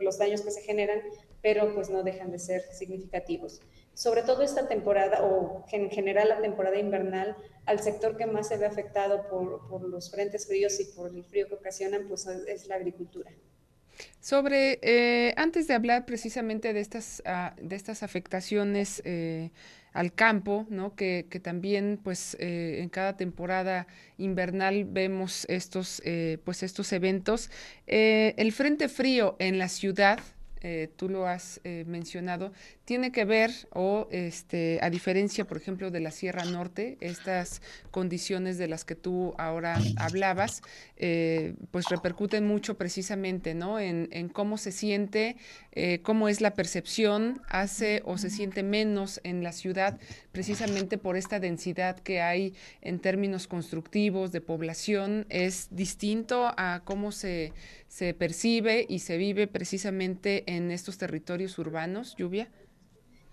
los 0.00 0.18
daños 0.18 0.40
que 0.40 0.50
se 0.50 0.62
generan, 0.62 1.00
pero 1.40 1.72
pues 1.76 1.90
no 1.90 2.02
dejan 2.02 2.32
de 2.32 2.40
ser 2.40 2.62
significativos. 2.72 3.62
Sobre 3.94 4.22
todo 4.22 4.42
esta 4.42 4.66
temporada, 4.66 5.22
o 5.22 5.64
en 5.70 5.88
general 5.90 6.28
la 6.28 6.40
temporada 6.40 6.76
invernal, 6.76 7.36
al 7.66 7.78
sector 7.78 8.16
que 8.16 8.26
más 8.26 8.48
se 8.48 8.56
ve 8.56 8.66
afectado 8.66 9.28
por, 9.28 9.68
por 9.68 9.88
los 9.88 10.10
frentes 10.10 10.48
fríos 10.48 10.80
y 10.80 10.86
por 10.86 11.14
el 11.14 11.24
frío 11.24 11.46
que 11.46 11.54
ocasionan, 11.54 12.08
pues 12.08 12.26
es 12.26 12.66
la 12.66 12.74
agricultura. 12.74 13.30
Sobre, 14.20 14.78
eh, 14.82 15.34
antes 15.36 15.68
de 15.68 15.74
hablar 15.74 16.04
precisamente 16.04 16.72
de 16.72 16.80
estas, 16.80 17.22
ah, 17.24 17.54
de 17.60 17.76
estas 17.76 18.02
afectaciones 18.02 19.02
eh, 19.04 19.50
al 19.98 20.12
campo, 20.12 20.66
¿no? 20.70 20.94
Que, 20.94 21.24
también, 21.42 21.98
pues, 22.02 22.36
eh, 22.38 22.78
en 22.80 22.88
cada 22.88 23.16
temporada 23.16 23.86
invernal 24.16 24.84
vemos 24.84 25.44
estos, 25.48 26.00
pues, 26.44 26.62
estos 26.62 26.92
eventos. 26.92 27.50
el 27.86 28.52
frente 28.52 28.88
frío 28.88 29.36
en 29.38 29.58
la 29.58 29.68
ciudad, 29.68 30.20
tú 30.96 31.08
lo 31.08 31.26
has 31.26 31.60
mencionado, 31.64 32.52
tiene 32.88 33.12
que 33.12 33.26
ver 33.26 33.50
o 33.74 34.08
este 34.10 34.78
a 34.80 34.88
diferencia 34.88 35.44
por 35.44 35.58
ejemplo 35.58 35.90
de 35.90 36.00
la 36.00 36.10
Sierra 36.10 36.46
Norte 36.46 36.96
estas 37.00 37.60
condiciones 37.90 38.56
de 38.56 38.66
las 38.66 38.86
que 38.86 38.94
tú 38.94 39.34
ahora 39.36 39.78
hablabas 39.98 40.62
eh, 40.96 41.52
pues 41.70 41.84
repercuten 41.90 42.46
mucho 42.46 42.78
precisamente 42.78 43.54
no 43.54 43.78
en, 43.78 44.08
cómo 44.30 44.56
se 44.56 44.72
siente 44.72 45.36
eh, 45.72 46.00
cómo 46.02 46.30
es 46.30 46.40
la 46.40 46.54
percepción 46.54 47.42
hace 47.46 48.00
o 48.06 48.16
se 48.16 48.30
siente 48.30 48.62
menos 48.62 49.20
en 49.22 49.42
la 49.42 49.52
ciudad 49.52 50.00
precisamente 50.32 50.96
por 50.96 51.18
esta 51.18 51.40
densidad 51.40 51.98
que 51.98 52.22
hay 52.22 52.54
en 52.80 53.00
términos 53.00 53.48
constructivos 53.48 54.32
de 54.32 54.40
población 54.40 55.26
es 55.28 55.68
distinto 55.70 56.54
a 56.56 56.80
cómo 56.86 57.12
se 57.12 57.52
se 57.88 58.14
percibe 58.14 58.86
y 58.88 59.00
se 59.00 59.16
vive 59.16 59.46
precisamente 59.46 60.44
en 60.46 60.70
estos 60.70 60.98
territorios 60.98 61.58
urbanos 61.58 62.14
lluvia 62.16 62.48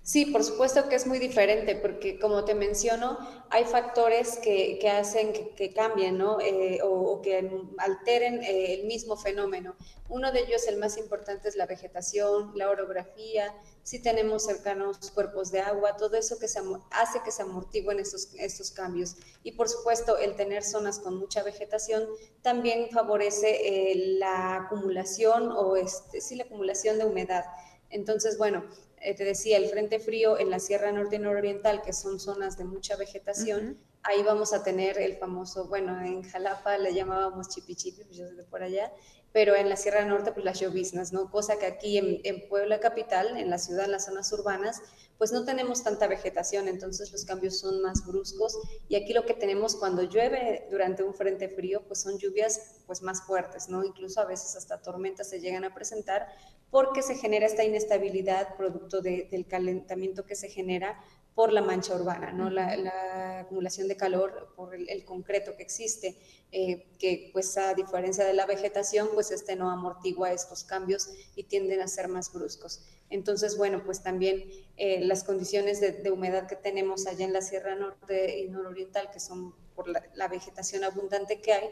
Sí, 0.06 0.28
por 0.28 0.44
supuesto 0.44 0.88
que 0.88 0.94
es 0.94 1.08
muy 1.08 1.18
diferente, 1.18 1.76
porque 1.76 2.20
como 2.20 2.46
te 2.46 2.54
menciono, 2.54 3.18
hay 3.50 3.64
factores 3.64 4.38
que, 4.38 4.78
que 4.80 4.88
hacen 4.88 5.34
que, 5.56 5.74
cambien, 5.74 6.20
¿no? 6.20 6.40
Eh, 6.40 6.80
o, 6.84 7.24
que 7.24 7.50
alteren 7.80 8.44
eh, 8.44 8.76
el 8.76 8.86
mismo 8.86 9.18
fenómeno. 9.18 9.76
Uno 10.08 10.32
de 10.32 10.42
ellos, 10.42 10.68
el 10.68 10.78
más 10.78 11.00
importante, 11.00 11.50
es 11.50 11.56
la 11.56 11.66
vegetación, 11.66 12.52
la 12.54 12.70
orografía, 12.70 13.52
si 13.82 13.98
tenemos 13.98 14.46
cercanos 14.46 15.10
cuerpos 15.10 15.50
de 15.50 15.62
agua, 15.62 15.98
todo 15.98 16.18
eso 16.18 16.38
que 16.38 16.46
hace 16.92 17.20
que 17.26 17.32
se 17.32 17.42
amortiguen 17.42 18.00
estos, 18.00 18.30
estos 18.38 18.70
cambios. 18.70 19.16
Y 19.42 19.54
por 19.54 19.68
supuesto, 19.70 20.20
el 20.20 20.36
tener 20.36 20.62
zonas 20.62 21.00
con 21.00 21.18
mucha 21.18 21.42
vegetación 21.42 22.08
también 22.44 22.92
favorece 22.92 23.50
eh, 23.50 24.18
la 24.20 24.58
acumulación 24.58 25.52
o 25.52 25.76
este, 25.76 26.22
sí, 26.22 26.36
la 26.36 26.44
acumulación 26.44 27.00
de 27.00 27.06
humedad. 27.06 27.46
Entonces, 27.90 28.38
bueno, 28.38 28.66
eh, 29.06 29.14
te 29.14 29.24
decía, 29.24 29.58
el 29.58 29.68
frente 29.68 30.00
frío 30.00 30.40
en 30.40 30.50
la 30.50 30.60
Sierra 30.60 30.92
Norte 30.92 31.18
y 31.18 31.20
Nororiental, 31.20 31.82
que 31.84 31.94
son 31.94 32.20
zonas 32.20 32.58
de 32.58 32.66
mucha 32.66 32.96
vegetación, 32.96 33.78
ahí 34.02 34.24
vamos 34.24 34.52
a 34.52 34.64
tener 34.64 34.98
el 34.98 35.16
famoso, 35.16 35.68
bueno, 35.68 36.02
en 36.02 36.24
Jalapa 36.24 36.78
le 36.80 36.94
llamábamos 36.94 37.50
chipichipi, 37.50 38.04
pues 38.04 38.18
yo 38.18 38.28
soy 38.28 38.36
de 38.36 38.44
por 38.44 38.64
allá, 38.64 38.92
pero 39.36 39.54
en 39.54 39.68
la 39.68 39.76
Sierra 39.76 40.06
Norte, 40.06 40.32
pues 40.32 40.46
las 40.46 40.62
lloviznas, 40.62 41.12
¿no? 41.12 41.30
Cosa 41.30 41.60
que 41.60 41.66
aquí 41.66 41.98
en, 41.98 42.22
en, 42.24 42.48
Puebla 42.48 42.80
capital, 42.80 43.36
en 43.36 43.50
la 43.50 43.58
ciudad, 43.58 43.84
en 43.84 43.92
las 43.92 44.06
zonas 44.06 44.32
urbanas, 44.32 44.82
pues 45.18 45.34
no 45.34 45.44
tenemos 45.44 45.84
tanta 45.84 46.08
vegetación, 46.08 46.70
entonces 46.70 47.12
los 47.12 47.26
cambios 47.26 47.60
son 47.60 47.82
más 47.82 48.06
bruscos 48.06 48.58
y 48.88 48.96
aquí 48.96 49.12
lo 49.12 49.26
que 49.26 49.34
tenemos 49.34 49.76
cuando 49.76 50.04
llueve 50.04 50.70
durante 50.72 51.04
un 51.04 51.14
frente 51.14 51.50
frío, 51.50 51.82
pues 51.86 52.00
son 52.00 52.18
lluvias 52.18 52.78
pues 52.88 53.02
más 53.02 53.24
fuertes, 53.24 53.68
¿no? 53.68 53.84
Incluso 53.84 54.22
a 54.22 54.26
veces 54.26 54.56
hasta 54.56 54.82
tormentas 54.82 55.28
se 55.28 55.42
llegan 55.42 55.66
a 55.66 55.74
presentar 55.74 56.28
porque 56.72 57.02
se 57.02 57.16
genera 57.16 57.46
esta 57.46 57.66
inestabilidad 57.66 58.56
producto 58.56 59.02
del 59.02 59.46
calentamiento 59.48 60.26
que 60.26 60.36
se 60.36 60.48
genera 60.48 60.98
por 61.36 61.52
la 61.52 61.62
mancha 61.62 61.94
urbana, 61.94 62.32
¿no? 62.32 62.50
la, 62.50 63.42
acumulación 63.42 63.88
de 63.88 63.98
calor 63.98 64.54
por 64.56 64.74
el, 64.74 65.06
concreto 65.06 65.56
que 65.56 65.64
existe, 65.64 66.18
eh, 66.52 66.88
que 66.98 67.30
pues 67.34 67.58
a 67.58 67.74
diferencia 67.74 68.24
de 68.26 68.34
la 68.34 68.46
vegetación, 68.46 69.10
pues 69.14 69.30
este 69.32 69.56
no 69.58 69.70
amortigua 69.70 70.32
estos 70.32 70.64
cambios 70.64 71.10
y 71.36 71.44
tienden 71.44 71.82
a 71.82 71.88
ser 71.88 72.08
más 72.08 72.32
bruscos. 72.34 72.86
Entonces, 73.10 73.58
bueno, 73.58 73.84
pues 73.86 74.02
también 74.02 74.46
eh, 74.78 75.02
las 75.02 75.24
condiciones 75.26 75.82
de, 75.82 76.10
humedad 76.10 76.48
que 76.48 76.56
tenemos 76.56 77.06
allá 77.06 77.26
en 77.26 77.34
la 77.34 77.42
Sierra 77.42 77.76
Norte 77.76 78.40
y 78.40 78.48
Nororiental, 78.48 79.12
que 79.12 79.20
son 79.20 79.54
por 79.76 79.90
la, 79.90 80.04
la 80.16 80.30
vegetación 80.30 80.86
abundante 80.86 81.42
que 81.42 81.54
hay, 81.54 81.70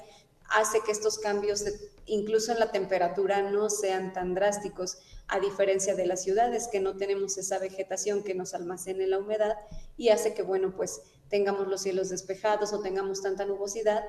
hace 0.49 0.81
que 0.85 0.91
estos 0.91 1.19
cambios, 1.19 1.63
incluso 2.05 2.51
en 2.51 2.59
la 2.59 2.71
temperatura, 2.71 3.41
no 3.49 3.69
sean 3.69 4.13
tan 4.13 4.33
drásticos, 4.33 4.97
a 5.27 5.39
diferencia 5.39 5.95
de 5.95 6.05
las 6.05 6.21
ciudades, 6.21 6.67
que 6.67 6.79
no 6.79 6.97
tenemos 6.97 7.37
esa 7.37 7.57
vegetación 7.57 8.23
que 8.23 8.35
nos 8.35 8.53
almacene 8.53 9.07
la 9.07 9.19
humedad 9.19 9.55
y 9.97 10.09
hace 10.09 10.33
que, 10.33 10.43
bueno, 10.43 10.75
pues 10.75 11.01
tengamos 11.29 11.67
los 11.67 11.81
cielos 11.81 12.09
despejados 12.09 12.73
o 12.73 12.81
tengamos 12.81 13.21
tanta 13.21 13.45
nubosidad 13.45 14.03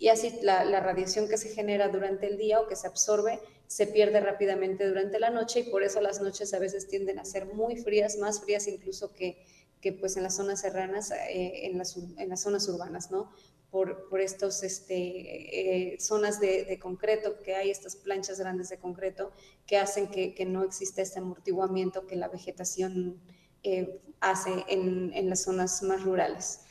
y 0.00 0.08
así 0.08 0.38
la, 0.40 0.80
radiación 0.80 1.28
que 1.28 1.36
se 1.36 1.50
genera 1.50 1.88
durante 1.88 2.26
el 2.26 2.38
día 2.38 2.58
o 2.58 2.66
que 2.66 2.74
se 2.74 2.86
absorbe 2.86 3.38
se 3.66 3.86
pierde 3.86 4.20
rápidamente 4.20 4.88
durante 4.88 5.20
la 5.20 5.28
noche 5.28 5.60
y 5.60 5.70
por 5.70 5.82
eso 5.82 6.00
las 6.00 6.22
noches 6.22 6.54
a 6.54 6.58
veces 6.58 6.88
tienden 6.88 7.18
a 7.18 7.24
ser 7.26 7.44
muy 7.44 7.76
frías, 7.76 8.16
más 8.16 8.40
frías 8.40 8.66
incluso 8.66 9.12
que, 9.12 9.44
que 9.82 9.92
pues 9.92 10.16
en 10.16 10.22
las 10.22 10.36
zonas 10.36 10.62
serranas, 10.62 11.10
eh, 11.10 11.66
en, 11.66 11.76
las, 11.76 11.96
en, 11.96 12.28
las, 12.30 12.40
zonas 12.40 12.66
urbanas, 12.66 13.10
¿no? 13.10 13.30
Por, 13.70 14.08
por 14.08 14.20
estos 14.20 14.64
este, 14.64 15.92
eh, 15.92 16.00
zonas 16.00 16.40
de, 16.40 16.76
concreto 16.80 17.40
que 17.40 17.54
hay, 17.54 17.70
estas 17.70 17.94
planchas 17.94 18.40
grandes 18.40 18.68
de 18.68 18.78
concreto 18.78 19.30
que 19.64 19.76
hacen 19.76 20.08
que, 20.08 20.34
que 20.34 20.44
no 20.44 20.64
exista 20.64 21.02
este 21.02 21.20
amortiguamiento 21.20 22.04
que 22.06 22.16
la 22.16 22.26
vegetación 22.26 23.20
eh, 23.62 24.00
hace 24.18 24.64
en, 24.68 25.12
en 25.14 25.30
las 25.30 25.44
zonas 25.44 25.84
más 25.84 26.02
rurales. 26.02 26.62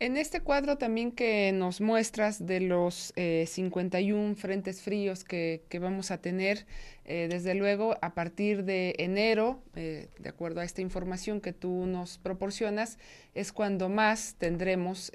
En 0.00 0.16
este 0.16 0.40
cuadro 0.40 0.78
también 0.78 1.12
que 1.12 1.52
nos 1.52 1.82
muestras 1.82 2.46
de 2.46 2.60
los 2.60 3.12
51 3.14 4.32
eh, 4.32 4.34
frentes 4.34 4.80
fríos 4.80 5.24
que, 5.24 5.62
vamos 5.78 6.10
a 6.10 6.16
tener, 6.16 6.66
eh, 7.04 7.28
desde 7.30 7.54
luego 7.54 7.96
a 8.02 8.14
partir 8.14 8.64
de 8.64 8.94
enero, 8.98 9.62
eh, 9.74 10.08
de 10.18 10.28
acuerdo 10.28 10.60
a 10.60 10.64
esta 10.64 10.80
información 10.80 11.40
que 11.40 11.52
tú 11.52 11.86
nos 11.86 12.18
proporcionas, 12.18 12.98
es 13.34 13.52
cuando 13.52 13.88
más 13.88 14.34
tendremos 14.38 15.12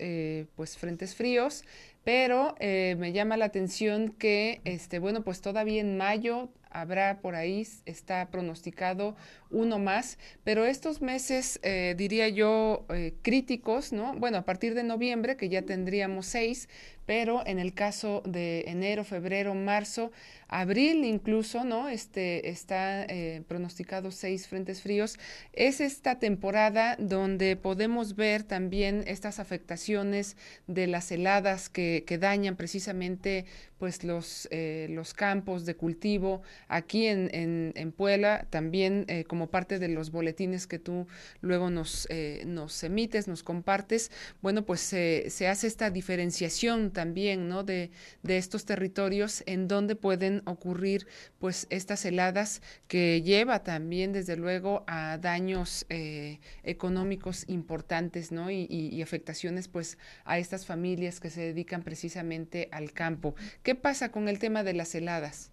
pues 0.55 0.77
frentes 0.77 1.15
fríos, 1.15 1.63
pero 2.03 2.55
me 2.61 3.11
llama 3.11 3.36
la 3.36 3.45
atención 3.45 4.09
que, 4.09 4.61
este, 4.63 4.99
bueno, 4.99 5.23
pues 5.23 5.41
todavía 5.41 5.81
en 5.81 5.97
mayo 5.97 6.49
habrá 6.75 7.19
por 7.21 7.36
ahí, 7.36 7.65
está 7.86 8.29
pronosticado 8.29 9.15
uno 9.49 9.79
más, 9.79 10.19
pero 10.43 10.65
estos 10.65 11.01
meses, 11.01 11.59
eh, 11.63 11.95
diría 11.97 12.27
yo, 12.27 12.86
eh, 12.89 13.13
críticos, 13.21 13.93
¿no? 13.93 14.13
Bueno, 14.15 14.38
a 14.38 14.41
partir 14.41 14.75
de 14.75 14.83
noviembre, 14.83 15.38
que 15.38 15.47
ya 15.47 15.61
tendríamos 15.61 16.25
seis, 16.25 16.67
pero 17.06 17.45
en 17.45 17.60
el 17.60 17.74
caso 17.74 18.22
de 18.26 18.66
enero, 18.68 19.03
febrero, 19.03 19.53
marzo, 19.53 20.12
abril 20.47 21.06
incluso, 21.06 21.64
¿no? 21.64 21.89
Este, 21.89 22.49
está 22.49 23.03
eh, 23.06 23.43
pronosticado 23.47 24.12
seis 24.12 24.47
frentes 24.47 24.82
fríos. 24.82 25.18
Es 25.53 25.82
esta 25.82 26.20
temporada 26.20 26.95
donde 26.99 27.56
podemos 27.56 28.16
ver 28.16 28.43
también 28.43 29.03
estas 29.08 29.39
afectaciones 29.39 30.38
de 30.68 30.88
las 30.88 31.12
heladas 31.12 31.70
que, 31.70 32.03
que 32.06 32.18
dañan 32.18 32.56
precisamente 32.56 33.45
pues 33.78 34.03
los, 34.06 34.47
eh, 34.51 34.88
los 34.89 35.14
campos 35.14 35.66
de 35.66 35.76
cultivo 35.76 36.41
aquí 36.70 37.08
en, 37.08 37.30
en, 37.34 37.91
Puebla, 37.91 38.47
también 38.49 39.06
eh, 39.10 39.26
como 39.26 39.47
parte 39.47 39.80
de 39.80 39.89
los 39.89 40.12
boletines 40.12 40.66
que 40.66 40.80
tú 40.80 41.08
luego 41.41 41.70
nos, 41.70 42.08
nos 42.45 42.84
emites, 42.84 43.28
nos 43.28 43.43
compartes, 43.43 44.12
bueno, 44.41 44.66
pues 44.66 44.80
se 44.80 45.47
hace 45.47 45.68
esta 45.68 45.89
diferenciación 45.89 46.91
también, 46.96 47.48
¿no? 47.48 47.64
De, 47.64 47.91
de 48.24 48.38
estos 48.39 48.66
territorios 48.66 49.43
en 49.46 49.68
donde 49.68 49.96
pueden 49.96 50.41
ocurrir, 50.46 51.06
pues, 51.38 51.68
estas 51.70 52.04
heladas 52.06 52.64
que 52.88 53.22
lleva 53.22 53.64
también, 53.64 54.14
desde 54.14 54.36
luego, 54.36 54.84
a 54.88 55.20
daños 55.20 55.86
eh, 55.89 56.39
económicos 56.64 57.46
importantes, 57.48 58.32
¿no? 58.32 58.50
Y, 58.50 58.66
y, 58.68 59.02
afectaciones, 59.04 59.68
pues, 59.68 60.00
a 60.24 60.39
estas 60.39 60.66
familias 60.66 61.20
que 61.20 61.30
se 61.30 61.41
dedican 61.41 61.84
precisamente 61.84 62.70
al 62.72 62.93
campo. 62.93 63.36
¿Qué 63.62 63.76
pasa 63.76 64.12
con 64.12 64.28
el 64.28 64.39
tema 64.39 64.64
de 64.64 64.74
las 64.74 64.96
heladas? 64.96 65.52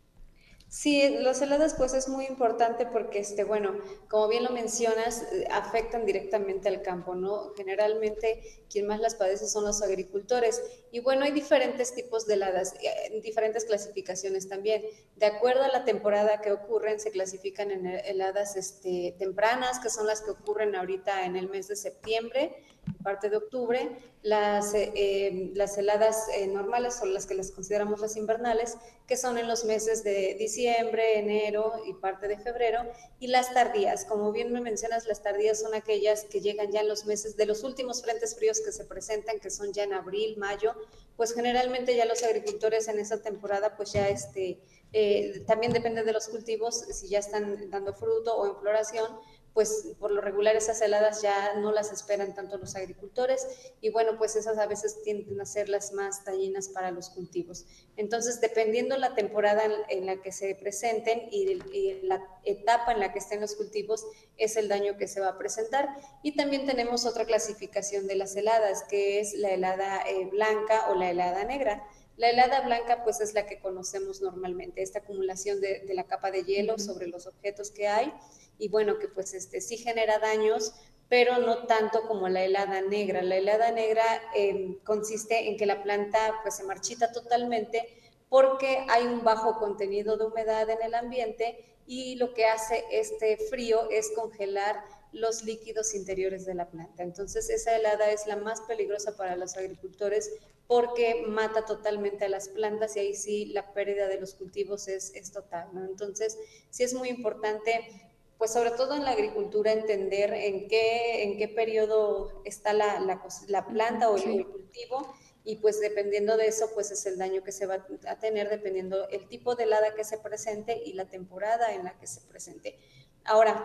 Sí, 0.72 1.18
los 1.20 1.42
heladas 1.42 1.74
pues 1.74 1.92
es 1.92 2.08
muy 2.08 2.24
importante 2.24 2.86
porque, 2.86 3.18
este, 3.18 3.44
bueno, 3.44 3.78
como 4.08 4.26
bien 4.28 4.42
lo 4.42 4.48
mencionas, 4.48 5.20
eh, 5.30 5.46
afectan 5.50 6.06
directamente 6.06 6.70
al 6.70 6.80
campo, 6.80 7.14
¿no? 7.14 7.52
Generalmente 7.54 8.62
quien 8.70 8.86
más 8.86 8.98
las 8.98 9.14
padece 9.14 9.46
son 9.48 9.64
los 9.64 9.82
agricultores. 9.82 10.62
Y 10.90 11.00
bueno, 11.00 11.26
hay 11.26 11.32
diferentes 11.32 11.94
tipos 11.94 12.24
de 12.26 12.34
heladas, 12.34 12.72
eh, 12.80 13.20
diferentes 13.22 13.66
clasificaciones 13.66 14.48
también. 14.48 14.82
De 15.16 15.26
acuerdo 15.26 15.62
a 15.62 15.68
la 15.68 15.84
temporada 15.84 16.40
que 16.40 16.52
ocurren, 16.52 17.00
se 17.00 17.10
clasifican 17.10 17.70
en 17.70 17.86
heladas 17.86 18.56
este, 18.56 19.14
tempranas, 19.18 19.78
que 19.78 19.90
son 19.90 20.06
las 20.06 20.22
que 20.22 20.30
ocurren 20.30 20.74
ahorita 20.74 21.26
en 21.26 21.36
el 21.36 21.50
mes 21.50 21.68
de 21.68 21.76
septiembre, 21.76 22.64
parte 23.02 23.30
de 23.30 23.36
octubre, 23.36 23.96
las, 24.22 24.74
eh, 24.74 24.92
em, 24.94 25.52
las 25.54 25.76
heladas 25.76 26.28
eh, 26.34 26.46
normales 26.46 26.94
son 26.94 27.12
las 27.12 27.26
que 27.26 27.34
las 27.34 27.50
consideramos 27.50 28.00
las 28.00 28.16
invernales, 28.16 28.76
que 29.06 29.16
son 29.16 29.38
en 29.38 29.48
los 29.48 29.64
meses 29.64 30.04
de 30.04 30.36
diciembre, 30.38 31.18
enero 31.18 31.82
y 31.86 31.94
parte 31.94 32.28
de 32.28 32.38
febrero, 32.38 32.80
y 33.18 33.26
las 33.28 33.52
tardías, 33.52 34.04
como 34.04 34.32
bien 34.32 34.52
me 34.52 34.60
mencionas, 34.60 35.06
las 35.06 35.22
tardías 35.22 35.60
son 35.60 35.74
aquellas 35.74 36.24
que 36.24 36.40
llegan 36.40 36.70
ya 36.70 36.80
en 36.80 36.88
los 36.88 37.04
meses 37.04 37.36
de 37.36 37.46
los 37.46 37.64
últimos 37.64 38.02
frentes 38.02 38.36
fríos 38.36 38.60
que 38.60 38.72
se 38.72 38.84
presentan, 38.84 39.40
que 39.40 39.50
son 39.50 39.72
ya 39.72 39.84
en 39.84 39.92
abril, 39.92 40.36
mayo, 40.36 40.74
pues 41.16 41.34
generalmente 41.34 41.96
ya 41.96 42.04
los 42.04 42.22
agricultores 42.22 42.88
en 42.88 42.98
esa 42.98 43.20
temporada 43.22 43.76
pues 43.76 43.92
ya 43.92 44.08
este, 44.08 44.60
eh, 44.92 45.42
también 45.46 45.72
depende 45.72 46.04
de 46.04 46.12
los 46.12 46.28
cultivos, 46.28 46.80
si 46.92 47.08
ya 47.08 47.18
están 47.18 47.70
dando 47.70 47.94
fruto 47.94 48.36
o 48.36 48.46
en 48.46 48.56
floración, 48.56 49.18
pues 49.54 49.88
por 49.98 50.10
lo 50.10 50.20
regular 50.20 50.56
esas 50.56 50.80
heladas 50.80 51.20
ya 51.22 51.54
no 51.54 51.72
las 51.72 51.92
esperan 51.92 52.34
tanto 52.34 52.56
los 52.56 52.74
agricultores 52.74 53.46
y 53.80 53.90
bueno, 53.90 54.16
pues 54.16 54.34
esas 54.36 54.58
a 54.58 54.66
veces 54.66 55.02
tienden 55.02 55.40
a 55.40 55.46
ser 55.46 55.68
las 55.68 55.92
más 55.92 56.24
dañinas 56.24 56.68
para 56.68 56.90
los 56.90 57.10
cultivos. 57.10 57.66
Entonces, 57.96 58.40
dependiendo 58.40 58.96
la 58.96 59.14
temporada 59.14 59.64
en, 59.88 60.06
la 60.06 60.22
que 60.22 60.32
se 60.32 60.54
presenten 60.54 61.28
y, 61.30 61.60
la 62.02 62.22
etapa 62.44 62.92
en 62.92 63.00
la 63.00 63.12
que 63.12 63.18
estén 63.18 63.40
los 63.40 63.54
cultivos, 63.54 64.06
es 64.38 64.56
el 64.56 64.68
daño 64.68 64.96
que 64.96 65.06
se 65.06 65.20
va 65.20 65.28
a 65.28 65.38
presentar. 65.38 65.88
Y 66.22 66.34
también 66.34 66.66
tenemos 66.66 67.04
otra 67.04 67.26
clasificación 67.26 68.06
de 68.06 68.16
las 68.16 68.34
heladas, 68.34 68.84
que 68.84 69.20
es 69.20 69.34
la 69.34 69.50
helada 69.50 70.02
eh, 70.08 70.26
blanca 70.26 70.90
o 70.90 70.94
la 70.94 71.10
helada 71.10 71.44
negra. 71.44 71.86
La 72.16 72.30
helada 72.30 72.60
blanca 72.60 73.04
pues 73.04 73.20
es 73.20 73.34
la 73.34 73.46
que 73.46 73.58
conocemos 73.58 74.20
normalmente, 74.20 74.82
esta 74.82 75.00
acumulación 75.00 75.60
de, 75.60 75.82
la 75.94 76.04
capa 76.04 76.30
de 76.30 76.44
hielo 76.44 76.78
sobre 76.78 77.06
los 77.06 77.26
objetos 77.26 77.70
que 77.70 77.88
hay 77.88 78.12
y 78.58 78.68
bueno, 78.68 78.98
que 78.98 79.08
pues 79.08 79.34
este, 79.34 79.60
sí 79.60 79.76
genera 79.76 80.18
daños, 80.18 80.72
pero 81.08 81.38
no 81.38 81.66
tanto 81.66 82.06
como 82.06 82.28
la 82.28 82.42
helada 82.42 82.80
negra. 82.80 83.22
La 83.22 83.36
helada 83.36 83.70
negra 83.70 84.04
em, 84.34 84.78
consiste 84.84 85.48
en 85.48 85.56
que 85.56 85.66
la 85.66 85.82
planta 85.82 86.40
pues 86.42 86.56
se 86.56 86.64
marchita 86.64 87.12
totalmente 87.12 87.86
porque 88.28 88.86
hay 88.88 89.04
un 89.04 89.22
bajo 89.22 89.58
contenido 89.58 90.16
de 90.16 90.24
humedad 90.24 90.70
en 90.70 90.82
el 90.82 90.94
ambiente 90.94 91.76
y 91.86 92.14
lo 92.14 92.32
que 92.32 92.46
hace 92.46 92.84
este 92.90 93.36
frío 93.36 93.90
es 93.90 94.10
congelar 94.16 94.82
los 95.12 95.44
líquidos 95.44 95.94
interiores 95.94 96.46
de 96.46 96.54
la 96.54 96.70
planta. 96.70 97.02
Entonces 97.02 97.50
esa 97.50 97.76
helada 97.76 98.10
es 98.10 98.26
la 98.26 98.36
más 98.36 98.62
peligrosa 98.62 99.14
para 99.14 99.36
los 99.36 99.56
agricultores 99.58 100.30
porque 100.66 101.24
mata 101.26 101.66
totalmente 101.66 102.24
a 102.24 102.30
las 102.30 102.48
plantas 102.48 102.96
y 102.96 103.00
ahí 103.00 103.14
sí 103.14 103.44
la 103.46 103.74
pérdida 103.74 104.08
de 104.08 104.18
los 104.18 104.32
cultivos 104.32 104.88
es, 104.88 105.14
es 105.14 105.30
total. 105.30 105.68
Entonces 105.74 106.38
sí 106.70 106.84
es 106.84 106.94
muy 106.94 107.10
importante 107.10 108.11
pues 108.42 108.54
sobre 108.54 108.72
todo 108.72 108.96
en 108.96 109.04
la 109.04 109.12
agricultura, 109.12 109.70
entender 109.70 110.32
en 110.32 110.66
qué, 110.66 111.22
en 111.22 111.38
qué 111.38 111.46
periodo 111.46 112.42
está 112.44 112.72
la, 112.72 112.98
la, 112.98 113.66
planta 113.68 114.10
o 114.10 114.16
el, 114.16 114.44
cultivo 114.48 115.14
y 115.44 115.58
pues 115.58 115.78
dependiendo 115.78 116.36
de 116.36 116.48
eso, 116.48 116.68
pues 116.74 116.90
es 116.90 117.06
el 117.06 117.18
daño 117.18 117.44
que 117.44 117.52
se 117.52 117.66
va 117.66 117.86
a 118.08 118.18
tener 118.18 118.50
dependiendo 118.50 119.08
el 119.10 119.28
tipo 119.28 119.54
de 119.54 119.62
helada 119.62 119.94
que 119.94 120.02
se 120.02 120.18
presente 120.18 120.82
y 120.84 120.94
la 120.94 121.08
temporada 121.08 121.72
en 121.72 121.84
la 121.84 121.96
que 122.00 122.08
se 122.08 122.20
presente. 122.22 122.80
Ahora, 123.22 123.64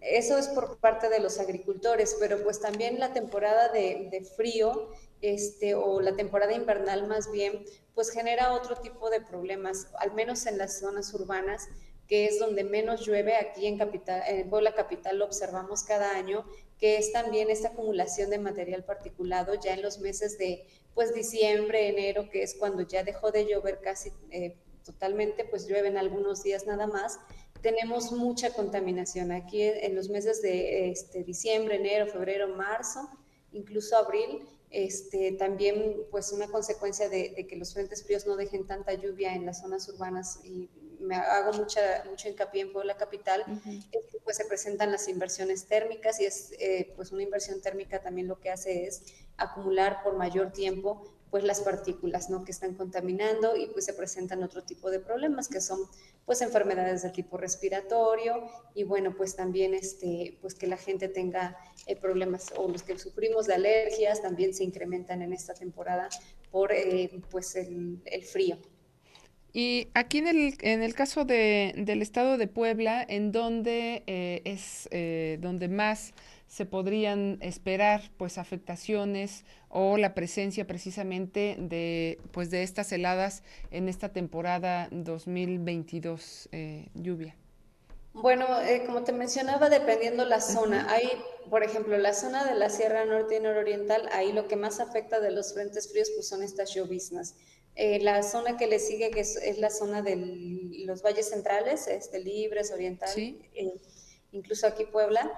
eso 0.00 0.38
es 0.38 0.48
por 0.48 0.78
parte 0.78 1.10
de 1.10 1.20
los 1.20 1.38
agricultores, 1.38 2.16
pero 2.18 2.42
pues 2.42 2.58
también 2.58 2.98
la 2.98 3.12
temporada 3.12 3.68
de, 3.68 4.08
de 4.10 4.24
frío 4.24 4.92
este, 5.20 5.74
o 5.74 6.00
la 6.00 6.16
temporada 6.16 6.54
invernal 6.54 7.06
más 7.06 7.30
bien, 7.30 7.66
pues 7.94 8.08
genera 8.08 8.54
otro 8.54 8.76
tipo 8.76 9.10
de 9.10 9.20
problemas, 9.20 9.88
al 9.98 10.14
menos 10.14 10.46
en 10.46 10.56
las 10.56 10.78
zonas 10.78 11.12
urbanas, 11.12 11.68
que 12.06 12.26
es 12.26 12.38
donde 12.38 12.64
menos 12.64 13.04
llueve, 13.04 13.36
aquí 13.36 13.66
en, 13.66 13.78
capital, 13.78 14.22
en 14.28 14.48
Puebla 14.48 14.74
Capital 14.74 15.18
lo 15.18 15.24
observamos 15.24 15.82
cada 15.82 16.16
año, 16.16 16.44
que 16.78 16.98
es 16.98 17.12
también 17.12 17.50
esta 17.50 17.68
acumulación 17.68 18.30
de 18.30 18.38
material 18.38 18.84
particulado 18.84 19.54
ya 19.54 19.74
en 19.74 19.82
los 19.82 19.98
meses 19.98 20.38
de 20.38 20.66
pues 20.94 21.14
diciembre, 21.14 21.88
enero, 21.88 22.30
que 22.30 22.42
es 22.42 22.54
cuando 22.54 22.82
ya 22.82 23.02
dejó 23.02 23.30
de 23.30 23.46
llover 23.46 23.80
casi 23.80 24.10
eh, 24.30 24.56
totalmente, 24.84 25.44
pues 25.44 25.66
llueven 25.66 25.96
algunos 25.96 26.42
días 26.42 26.66
nada 26.66 26.86
más, 26.86 27.18
tenemos 27.60 28.12
mucha 28.12 28.52
contaminación 28.52 29.32
aquí 29.32 29.62
en 29.62 29.94
los 29.94 30.08
meses 30.08 30.40
de 30.42 30.90
este, 30.90 31.24
diciembre, 31.24 31.76
enero, 31.76 32.06
febrero, 32.06 32.48
marzo, 32.48 33.08
incluso 33.52 33.96
abril, 33.96 34.46
este, 34.70 35.32
también 35.32 35.96
pues 36.10 36.32
una 36.32 36.48
consecuencia 36.48 37.08
de, 37.08 37.30
de, 37.30 37.46
que 37.46 37.56
los 37.56 37.72
frentes 37.74 38.04
fríos 38.04 38.26
no 38.26 38.36
dejen 38.36 38.66
tanta 38.66 38.94
lluvia 38.94 39.34
en 39.34 39.46
las 39.46 39.60
zonas 39.60 39.88
urbanas 39.88 40.40
y 40.44 40.68
me 41.00 41.16
hago 41.16 41.52
mucha, 41.52 42.04
mucho 42.08 42.28
hincapié 42.28 42.62
en 42.62 42.72
Puebla 42.72 42.96
Capital, 42.96 43.44
pues 44.24 44.36
se 44.36 44.44
presentan 44.44 44.92
las 44.92 45.08
inversiones 45.08 45.66
térmicas 45.66 46.20
y 46.20 46.24
es 46.24 46.52
eh, 46.58 46.92
pues 46.96 47.12
una 47.12 47.22
inversión 47.22 47.60
térmica 47.60 48.00
también 48.00 48.28
lo 48.28 48.40
que 48.40 48.50
hace 48.50 48.86
es 48.86 49.02
acumular 49.36 50.02
por 50.02 50.16
mayor 50.16 50.52
tiempo 50.52 51.12
pues 51.30 51.44
las 51.44 51.60
partículas, 51.60 52.30
¿no? 52.30 52.44
Que 52.44 52.52
están 52.52 52.74
contaminando 52.74 53.56
y 53.56 53.66
pues 53.66 53.84
se 53.84 53.92
presentan 53.92 54.42
otro 54.42 54.62
tipo 54.62 54.90
de 54.90 55.00
problemas 55.00 55.48
que 55.48 55.60
son 55.60 55.80
pues 56.24 56.40
enfermedades 56.40 57.02
de 57.02 57.10
tipo 57.10 57.36
respiratorio 57.36 58.48
y 58.74 58.84
bueno, 58.84 59.14
pues 59.16 59.36
también 59.36 59.74
este, 59.74 60.38
pues 60.40 60.54
que 60.54 60.66
la 60.66 60.76
gente 60.76 61.08
tenga 61.08 61.56
eh, 61.86 61.96
problemas 61.96 62.52
o 62.56 62.68
los 62.68 62.82
que 62.82 62.98
sufrimos 62.98 63.46
de 63.46 63.54
alergias 63.54 64.22
también 64.22 64.54
se 64.54 64.64
incrementan 64.64 65.22
en 65.22 65.32
esta 65.32 65.54
temporada 65.54 66.08
por 66.50 66.72
eh, 66.72 67.22
pues 67.30 67.54
el, 67.56 68.00
frío. 68.24 68.58
Y 69.58 69.88
aquí 69.94 70.18
en 70.18 70.28
el, 70.28 70.58
en 70.60 70.82
el 70.82 70.94
caso 70.94 71.24
de, 71.24 71.72
del 71.78 72.02
estado 72.02 72.36
de 72.36 72.46
Puebla, 72.46 73.02
en 73.08 73.32
donde 73.32 74.02
eh, 74.06 74.42
es 74.44 74.86
donde 75.40 75.68
más 75.68 76.12
se 76.46 76.66
podrían 76.66 77.38
esperar 77.40 78.02
pues 78.16 78.38
afectaciones 78.38 79.44
o 79.68 79.96
la 79.96 80.14
presencia 80.14 80.66
precisamente 80.66 81.56
de 81.58 82.18
pues 82.32 82.50
de 82.50 82.62
estas 82.62 82.92
heladas 82.92 83.42
en 83.70 83.88
esta 83.88 84.10
temporada 84.10 84.88
2022 84.90 86.48
eh, 86.52 86.86
lluvia. 86.94 87.34
Bueno, 88.12 88.46
eh, 88.62 88.84
como 88.86 89.04
te 89.04 89.12
mencionaba, 89.12 89.68
dependiendo 89.68 90.24
la 90.24 90.40
zona, 90.40 90.90
hay, 90.90 91.06
por 91.50 91.62
ejemplo, 91.62 91.98
la 91.98 92.14
zona 92.14 92.46
de 92.46 92.54
la 92.54 92.70
Sierra 92.70 93.04
Norte 93.04 93.36
y 93.36 93.40
Nororiental, 93.40 94.08
ahí 94.10 94.32
lo 94.32 94.48
que 94.48 94.56
más 94.56 94.80
afecta 94.80 95.20
de 95.20 95.30
los 95.30 95.52
frentes 95.52 95.90
fríos 95.90 96.10
pues 96.14 96.26
son 96.26 96.42
estas 96.42 96.74
lloviznas. 96.74 97.34
Eh, 97.78 98.00
la 98.00 98.22
zona 98.22 98.56
que 98.56 98.66
le 98.66 98.78
sigue, 98.78 99.10
que 99.10 99.20
es, 99.20 99.58
la 99.58 99.68
zona 99.68 100.00
de 100.00 100.16
los 100.86 101.02
valles 101.02 101.28
centrales, 101.28 101.86
este, 101.88 102.20
Libres, 102.20 102.72
Oriental, 102.72 103.10
incluso 104.32 104.66
aquí 104.66 104.86
Puebla, 104.86 105.30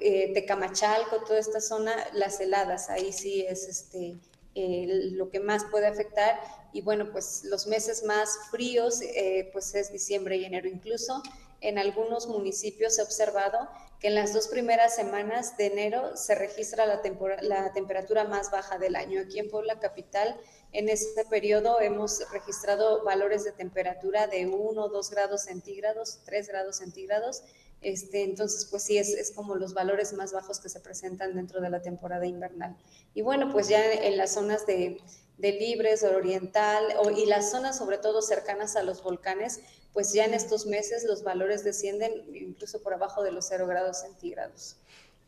eh, 0.00 0.32
Tecamachalco, 0.32 1.22
toda 1.24 1.38
esta 1.38 1.60
zona, 1.60 1.94
las 2.14 2.40
heladas, 2.40 2.88
ahí 2.88 3.12
sí 3.12 3.44
es 3.46 3.68
este, 3.68 4.16
lo 4.54 5.28
que 5.28 5.40
más 5.40 5.64
puede 5.70 5.86
afectar. 5.86 6.40
Y 6.72 6.80
bueno, 6.80 7.12
pues 7.12 7.44
los 7.44 7.66
meses 7.66 8.04
más 8.04 8.38
fríos, 8.50 9.02
eh, 9.02 9.50
pues 9.52 9.74
es 9.74 9.92
diciembre 9.92 10.38
y 10.38 10.46
enero. 10.46 10.68
Incluso 10.68 11.22
en 11.60 11.78
algunos 11.78 12.26
municipios 12.26 12.98
he 12.98 13.02
observado 13.02 13.68
que 14.02 14.08
en 14.08 14.16
las 14.16 14.34
dos 14.34 14.48
primeras 14.48 14.94
semanas 14.94 15.56
de 15.56 15.66
enero 15.66 16.16
se 16.16 16.34
registra 16.34 16.84
la, 16.86 17.72
temperatura 17.72 18.24
más 18.24 18.50
baja 18.50 18.76
del 18.76 18.96
año. 18.96 19.20
Aquí 19.20 19.38
en 19.38 19.48
Puebla 19.48 19.78
Capital, 19.78 20.36
en 20.72 20.88
este 20.88 21.24
periodo 21.24 21.80
hemos 21.80 22.20
registrado 22.32 23.04
valores 23.04 23.44
de 23.44 23.52
temperatura 23.52 24.26
de 24.26 24.46
1, 24.48 24.88
2 24.88 25.10
grados 25.10 25.42
centígrados, 25.44 26.18
3 26.24 26.48
grados 26.48 26.76
centígrados 26.76 27.44
este, 27.82 28.22
entonces, 28.22 28.66
pues 28.70 28.84
sí, 28.84 28.96
es, 28.96 29.32
como 29.34 29.56
los 29.56 29.74
valores 29.74 30.12
más 30.12 30.32
bajos 30.32 30.60
que 30.60 30.68
se 30.68 30.80
presentan 30.80 31.34
dentro 31.34 31.60
de 31.60 31.68
la 31.68 31.82
temporada 31.82 32.26
invernal. 32.26 32.76
Y 33.12 33.22
bueno, 33.22 33.50
pues 33.50 33.68
ya 33.68 33.92
en 33.92 34.16
las 34.16 34.32
zonas 34.32 34.66
de, 34.66 35.00
Libres, 35.38 36.04
Oriental 36.04 36.84
y 37.16 37.26
las 37.26 37.50
zonas 37.50 37.76
sobre 37.76 37.98
todo 37.98 38.22
cercanas 38.22 38.76
a 38.76 38.84
los 38.84 39.02
volcanes, 39.02 39.60
pues 39.92 40.12
ya 40.12 40.24
en 40.24 40.34
estos 40.34 40.66
meses 40.66 41.04
los 41.04 41.22
valores 41.22 41.64
descienden 41.64 42.12
incluso 42.34 42.82
por 42.82 42.94
abajo 42.94 43.22
de 43.22 43.32
los 43.32 43.46
0 43.48 43.66
grados 43.66 44.00
centígrados. 44.00 44.76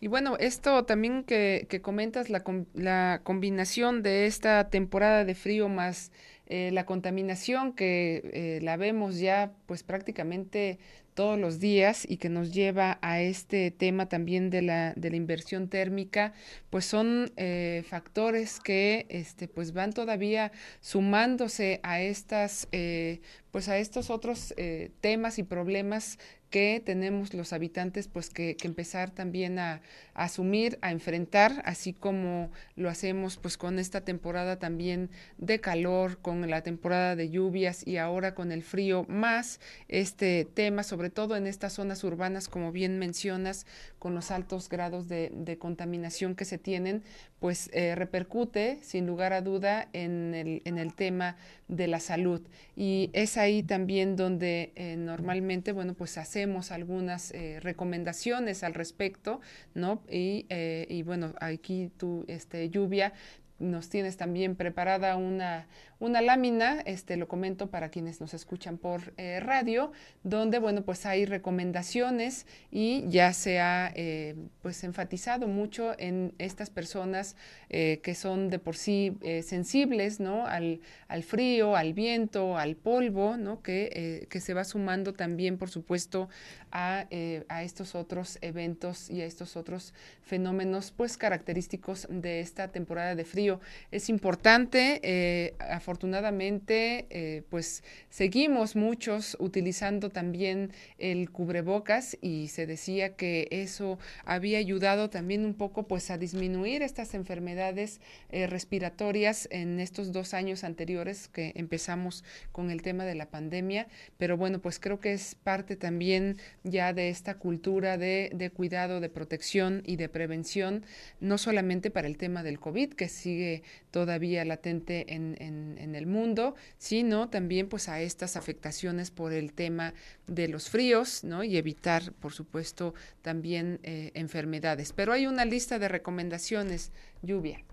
Y 0.00 0.08
bueno, 0.08 0.36
esto 0.38 0.84
también 0.84 1.24
que, 1.24 1.80
comentas, 1.82 2.28
la, 2.28 2.44
la 2.74 3.20
combinación 3.24 4.02
de 4.02 4.26
esta 4.26 4.68
temporada 4.68 5.24
de 5.24 5.34
frío 5.34 5.68
más 5.68 6.10
eh, 6.46 6.70
la 6.72 6.84
contaminación 6.84 7.72
que 7.72 8.20
eh, 8.34 8.58
la 8.62 8.76
vemos 8.76 9.18
ya 9.18 9.52
pues 9.64 9.82
prácticamente 9.82 10.78
todos 11.14 11.38
los 11.38 11.60
días 11.60 12.04
y 12.08 12.16
que 12.16 12.28
nos 12.28 12.52
lleva 12.52 12.98
a 13.00 13.20
este 13.20 13.70
tema 13.70 14.08
también 14.08 14.50
de 14.50 14.62
la, 14.62 14.92
de 14.94 15.10
la 15.10 15.16
inversión 15.16 15.68
térmica, 15.68 16.32
pues 16.70 16.84
son 16.84 17.32
eh, 17.36 17.84
factores 17.88 18.60
que 18.60 19.06
este, 19.08 19.48
pues 19.48 19.72
van 19.72 19.92
todavía 19.92 20.52
sumándose 20.80 21.80
a 21.82 22.00
estas, 22.00 22.68
eh, 22.72 23.20
pues 23.50 23.68
a 23.68 23.78
estos 23.78 24.10
otros 24.10 24.52
eh, 24.56 24.90
temas 25.00 25.38
y 25.38 25.44
problemas 25.44 26.18
que 26.54 26.80
tenemos 26.86 27.34
los 27.34 27.52
habitantes 27.52 28.06
pues 28.06 28.30
que, 28.30 28.56
empezar 28.62 29.10
también 29.10 29.58
a, 29.58 29.80
asumir, 30.14 30.78
a 30.82 30.92
enfrentar, 30.92 31.60
así 31.64 31.92
como 31.92 32.52
lo 32.76 32.88
hacemos 32.88 33.38
pues 33.38 33.58
con 33.58 33.80
esta 33.80 34.02
temporada 34.02 34.60
también 34.60 35.10
de 35.36 35.60
calor, 35.60 36.18
con 36.18 36.48
la 36.48 36.62
temporada 36.62 37.16
de 37.16 37.28
lluvias 37.28 37.84
y 37.84 37.96
ahora 37.96 38.36
con 38.36 38.52
el 38.52 38.62
frío 38.62 39.04
más 39.08 39.58
este 39.88 40.44
tema, 40.44 40.84
sobre 40.84 41.10
todo 41.10 41.34
en 41.34 41.48
estas 41.48 41.72
zonas 41.72 42.04
urbanas, 42.04 42.46
como 42.46 42.70
bien 42.70 43.00
mencionas, 43.00 43.66
con 43.98 44.14
los 44.14 44.30
altos 44.30 44.68
grados 44.68 45.08
de, 45.08 45.58
contaminación 45.58 46.36
que 46.36 46.44
se 46.44 46.58
tienen, 46.58 47.02
pues 47.44 47.68
eh, 47.74 47.94
repercute 47.94 48.78
sin 48.80 49.06
lugar 49.06 49.34
a 49.34 49.42
duda 49.42 49.90
en 49.92 50.32
el, 50.34 50.62
en 50.64 50.78
el 50.78 50.94
tema 50.94 51.36
de 51.68 51.88
la 51.88 52.00
salud. 52.00 52.40
Y 52.74 53.10
es 53.12 53.36
ahí 53.36 53.62
también 53.62 54.16
donde 54.16 54.72
eh, 54.76 54.96
normalmente, 54.96 55.72
bueno, 55.72 55.92
pues 55.92 56.16
hacemos 56.16 56.70
algunas 56.70 57.32
eh, 57.32 57.60
recomendaciones 57.60 58.64
al 58.64 58.72
respecto, 58.72 59.42
¿no? 59.74 60.00
Y, 60.10 60.46
y 60.48 61.02
bueno, 61.02 61.34
aquí 61.38 61.90
tú, 61.98 62.24
este, 62.28 62.70
Lluvia, 62.70 63.12
nos 63.58 63.90
tienes 63.90 64.16
también 64.16 64.56
preparada 64.56 65.16
una, 65.16 65.66
una 66.04 66.20
lámina, 66.20 66.82
este 66.84 67.16
lo 67.16 67.28
comento 67.28 67.68
para 67.68 67.88
quienes 67.88 68.20
nos 68.20 68.34
escuchan 68.34 68.76
por 68.76 69.14
eh, 69.16 69.40
radio, 69.40 69.90
donde 70.22 70.58
bueno 70.58 70.82
pues 70.82 71.06
hay 71.06 71.24
recomendaciones 71.24 72.46
y 72.70 73.08
ya 73.08 73.32
se 73.32 73.58
ha 73.58 73.90
eh, 73.94 74.34
pues 74.60 74.84
enfatizado 74.84 75.48
mucho 75.48 75.98
en 75.98 76.34
estas 76.36 76.68
personas 76.68 77.36
eh, 77.70 78.00
que 78.02 78.14
son 78.14 78.50
de 78.50 78.58
por 78.58 78.76
sí 78.76 79.16
sensibles 79.42 80.20
¿no? 80.20 80.46
al, 80.46 80.80
al, 81.08 81.22
frío, 81.22 81.74
al 81.74 81.94
viento, 81.94 82.58
al 82.58 82.76
polvo, 82.76 83.38
¿no? 83.38 83.62
que, 83.62 84.26
que 84.28 84.40
se 84.40 84.52
va 84.52 84.64
sumando 84.64 85.14
también 85.14 85.56
por 85.56 85.70
supuesto 85.70 86.28
a, 86.70 87.06
a, 87.48 87.62
estos 87.62 87.94
otros 87.94 88.38
eventos 88.42 89.08
y 89.08 89.22
a 89.22 89.26
estos 89.26 89.56
otros 89.56 89.94
fenómenos 90.22 90.90
pues 90.90 91.16
característicos 91.16 92.06
de 92.10 92.40
esta 92.40 92.68
temporada 92.68 93.14
de 93.14 93.24
frío. 93.24 93.60
Es 93.90 94.08
importante, 94.10 95.54
afortunadamente, 95.60 95.93
eh, 96.00 97.42
pues 97.50 97.82
seguimos 98.10 98.76
muchos 98.76 99.36
utilizando 99.40 100.10
también 100.10 100.72
el 100.98 101.30
cubrebocas 101.30 102.16
y 102.20 102.48
se 102.48 102.66
decía 102.66 103.16
que 103.16 103.48
eso 103.50 103.98
había 104.24 104.58
ayudado 104.58 105.10
también 105.10 105.44
un 105.44 105.54
poco 105.54 105.86
pues 105.86 106.10
a 106.10 106.18
disminuir 106.18 106.82
estas 106.82 107.14
enfermedades 107.14 108.00
eh, 108.30 108.46
respiratorias 108.46 109.48
en 109.50 109.80
estos 109.80 110.12
dos 110.12 110.34
años 110.34 110.64
anteriores 110.64 111.28
que 111.28 111.52
empezamos 111.56 112.24
con 112.52 112.70
el 112.70 112.82
tema 112.82 113.04
de 113.04 113.14
la 113.14 113.26
pandemia. 113.26 113.86
Pero 114.18 114.36
bueno, 114.36 114.60
pues 114.60 114.78
creo 114.78 115.00
que 115.00 115.12
es 115.12 115.34
parte 115.34 115.76
también 115.76 116.38
ya 116.62 116.92
de 116.92 117.08
esta 117.08 117.34
cultura 117.34 117.98
de, 117.98 118.30
de 118.34 118.50
cuidado, 118.50 119.00
de 119.00 119.08
protección 119.08 119.82
y 119.86 119.96
de 119.96 120.08
prevención, 120.08 120.84
no 121.20 121.38
solamente 121.38 121.90
para 121.90 122.06
el 122.06 122.16
tema 122.16 122.42
del 122.42 122.60
COVID, 122.60 122.94
que 122.94 123.08
sigue 123.08 123.62
todavía 123.90 124.44
latente 124.44 125.14
en, 125.14 125.36
en, 125.38 125.73
en 125.78 125.94
el 125.94 126.06
mundo, 126.06 126.54
sino 126.78 127.28
también 127.28 127.68
pues 127.68 127.88
a 127.88 128.00
estas 128.00 128.36
afectaciones 128.36 129.10
por 129.10 129.32
el 129.32 129.52
tema 129.52 129.94
de 130.26 130.48
los 130.48 130.70
fríos, 130.70 131.24
¿no? 131.24 131.44
Y 131.44 131.56
evitar, 131.56 132.12
por 132.12 132.32
supuesto, 132.32 132.94
también 133.22 133.80
eh, 133.82 134.10
enfermedades. 134.14 134.92
Pero 134.92 135.12
hay 135.12 135.26
una 135.26 135.44
lista 135.44 135.78
de 135.78 135.88
recomendaciones, 135.88 136.92
lluvia. 137.22 137.64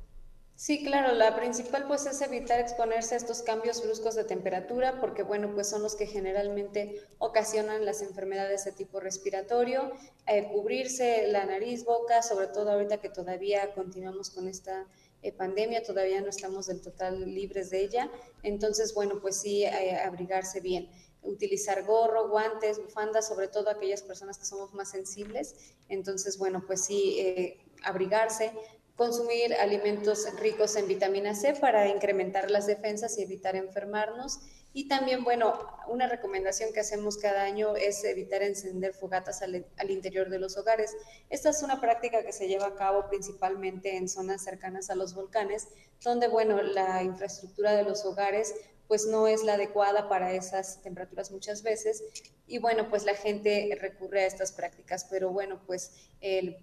Sí, 0.61 0.83
claro, 0.83 1.15
la 1.15 1.35
principal 1.35 1.87
pues 1.87 2.05
es 2.05 2.21
evitar 2.21 2.59
exponerse 2.59 3.15
a 3.15 3.17
estos 3.17 3.41
cambios 3.41 3.83
bruscos 3.83 4.13
de 4.13 4.25
temperatura 4.25 4.99
porque 5.01 5.23
bueno, 5.23 5.51
pues 5.55 5.67
son 5.67 5.81
los 5.81 5.95
que 5.95 6.05
generalmente 6.05 7.01
ocasionan 7.17 7.83
las 7.83 8.03
enfermedades 8.03 8.65
de 8.65 8.71
tipo 8.71 8.99
respiratorio, 8.99 9.91
eh, 10.27 10.49
cubrirse 10.51 11.27
la 11.29 11.45
nariz, 11.45 11.83
boca, 11.83 12.21
sobre 12.21 12.45
todo 12.45 12.73
ahorita 12.73 12.97
que 12.97 13.09
todavía 13.09 13.73
continuamos 13.73 14.29
con 14.29 14.47
esta 14.47 14.85
eh, 15.23 15.31
pandemia, 15.31 15.83
todavía 15.83 16.19
no 16.21 16.29
estamos 16.29 16.67
del 16.67 16.81
total 16.81 17.33
libres 17.33 17.69
de 17.69 17.83
ella. 17.83 18.11
Entonces, 18.43 18.93
bueno, 18.93 19.19
pues 19.21 19.37
sí, 19.37 19.63
eh, 19.63 19.97
abrigarse 20.03 20.61
bien. 20.61 20.89
Utilizar 21.21 21.83
gorro, 21.83 22.29
guantes, 22.29 22.79
bufandas, 22.81 23.27
sobre 23.27 23.47
todo 23.47 23.69
aquellas 23.69 24.01
personas 24.01 24.39
que 24.39 24.45
somos 24.45 24.73
más 24.73 24.89
sensibles. 24.89 25.55
Entonces, 25.89 26.37
bueno, 26.39 26.63
pues 26.65 26.85
sí, 26.85 27.19
eh, 27.19 27.59
abrigarse, 27.83 28.51
consumir 28.95 29.53
alimentos 29.55 30.27
ricos 30.39 30.75
en 30.75 30.87
vitamina 30.87 31.35
C 31.35 31.53
para 31.53 31.87
incrementar 31.87 32.49
las 32.49 32.65
defensas 32.65 33.17
y 33.17 33.21
evitar 33.21 33.55
enfermarnos 33.55 34.39
y 34.73 34.87
también, 34.87 35.23
bueno, 35.23 35.53
una 35.87 36.07
recomendación 36.07 36.71
que 36.73 36.79
hacemos 36.79 37.17
cada 37.17 37.43
año 37.43 37.75
es 37.75 38.03
evitar 38.03 38.41
encender 38.41 38.93
fogatas 38.93 39.41
al, 39.41 39.65
interior 39.89 40.29
de 40.29 40.39
los 40.39 40.57
hogares. 40.57 40.95
Esta 41.29 41.49
es 41.49 41.61
una 41.61 41.81
práctica 41.81 42.23
que 42.23 42.31
se 42.31 42.47
lleva 42.47 42.67
a 42.67 42.75
cabo 42.75 43.07
principalmente 43.09 43.97
en 43.97 44.07
zonas 44.07 44.43
cercanas 44.43 44.89
a 44.89 44.95
los 44.95 45.13
volcanes, 45.13 45.67
donde, 46.01 46.27
bueno, 46.29 46.61
la 46.61 47.03
infraestructura 47.03 47.73
de 47.73 47.83
los 47.83 48.05
hogares 48.05 48.53
pues 48.87 49.05
no 49.05 49.25
es 49.25 49.45
la 49.45 49.53
adecuada 49.53 50.09
para 50.09 50.33
esas 50.33 50.81
temperaturas 50.81 51.31
muchas 51.31 51.63
veces 51.63 52.03
y 52.51 52.57
bueno, 52.57 52.89
pues 52.89 53.05
la 53.05 53.15
gente 53.15 53.77
recurre 53.79 54.23
a 54.23 54.27
estas 54.27 54.51
prácticas, 54.51 55.07
pero 55.09 55.29
bueno, 55.29 55.61
pues 55.65 55.93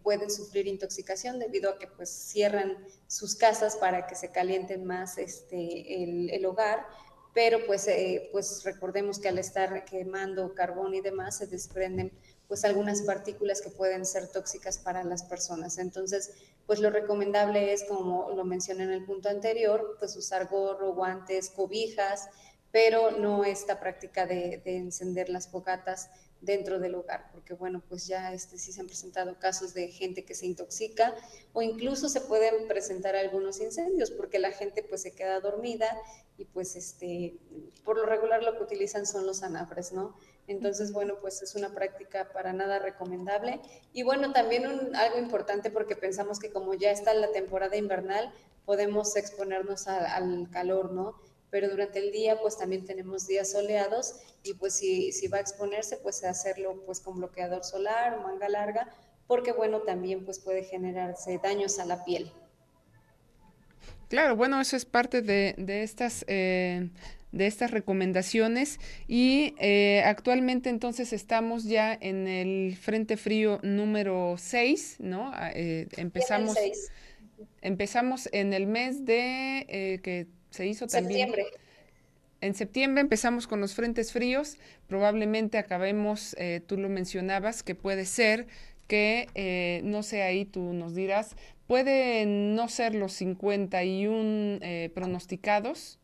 pueden 0.03 0.31
sufrir 0.31 0.67
intoxicación 0.67 1.39
debido 1.39 1.71
a 1.71 1.79
que 1.79 1.87
pues 1.87 2.11
cierran 2.11 2.77
sus 3.07 3.35
casas 3.35 3.77
para 3.77 4.07
que 4.07 4.15
se 4.15 4.31
calienten 4.31 4.85
más 4.85 5.17
este, 5.17 6.35
el, 6.35 6.45
hogar, 6.45 6.87
pero 7.35 7.65
pues, 7.67 7.87
eh, 7.89 8.29
pues 8.33 8.63
recordemos 8.65 9.19
que 9.19 9.29
al 9.29 9.39
estar 9.39 9.85
quemando 9.85 10.55
carbón 10.55 10.95
y 10.95 11.01
demás 11.01 11.39
se 11.39 11.47
desprenden 11.47 12.13
pues 12.49 12.65
algunas 12.65 13.03
partículas 13.03 13.61
que 13.61 13.69
pueden 13.69 14.07
ser 14.07 14.29
tóxicas 14.29 14.79
para 14.79 15.05
las 15.05 15.23
personas. 15.23 15.77
Entonces, 15.79 16.33
pues 16.67 16.81
lo 16.81 16.91
recomendable 16.91 17.75
es, 17.75 17.85
como 17.85 18.31
lo 18.35 18.45
mencioné 18.45 18.85
en 18.85 18.93
el 18.93 19.05
punto 19.05 19.29
anterior, 19.29 19.97
pues 19.99 20.17
usar 20.17 20.49
gorro, 20.49 20.95
guantes, 20.95 21.51
cobijas, 21.51 22.29
pero 22.73 23.11
no 23.11 23.45
esta 23.45 23.81
práctica 23.81 24.27
de, 24.27 24.63
encender 24.65 25.29
las 25.29 25.49
fogatas 25.49 26.11
dentro 26.41 26.79
del 26.79 26.95
hogar, 26.95 27.31
porque 27.33 27.55
bueno, 27.55 27.83
pues 27.89 28.07
ya 28.07 28.33
este, 28.33 28.59
sí 28.59 28.73
se 28.73 28.81
han 28.81 28.87
presentado 28.87 29.39
casos 29.39 29.75
de 29.75 29.89
gente 29.89 30.25
que 30.25 30.35
se 30.35 30.47
intoxica 30.47 31.15
o 31.53 31.63
incluso 31.63 32.09
se 32.09 32.21
pueden 32.21 32.69
presentar 32.69 33.17
algunos 33.17 33.61
incendios 33.61 34.11
porque 34.11 34.39
la 34.39 34.53
gente 34.53 34.83
pues 34.83 35.03
se 35.03 35.13
queda 35.13 35.41
dormida 35.41 35.97
y 36.37 36.45
pues 36.45 36.77
este, 36.77 37.37
por 37.85 37.97
lo 37.97 38.07
regular 38.07 38.43
lo 38.43 38.57
que 38.57 38.63
utilizan 38.63 39.07
son 39.07 39.27
los 39.27 39.43
anafres, 39.43 39.93
¿no? 39.93 40.15
Entonces, 40.47 40.93
bueno, 40.93 41.17
pues 41.21 41.43
es 41.43 41.55
una 41.57 41.75
práctica 41.75 42.33
para 42.33 42.53
nada 42.55 42.79
recomendable. 42.79 43.61
Y 43.93 44.03
bueno, 44.03 44.33
también 44.33 44.65
algo 44.97 45.19
importante 45.19 45.71
porque 45.71 45.95
pensamos 45.95 46.39
que 46.39 46.51
como 46.51 46.73
ya 46.75 46.91
está 46.91 47.13
la 47.13 47.33
temporada 47.33 47.77
invernal, 47.77 48.33
podemos 48.65 49.15
exponernos 49.17 49.89
al 49.89 50.49
calor, 50.51 50.93
¿no? 50.93 51.17
Pero 51.51 51.69
durante 51.69 51.99
el 51.99 52.13
día, 52.13 52.39
pues 52.41 52.59
también 52.59 52.85
tenemos 52.85 53.27
días 53.27 53.53
soleados 53.53 54.17
y 54.43 54.55
pues 54.55 54.75
si, 54.75 55.13
si 55.13 55.29
va 55.29 55.39
a 55.39 55.41
exponerse, 55.41 55.97
pues 55.97 56.23
hacerlo 56.25 56.83
pues 56.85 57.01
con 57.01 57.17
bloqueador 57.17 57.65
solar 57.65 58.15
o 58.15 58.23
manga 58.23 58.49
larga, 58.49 58.89
porque 59.27 59.53
bueno, 59.53 59.81
también 59.81 60.25
pues 60.25 60.39
puede 60.39 60.65
generarse 60.65 61.41
daños 61.43 61.79
a 61.79 61.87
la 61.87 62.05
piel. 62.05 62.31
Claro, 64.09 64.37
bueno, 64.37 64.61
eso 64.61 64.77
es 64.77 64.85
parte 64.85 65.23
de, 65.23 65.55
de 65.59 65.83
estas 65.83 66.25
eh, 66.29 66.89
de 67.33 67.47
estas 67.47 67.71
recomendaciones 67.71 68.79
y 69.07 69.55
eh, 69.59 70.03
actualmente 70.05 70.71
entonces 70.71 71.13
estamos 71.13 71.65
ya 71.65 71.97
en 72.01 72.27
el 72.27 72.77
Frente 72.77 73.17
Frío 73.17 73.61
número 73.63 74.37
6, 74.39 74.97
¿no? 75.01 75.31
Ah, 75.35 75.51
eh, 75.55 75.89
empezamos, 75.97 76.57
empezamos 77.61 78.29
en 78.33 78.53
el 78.53 78.67
mes 78.67 79.05
de 79.05 79.67
eh, 79.69 80.01
que 80.03 80.27
se 80.59 80.67
hizo 80.67 80.87
también. 80.87 81.29
Septiembre. 81.29 81.59
En 82.41 82.55
septiembre 82.55 83.01
empezamos 83.01 83.47
con 83.47 83.61
los 83.61 83.75
frentes 83.75 84.13
fríos, 84.13 84.59
probablemente 84.87 85.59
acabemos, 85.59 86.37
tú 86.67 86.77
lo 86.77 86.89
mencionabas, 86.89 87.65
que 87.65 87.75
puede 87.75 88.05
ser 88.05 88.47
que, 88.87 89.81
no 89.83 90.05
sé, 90.05 90.23
ahí 90.23 90.45
tú 90.45 90.73
nos 90.73 90.95
dirás, 90.95 91.35
puede 91.67 92.27
no 92.27 92.69
ser 92.69 92.95
los 92.95 93.13
51 93.15 94.61
pronosticados, 94.95 95.99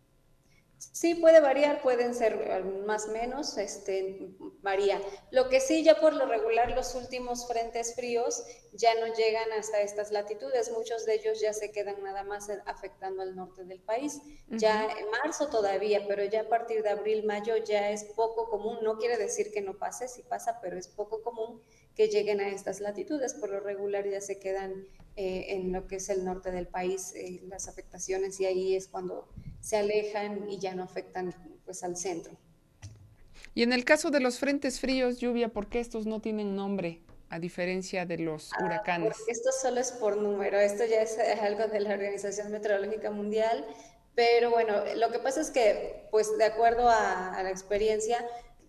Sí, 0.79 1.15
puede 1.15 1.41
variar, 1.41 1.83
pueden 1.83 2.15
ser 2.15 2.65
más 2.87 3.09
o 3.09 3.13
menos, 3.13 3.57
este, 3.59 4.35
varía. 4.63 5.01
Lo 5.31 5.49
que 5.49 5.61
sí, 5.61 5.83
ya 5.83 6.01
por 6.01 6.15
lo 6.15 6.27
regular, 6.27 6.71
los 6.73 6.95
últimos 6.95 7.47
frentes 7.47 7.95
fríos 7.95 8.45
ya 8.73 8.95
no 8.95 9.13
llegan 9.15 9.51
hasta 9.53 9.81
estas 9.81 10.13
latitudes. 10.13 10.71
Muchos 10.73 11.05
de 11.07 11.15
ellos 11.15 11.41
ya 11.41 11.53
se 11.53 11.73
quedan 11.73 12.03
nada 12.03 12.23
más 12.25 12.49
afectando 12.67 13.23
al 13.23 13.35
norte 13.35 13.65
del 13.65 13.81
país. 13.81 14.21
Ya 14.49 14.85
en 14.85 15.11
marzo 15.11 15.49
todavía, 15.49 16.07
pero 16.07 16.25
ya 16.25 16.43
a 16.43 16.49
partir 16.49 16.83
de 16.83 16.91
abril, 16.91 17.25
mayo 17.25 17.57
ya 17.57 17.91
es 17.91 18.05
poco 18.05 18.49
común. 18.51 18.79
No 18.83 18.99
quiere 18.99 19.17
decir 19.17 19.53
que 19.53 19.63
no 19.63 19.79
pase, 19.79 20.09
sí 20.09 20.23
pasa, 20.23 20.61
pero 20.61 20.79
es 20.79 20.89
poco 20.89 21.23
común 21.23 21.63
que 21.95 22.09
lleguen 22.09 22.41
a 22.41 22.49
estas 22.49 22.81
latitudes. 22.81 23.35
Por 23.35 23.51
lo 23.51 23.61
regular 23.61 24.09
ya 24.09 24.21
se 24.21 24.39
quedan 24.39 24.87
eh, 25.17 25.47
en 25.49 25.73
lo 25.73 25.87
que 25.87 25.97
es 25.97 26.09
el 26.09 26.25
norte 26.25 26.51
del 26.51 26.67
país 26.67 27.13
eh, 27.15 27.41
las 27.49 27.69
afectaciones 27.69 28.41
y 28.41 28.47
ahí 28.47 28.75
es 28.75 28.89
cuando 28.89 29.29
se 29.61 29.77
alejan 29.77 30.51
y 30.51 30.59
ya 30.59 30.75
no 30.75 30.83
afectan 30.83 31.35
pues 31.65 31.83
al 31.83 31.97
centro. 31.97 32.37
Y 33.55 33.63
en 33.63 33.73
el 33.73 33.85
caso 33.85 34.11
de 34.11 34.21
los 34.21 34.39
frentes 34.39 34.81
fríos, 34.81 35.19
lluvia, 35.19 35.49
¿por 35.49 35.69
qué 35.69 35.81
estos 35.81 36.07
no 36.07 36.21
tienen 36.21 36.57
nombre? 36.57 37.01
a 37.31 37.41
diferencia 37.41 38.07
de 38.07 38.19
los 38.19 38.53
ah, 38.53 38.65
huracanes. 38.65 39.17
esto 39.27 39.51
solo 39.61 39.81
es 39.81 39.91
por 39.91 40.17
número, 40.17 40.57
esto 40.61 40.85
ya 40.85 41.03
es, 41.03 41.19
algo 41.41 41.67
de 41.67 41.81
la 41.81 41.91
Organización 41.95 42.53
Meteorológica 42.53 43.11
Mundial, 43.11 43.67
pero 44.15 44.51
bueno, 44.51 44.85
lo 44.95 45.11
que 45.11 45.19
pasa 45.19 45.41
es 45.41 45.51
que, 45.51 46.07
pues 46.13 46.39
de 46.39 46.45
acuerdo 46.45 46.89
a, 46.89 47.41
la 47.43 47.51
experiencia, 47.51 48.25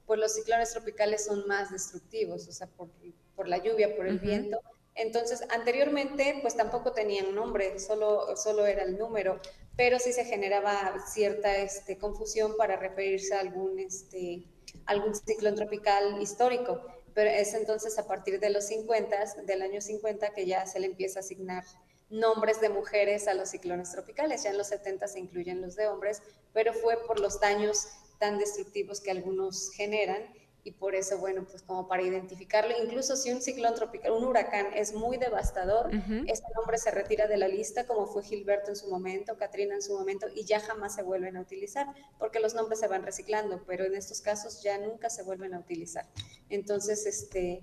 pues 0.06 0.20
los 0.20 0.34
ciclones 0.34 0.72
tropicales 0.72 1.26
son 1.26 1.48
más 1.48 1.72
destructivos, 1.72 2.48
o 2.48 2.52
sea, 2.52 2.68
por, 2.68 2.90
por 3.36 3.48
la 3.48 3.58
lluvia, 3.58 3.96
por 3.96 4.08
el 4.08 4.20
viento. 4.20 4.60
Entonces, 4.96 5.44
anteriormente, 5.50 6.40
pues 6.42 6.56
tampoco 6.56 6.94
tenían 6.94 7.36
nombre, 7.36 7.80
solo, 7.80 8.36
solo 8.38 8.66
era 8.66 8.84
el 8.84 8.98
número, 8.98 9.42
pero 9.76 10.00
sí 10.00 10.14
se 10.14 10.24
generaba 10.24 10.96
cierta 11.06 11.58
este, 11.58 11.98
confusión 11.98 12.56
para 12.58 12.78
referirse 12.78 13.36
a 13.36 13.42
algún, 13.42 13.78
este, 13.80 14.46
algún 14.86 15.14
ciclón 15.14 15.56
tropical 15.56 16.22
histórico. 16.22 16.82
Pero 17.14 17.30
es 17.30 17.54
entonces 17.54 17.98
a 18.00 18.08
partir 18.08 18.40
de 18.40 18.50
los 18.50 18.68
50, 18.68 19.44
del 19.46 19.62
año 19.62 19.82
50, 19.82 20.34
que 20.34 20.46
ya 20.46 20.66
se 20.66 20.80
le 20.80 20.88
empieza 20.88 21.20
a 21.20 21.22
asignar 21.22 21.64
nombres 22.10 22.62
de 22.62 22.70
mujeres 22.70 23.28
a 23.28 23.34
los 23.34 23.50
ciclones 23.50 23.92
tropicales. 23.92 24.44
Ya 24.44 24.52
en 24.52 24.58
los 24.58 24.68
70 24.68 25.08
se 25.08 25.20
incluyen 25.20 25.62
los 25.62 25.76
de 25.76 25.88
hombres, 25.88 26.22
pero 26.54 26.74
fue 26.74 26.98
por 27.06 27.20
los 27.20 27.40
daños 27.40 27.88
tan 28.20 28.38
destructivos 28.38 29.02
que 29.02 29.12
algunos 29.12 29.72
generan 29.72 30.24
y 30.66 30.72
por 30.72 30.96
eso, 30.96 31.20
bueno, 31.20 31.46
pues 31.46 31.62
como 31.62 31.88
para 31.88 32.02
identificarlo, 32.02 32.74
incluso 32.84 33.16
si 33.16 33.32
un 33.32 33.40
ciclón 33.40 33.76
tropical, 33.76 34.14
un 34.14 34.24
huracán 34.24 34.74
es 34.74 34.96
muy 34.96 35.18
devastador, 35.18 35.92
este 36.26 36.48
nombre 36.56 36.80
se 36.80 36.90
retira 36.90 37.28
de 37.28 37.38
la 37.38 37.48
lista, 37.48 37.86
como 37.86 38.08
fue 38.08 38.24
Gilberto 38.24 38.72
en 38.72 38.76
su 38.76 38.90
momento, 38.90 39.38
Katrina 39.38 39.76
en 39.76 39.84
su 39.84 39.96
momento, 39.96 40.26
y 40.34 40.44
ya 40.44 40.60
jamás 40.60 40.96
se 40.96 41.04
vuelven 41.04 41.38
a 41.38 41.42
utilizar, 41.42 41.86
porque 42.18 42.40
los 42.40 42.56
nombres 42.56 42.80
se 42.80 42.88
van 42.88 43.04
reciclando, 43.04 43.64
pero 43.68 43.86
en 43.86 43.94
estos 43.94 44.22
casos 44.22 44.64
ya 44.64 44.80
nunca 44.80 45.12
se 45.12 45.22
vuelven 45.22 45.54
a 45.54 45.60
utilizar. 45.60 46.08
Entonces, 46.50 47.06
este... 47.06 47.62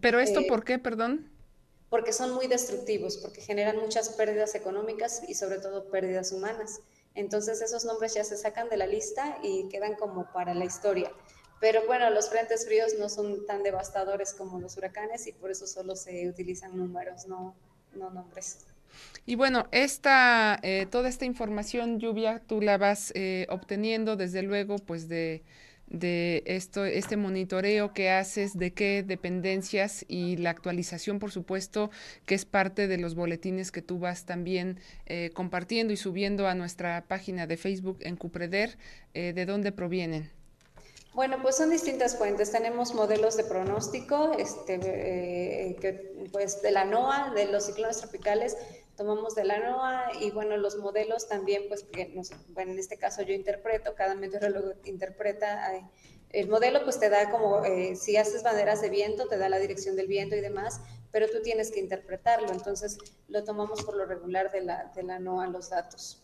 ¿Pero 0.00 0.20
esto 0.20 0.38
eh, 0.38 0.46
por 0.48 0.64
qué, 0.64 0.78
perdón? 0.78 1.32
Porque 1.90 2.12
son 2.12 2.32
muy 2.34 2.46
destructivos, 2.46 3.16
porque 3.16 3.40
generan 3.40 3.78
muchas 3.78 4.10
pérdidas 4.10 4.54
económicas 4.54 5.22
y 5.28 5.34
sobre 5.34 5.58
todo 5.58 5.90
pérdidas 5.90 6.30
humanas. 6.30 6.82
Entonces 7.14 7.60
esos 7.62 7.84
nombres 7.84 8.14
ya 8.14 8.24
se 8.24 8.36
sacan 8.36 8.68
de 8.68 8.76
la 8.76 8.86
lista 8.86 9.38
y 9.42 9.68
quedan 9.68 9.94
como 9.94 10.30
para 10.32 10.54
la 10.54 10.64
historia. 10.64 11.12
Pero 11.60 11.86
bueno, 11.86 12.10
los 12.10 12.28
frentes 12.28 12.66
fríos 12.66 12.94
no 12.98 13.08
son 13.08 13.46
tan 13.46 13.62
devastadores 13.62 14.34
como 14.34 14.60
los 14.60 14.76
huracanes 14.76 15.26
y 15.26 15.32
por 15.32 15.50
eso 15.50 15.66
solo 15.66 15.96
se 15.96 16.28
utilizan 16.28 16.76
números, 16.76 17.26
no, 17.26 17.54
no 17.94 18.10
nombres. 18.10 18.66
Y 19.26 19.36
bueno, 19.36 19.66
esta, 19.70 20.58
eh, 20.62 20.86
toda 20.90 21.08
esta 21.08 21.24
información, 21.24 21.98
Lluvia, 21.98 22.42
tú 22.46 22.60
la 22.60 22.78
vas 22.78 23.12
eh, 23.14 23.46
obteniendo 23.48 24.16
desde 24.16 24.42
luego 24.42 24.76
pues 24.76 25.08
de, 25.08 25.42
de 25.98 26.42
esto, 26.46 26.84
este 26.84 27.16
monitoreo 27.16 27.92
que 27.92 28.10
haces, 28.10 28.56
de 28.56 28.72
qué 28.72 29.02
dependencias 29.02 30.04
y 30.08 30.36
la 30.36 30.50
actualización, 30.50 31.18
por 31.18 31.30
supuesto, 31.30 31.90
que 32.26 32.34
es 32.34 32.44
parte 32.44 32.86
de 32.86 32.98
los 32.98 33.14
boletines 33.14 33.72
que 33.72 33.82
tú 33.82 33.98
vas 33.98 34.24
también 34.24 34.78
eh, 35.06 35.30
compartiendo 35.34 35.92
y 35.92 35.96
subiendo 35.96 36.46
a 36.48 36.54
nuestra 36.54 37.04
página 37.06 37.46
de 37.46 37.56
Facebook 37.56 37.98
en 38.00 38.16
Cupreder, 38.16 38.76
¿de 39.14 39.46
dónde 39.46 39.70
provienen? 39.70 40.30
Bueno, 41.14 41.38
pues 41.40 41.56
son 41.56 41.70
distintas 41.70 42.16
fuentes. 42.16 42.50
Tenemos 42.50 42.92
modelos 42.92 43.36
de 43.36 43.44
pronóstico, 43.44 44.32
este, 44.36 44.80
eh, 44.82 46.28
pues 46.32 46.60
de 46.60 46.72
la 46.72 46.84
NOAA, 46.84 47.32
de 47.34 47.46
los 47.46 47.66
ciclones 47.66 47.98
tropicales, 47.98 48.56
tomamos 48.96 49.34
de 49.34 49.44
la 49.44 49.58
NOAA 49.58 50.12
y 50.20 50.30
bueno, 50.30 50.56
los 50.56 50.76
modelos 50.76 51.28
también, 51.28 51.64
pues, 51.68 51.86
bueno, 52.48 52.72
en 52.72 52.78
este 52.78 52.96
caso 52.96 53.22
yo 53.22 53.34
interpreto, 53.34 53.94
cada 53.94 54.14
meteorólogo 54.14 54.74
interpreta. 54.84 55.70
el 56.30 56.48
modelo 56.48 56.82
pues 56.82 56.98
te 56.98 57.08
da 57.08 57.30
como, 57.30 57.64
eh, 57.64 57.94
si 57.96 58.16
haces 58.16 58.42
banderas 58.42 58.80
de 58.80 58.90
viento, 58.90 59.28
te 59.28 59.38
da 59.38 59.48
la 59.48 59.58
dirección 59.58 59.96
del 59.96 60.08
viento 60.08 60.34
y 60.36 60.40
demás, 60.40 60.80
pero 61.12 61.28
tú 61.28 61.42
tienes 61.42 61.70
que 61.70 61.80
interpretarlo. 61.80 62.50
Entonces 62.50 62.98
lo 63.28 63.44
tomamos 63.44 63.82
por 63.82 63.96
lo 63.96 64.06
regular 64.06 64.50
de 64.50 64.62
la, 64.62 64.92
de 64.94 65.02
la 65.02 65.18
NOAA 65.18 65.48
los 65.48 65.70
datos. 65.70 66.23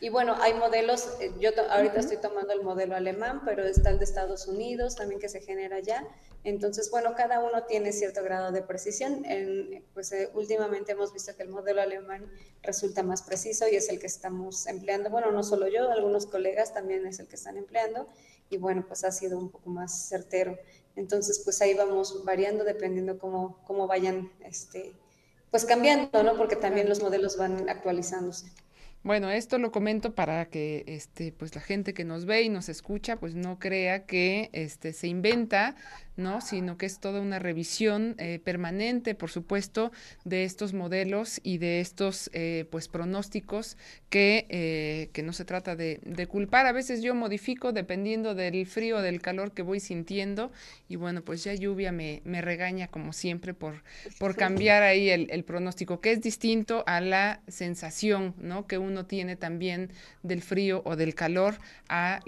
Y 0.00 0.08
bueno, 0.08 0.36
hay 0.40 0.54
modelos, 0.54 1.08
eh, 1.20 1.32
yo 1.38 1.50
ahorita 1.70 2.00
estoy 2.00 2.16
tomando 2.18 2.52
el 2.52 2.62
modelo 2.62 2.96
alemán, 2.96 3.42
pero 3.44 3.64
está 3.64 3.90
el 3.90 3.98
de 3.98 4.04
Estados 4.04 4.46
Unidos 4.48 4.96
también 4.96 5.20
que 5.20 5.28
se 5.28 5.40
genera 5.40 5.78
ya. 5.80 6.06
Entonces, 6.42 6.90
bueno, 6.90 7.14
cada 7.16 7.40
uno 7.40 7.64
tiene 7.64 7.92
cierto 7.92 8.22
grado 8.22 8.52
de 8.52 8.60
precisión. 8.60 9.24
En, 9.24 9.82
pues 9.94 10.12
eh, 10.12 10.30
últimamente 10.34 10.92
hemos 10.92 11.12
visto 11.12 11.34
que 11.36 11.42
el 11.44 11.48
modelo 11.48 11.80
alemán 11.80 12.30
resulta 12.62 13.02
más 13.02 13.22
preciso 13.22 13.66
y 13.68 13.76
es 13.76 13.88
el 13.88 13.98
que 13.98 14.06
estamos 14.06 14.66
empleando. 14.66 15.08
Bueno, 15.10 15.30
no 15.32 15.42
solo 15.42 15.68
yo, 15.68 15.90
algunos 15.90 16.26
colegas 16.26 16.74
también 16.74 17.06
es 17.06 17.18
el 17.20 17.28
que 17.28 17.36
están 17.36 17.56
empleando 17.56 18.06
y 18.50 18.58
bueno, 18.58 18.84
pues 18.86 19.04
ha 19.04 19.12
sido 19.12 19.38
un 19.38 19.50
poco 19.50 19.70
más 19.70 20.08
certero. 20.08 20.58
Entonces, 20.96 21.40
pues 21.44 21.60
ahí 21.62 21.74
vamos 21.74 22.24
variando 22.24 22.64
dependiendo 22.64 23.18
cómo, 23.18 23.62
cómo 23.66 23.86
vayan, 23.86 24.30
este, 24.40 24.92
pues 25.50 25.64
cambiando, 25.64 26.22
¿no? 26.22 26.36
Porque 26.36 26.56
también 26.56 26.88
los 26.88 27.02
modelos 27.02 27.36
van 27.36 27.68
actualizándose. 27.68 28.46
Bueno, 29.04 29.30
esto 29.30 29.58
lo 29.58 29.70
comento 29.70 30.14
para 30.14 30.46
que 30.46 30.82
este 30.86 31.30
pues 31.30 31.54
la 31.54 31.60
gente 31.60 31.92
que 31.92 32.04
nos 32.04 32.24
ve 32.24 32.40
y 32.40 32.48
nos 32.48 32.70
escucha 32.70 33.16
pues 33.16 33.34
no 33.34 33.58
crea 33.58 34.06
que 34.06 34.48
este 34.54 34.94
se 34.94 35.08
inventa 35.08 35.76
¿no? 36.16 36.40
sino 36.40 36.76
que 36.76 36.86
es 36.86 37.00
toda 37.00 37.20
una 37.20 37.38
revisión 37.38 38.14
eh, 38.18 38.38
permanente, 38.42 39.14
por 39.14 39.30
supuesto, 39.30 39.92
de 40.24 40.44
estos 40.44 40.72
modelos 40.72 41.40
y 41.42 41.58
de 41.58 41.80
estos 41.80 42.30
eh, 42.32 42.66
pues 42.70 42.88
pronósticos 42.88 43.76
que, 44.10 44.46
eh, 44.48 45.10
que 45.12 45.22
no 45.22 45.32
se 45.32 45.44
trata 45.44 45.74
de, 45.76 46.00
de, 46.04 46.26
culpar. 46.26 46.66
A 46.66 46.72
veces 46.72 47.02
yo 47.02 47.14
modifico 47.14 47.72
dependiendo 47.72 48.34
del 48.34 48.66
frío 48.66 48.98
o 48.98 49.02
del 49.02 49.20
calor 49.20 49.52
que 49.52 49.62
voy 49.62 49.80
sintiendo 49.80 50.52
y 50.88 50.96
bueno, 50.96 51.22
pues 51.22 51.42
ya 51.42 51.54
lluvia 51.54 51.90
me, 51.90 52.22
me 52.24 52.40
regaña 52.40 52.88
como 52.88 53.12
siempre 53.12 53.54
por, 53.54 53.82
por 54.18 54.36
cambiar 54.36 54.82
ahí 54.82 55.10
el, 55.10 55.28
el, 55.30 55.44
pronóstico, 55.44 56.00
que 56.00 56.12
es 56.12 56.20
distinto 56.20 56.84
a 56.86 57.00
la 57.00 57.40
sensación 57.48 58.34
¿no? 58.38 58.66
que 58.66 58.78
uno 58.78 59.06
tiene 59.06 59.36
también 59.36 59.90
del 60.22 60.42
frío 60.42 60.82
o 60.84 60.96
del 60.96 61.14
calor 61.14 61.58
a, 61.88 62.20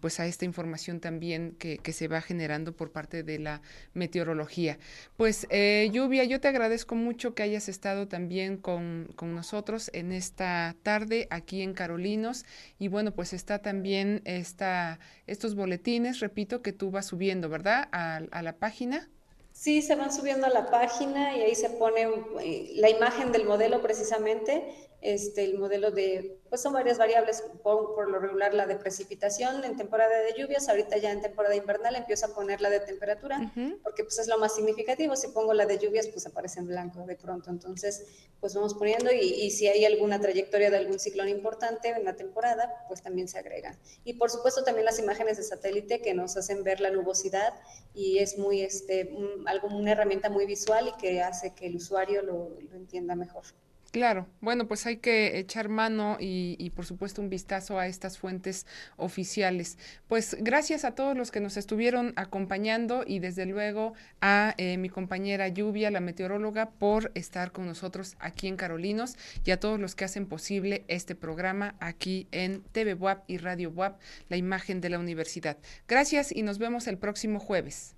pues 0.00 0.20
a 0.20 0.26
esta 0.26 0.44
información 0.44 1.00
también 1.00 1.56
que, 1.58 1.78
que 1.78 1.92
se 1.92 2.08
va 2.08 2.20
generando 2.20 2.72
por 2.72 2.92
parte 2.92 3.22
de 3.22 3.31
de 3.32 3.38
la 3.38 3.62
meteorología. 3.94 4.78
Pues 5.16 5.46
eh, 5.50 5.88
Lluvia, 5.92 6.24
yo 6.24 6.40
te 6.40 6.48
agradezco 6.48 6.94
mucho 6.94 7.34
que 7.34 7.42
hayas 7.42 7.68
estado 7.68 8.08
también 8.08 8.56
con, 8.56 9.12
con, 9.16 9.34
nosotros 9.34 9.90
en 9.94 10.12
esta 10.12 10.76
tarde 10.82 11.26
aquí 11.30 11.62
en 11.62 11.74
Carolinos 11.74 12.44
y 12.78 12.88
bueno, 12.88 13.12
pues 13.12 13.32
está 13.32 13.60
también 13.60 14.20
esta, 14.24 14.98
estos 15.26 15.54
boletines, 15.54 16.20
repito, 16.20 16.62
que 16.62 16.72
tú 16.72 16.90
vas 16.90 17.06
subiendo, 17.06 17.48
¿verdad? 17.48 17.88
A, 17.92 18.42
la 18.42 18.56
página. 18.56 19.08
Sí, 19.52 19.82
se 19.82 19.94
van 19.94 20.12
subiendo 20.12 20.46
a 20.46 20.50
la 20.50 20.70
página 20.70 21.36
y 21.36 21.42
ahí 21.42 21.54
se 21.54 21.70
pone 21.70 22.08
eh, 22.42 22.72
la 22.76 22.90
imagen 22.90 23.32
del 23.32 23.44
modelo 23.44 23.80
precisamente 23.80 24.90
este, 25.02 25.42
el 25.44 25.58
modelo 25.58 25.90
de, 25.90 26.38
pues 26.48 26.62
son 26.62 26.72
varias 26.72 26.96
variables, 26.96 27.42
por, 27.62 28.08
lo 28.08 28.18
regular 28.20 28.54
la 28.54 28.66
de 28.66 28.76
precipitación 28.76 29.64
en 29.64 29.76
temporada 29.76 30.16
de 30.20 30.40
lluvias, 30.40 30.68
ahorita 30.68 30.96
ya 30.98 31.10
en 31.10 31.20
temporada 31.20 31.56
invernal 31.56 31.96
empiezo 31.96 32.26
a 32.26 32.34
poner 32.34 32.60
la 32.60 32.70
de 32.70 32.80
temperatura, 32.80 33.52
porque 33.82 34.04
pues 34.04 34.18
es 34.20 34.28
lo 34.28 34.38
más 34.38 34.54
significativo, 34.54 35.16
si 35.16 35.28
pongo 35.28 35.54
la 35.54 35.66
de 35.66 35.78
lluvias 35.78 36.06
pues 36.06 36.26
aparece 36.26 36.60
en 36.60 36.68
blanco 36.68 37.04
de 37.04 37.16
pronto, 37.16 37.50
entonces 37.50 38.04
pues 38.40 38.54
vamos 38.54 38.74
poniendo 38.74 39.12
y, 39.12 39.18
y 39.18 39.50
si 39.50 39.66
hay 39.66 39.84
alguna 39.84 40.20
trayectoria 40.20 40.70
de 40.70 40.76
algún 40.76 41.00
ciclón 41.00 41.28
importante 41.28 41.88
en 41.88 42.04
la 42.04 42.14
temporada, 42.14 42.84
pues 42.86 43.02
también 43.02 43.26
se 43.26 43.38
agrega. 43.38 43.76
Y 44.04 44.14
por 44.14 44.30
supuesto 44.30 44.62
también 44.62 44.84
las 44.84 45.00
imágenes 45.00 45.36
de 45.36 45.42
satélite 45.42 46.00
que 46.00 46.14
nos 46.14 46.36
hacen 46.36 46.62
ver 46.62 46.80
la 46.80 46.90
nubosidad 46.90 47.54
y 47.92 48.18
es 48.18 48.38
muy, 48.38 48.62
este, 48.62 49.16
algo, 49.46 49.68
una 49.68 49.92
herramienta 49.92 50.30
muy 50.30 50.46
visual 50.46 50.88
y 50.88 51.00
que 51.00 51.22
hace 51.22 51.54
que 51.54 51.66
el 51.66 51.76
usuario 51.76 52.22
lo, 52.22 52.50
lo 52.60 52.76
entienda 52.76 53.16
mejor. 53.16 53.44
Claro, 53.92 54.26
bueno, 54.40 54.66
pues 54.66 54.86
hay 54.86 54.96
que 54.96 55.38
echar 55.38 55.68
mano 55.68 56.16
y, 56.18 56.70
por 56.74 56.86
supuesto 56.86 57.20
un 57.20 57.28
vistazo 57.28 57.78
a 57.78 57.86
estas 57.86 58.16
fuentes 58.16 58.66
oficiales. 58.96 59.76
Pues 60.08 60.34
gracias 60.40 60.86
a 60.86 60.94
todos 60.94 61.14
los 61.14 61.30
que 61.30 61.40
nos 61.40 61.58
estuvieron 61.58 62.14
acompañando 62.16 63.04
y 63.06 63.18
desde 63.18 63.44
luego 63.44 63.92
a 64.22 64.54
eh, 64.56 64.78
mi 64.78 64.88
compañera 64.88 65.48
Lluvia, 65.48 65.90
la 65.90 66.00
meteoróloga, 66.00 66.70
por 66.70 67.12
estar 67.14 67.52
con 67.52 67.66
nosotros 67.66 68.16
aquí 68.18 68.48
en 68.48 68.56
Carolinos 68.56 69.16
y 69.44 69.50
a 69.50 69.60
todos 69.60 69.78
los 69.78 69.94
que 69.94 70.06
hacen 70.06 70.24
posible 70.24 70.86
este 70.88 71.14
programa 71.14 71.74
aquí 71.78 72.28
en 72.32 72.62
TV 72.72 72.94
WAP 72.94 73.28
y 73.28 73.36
Radio 73.36 73.68
WAP, 73.68 74.00
la 74.30 74.38
imagen 74.38 74.80
de 74.80 74.88
la 74.88 75.00
universidad. 75.00 75.58
Gracias 75.86 76.34
y 76.34 76.40
nos 76.40 76.56
vemos 76.56 76.86
el 76.86 76.96
próximo 76.96 77.38
jueves. 77.40 77.94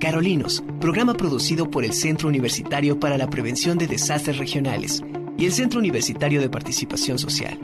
Carolinos, 0.00 0.62
programa 0.80 1.14
producido 1.14 1.70
por 1.70 1.84
el 1.84 1.92
Centro 1.92 2.28
Universitario 2.28 3.00
para 3.00 3.16
la 3.16 3.30
Prevención 3.30 3.78
de 3.78 3.86
Desastres 3.86 4.38
Regionales 4.38 5.02
y 5.38 5.46
el 5.46 5.52
Centro 5.52 5.78
Universitario 5.80 6.40
de 6.40 6.50
Participación 6.50 7.18
Social. 7.18 7.58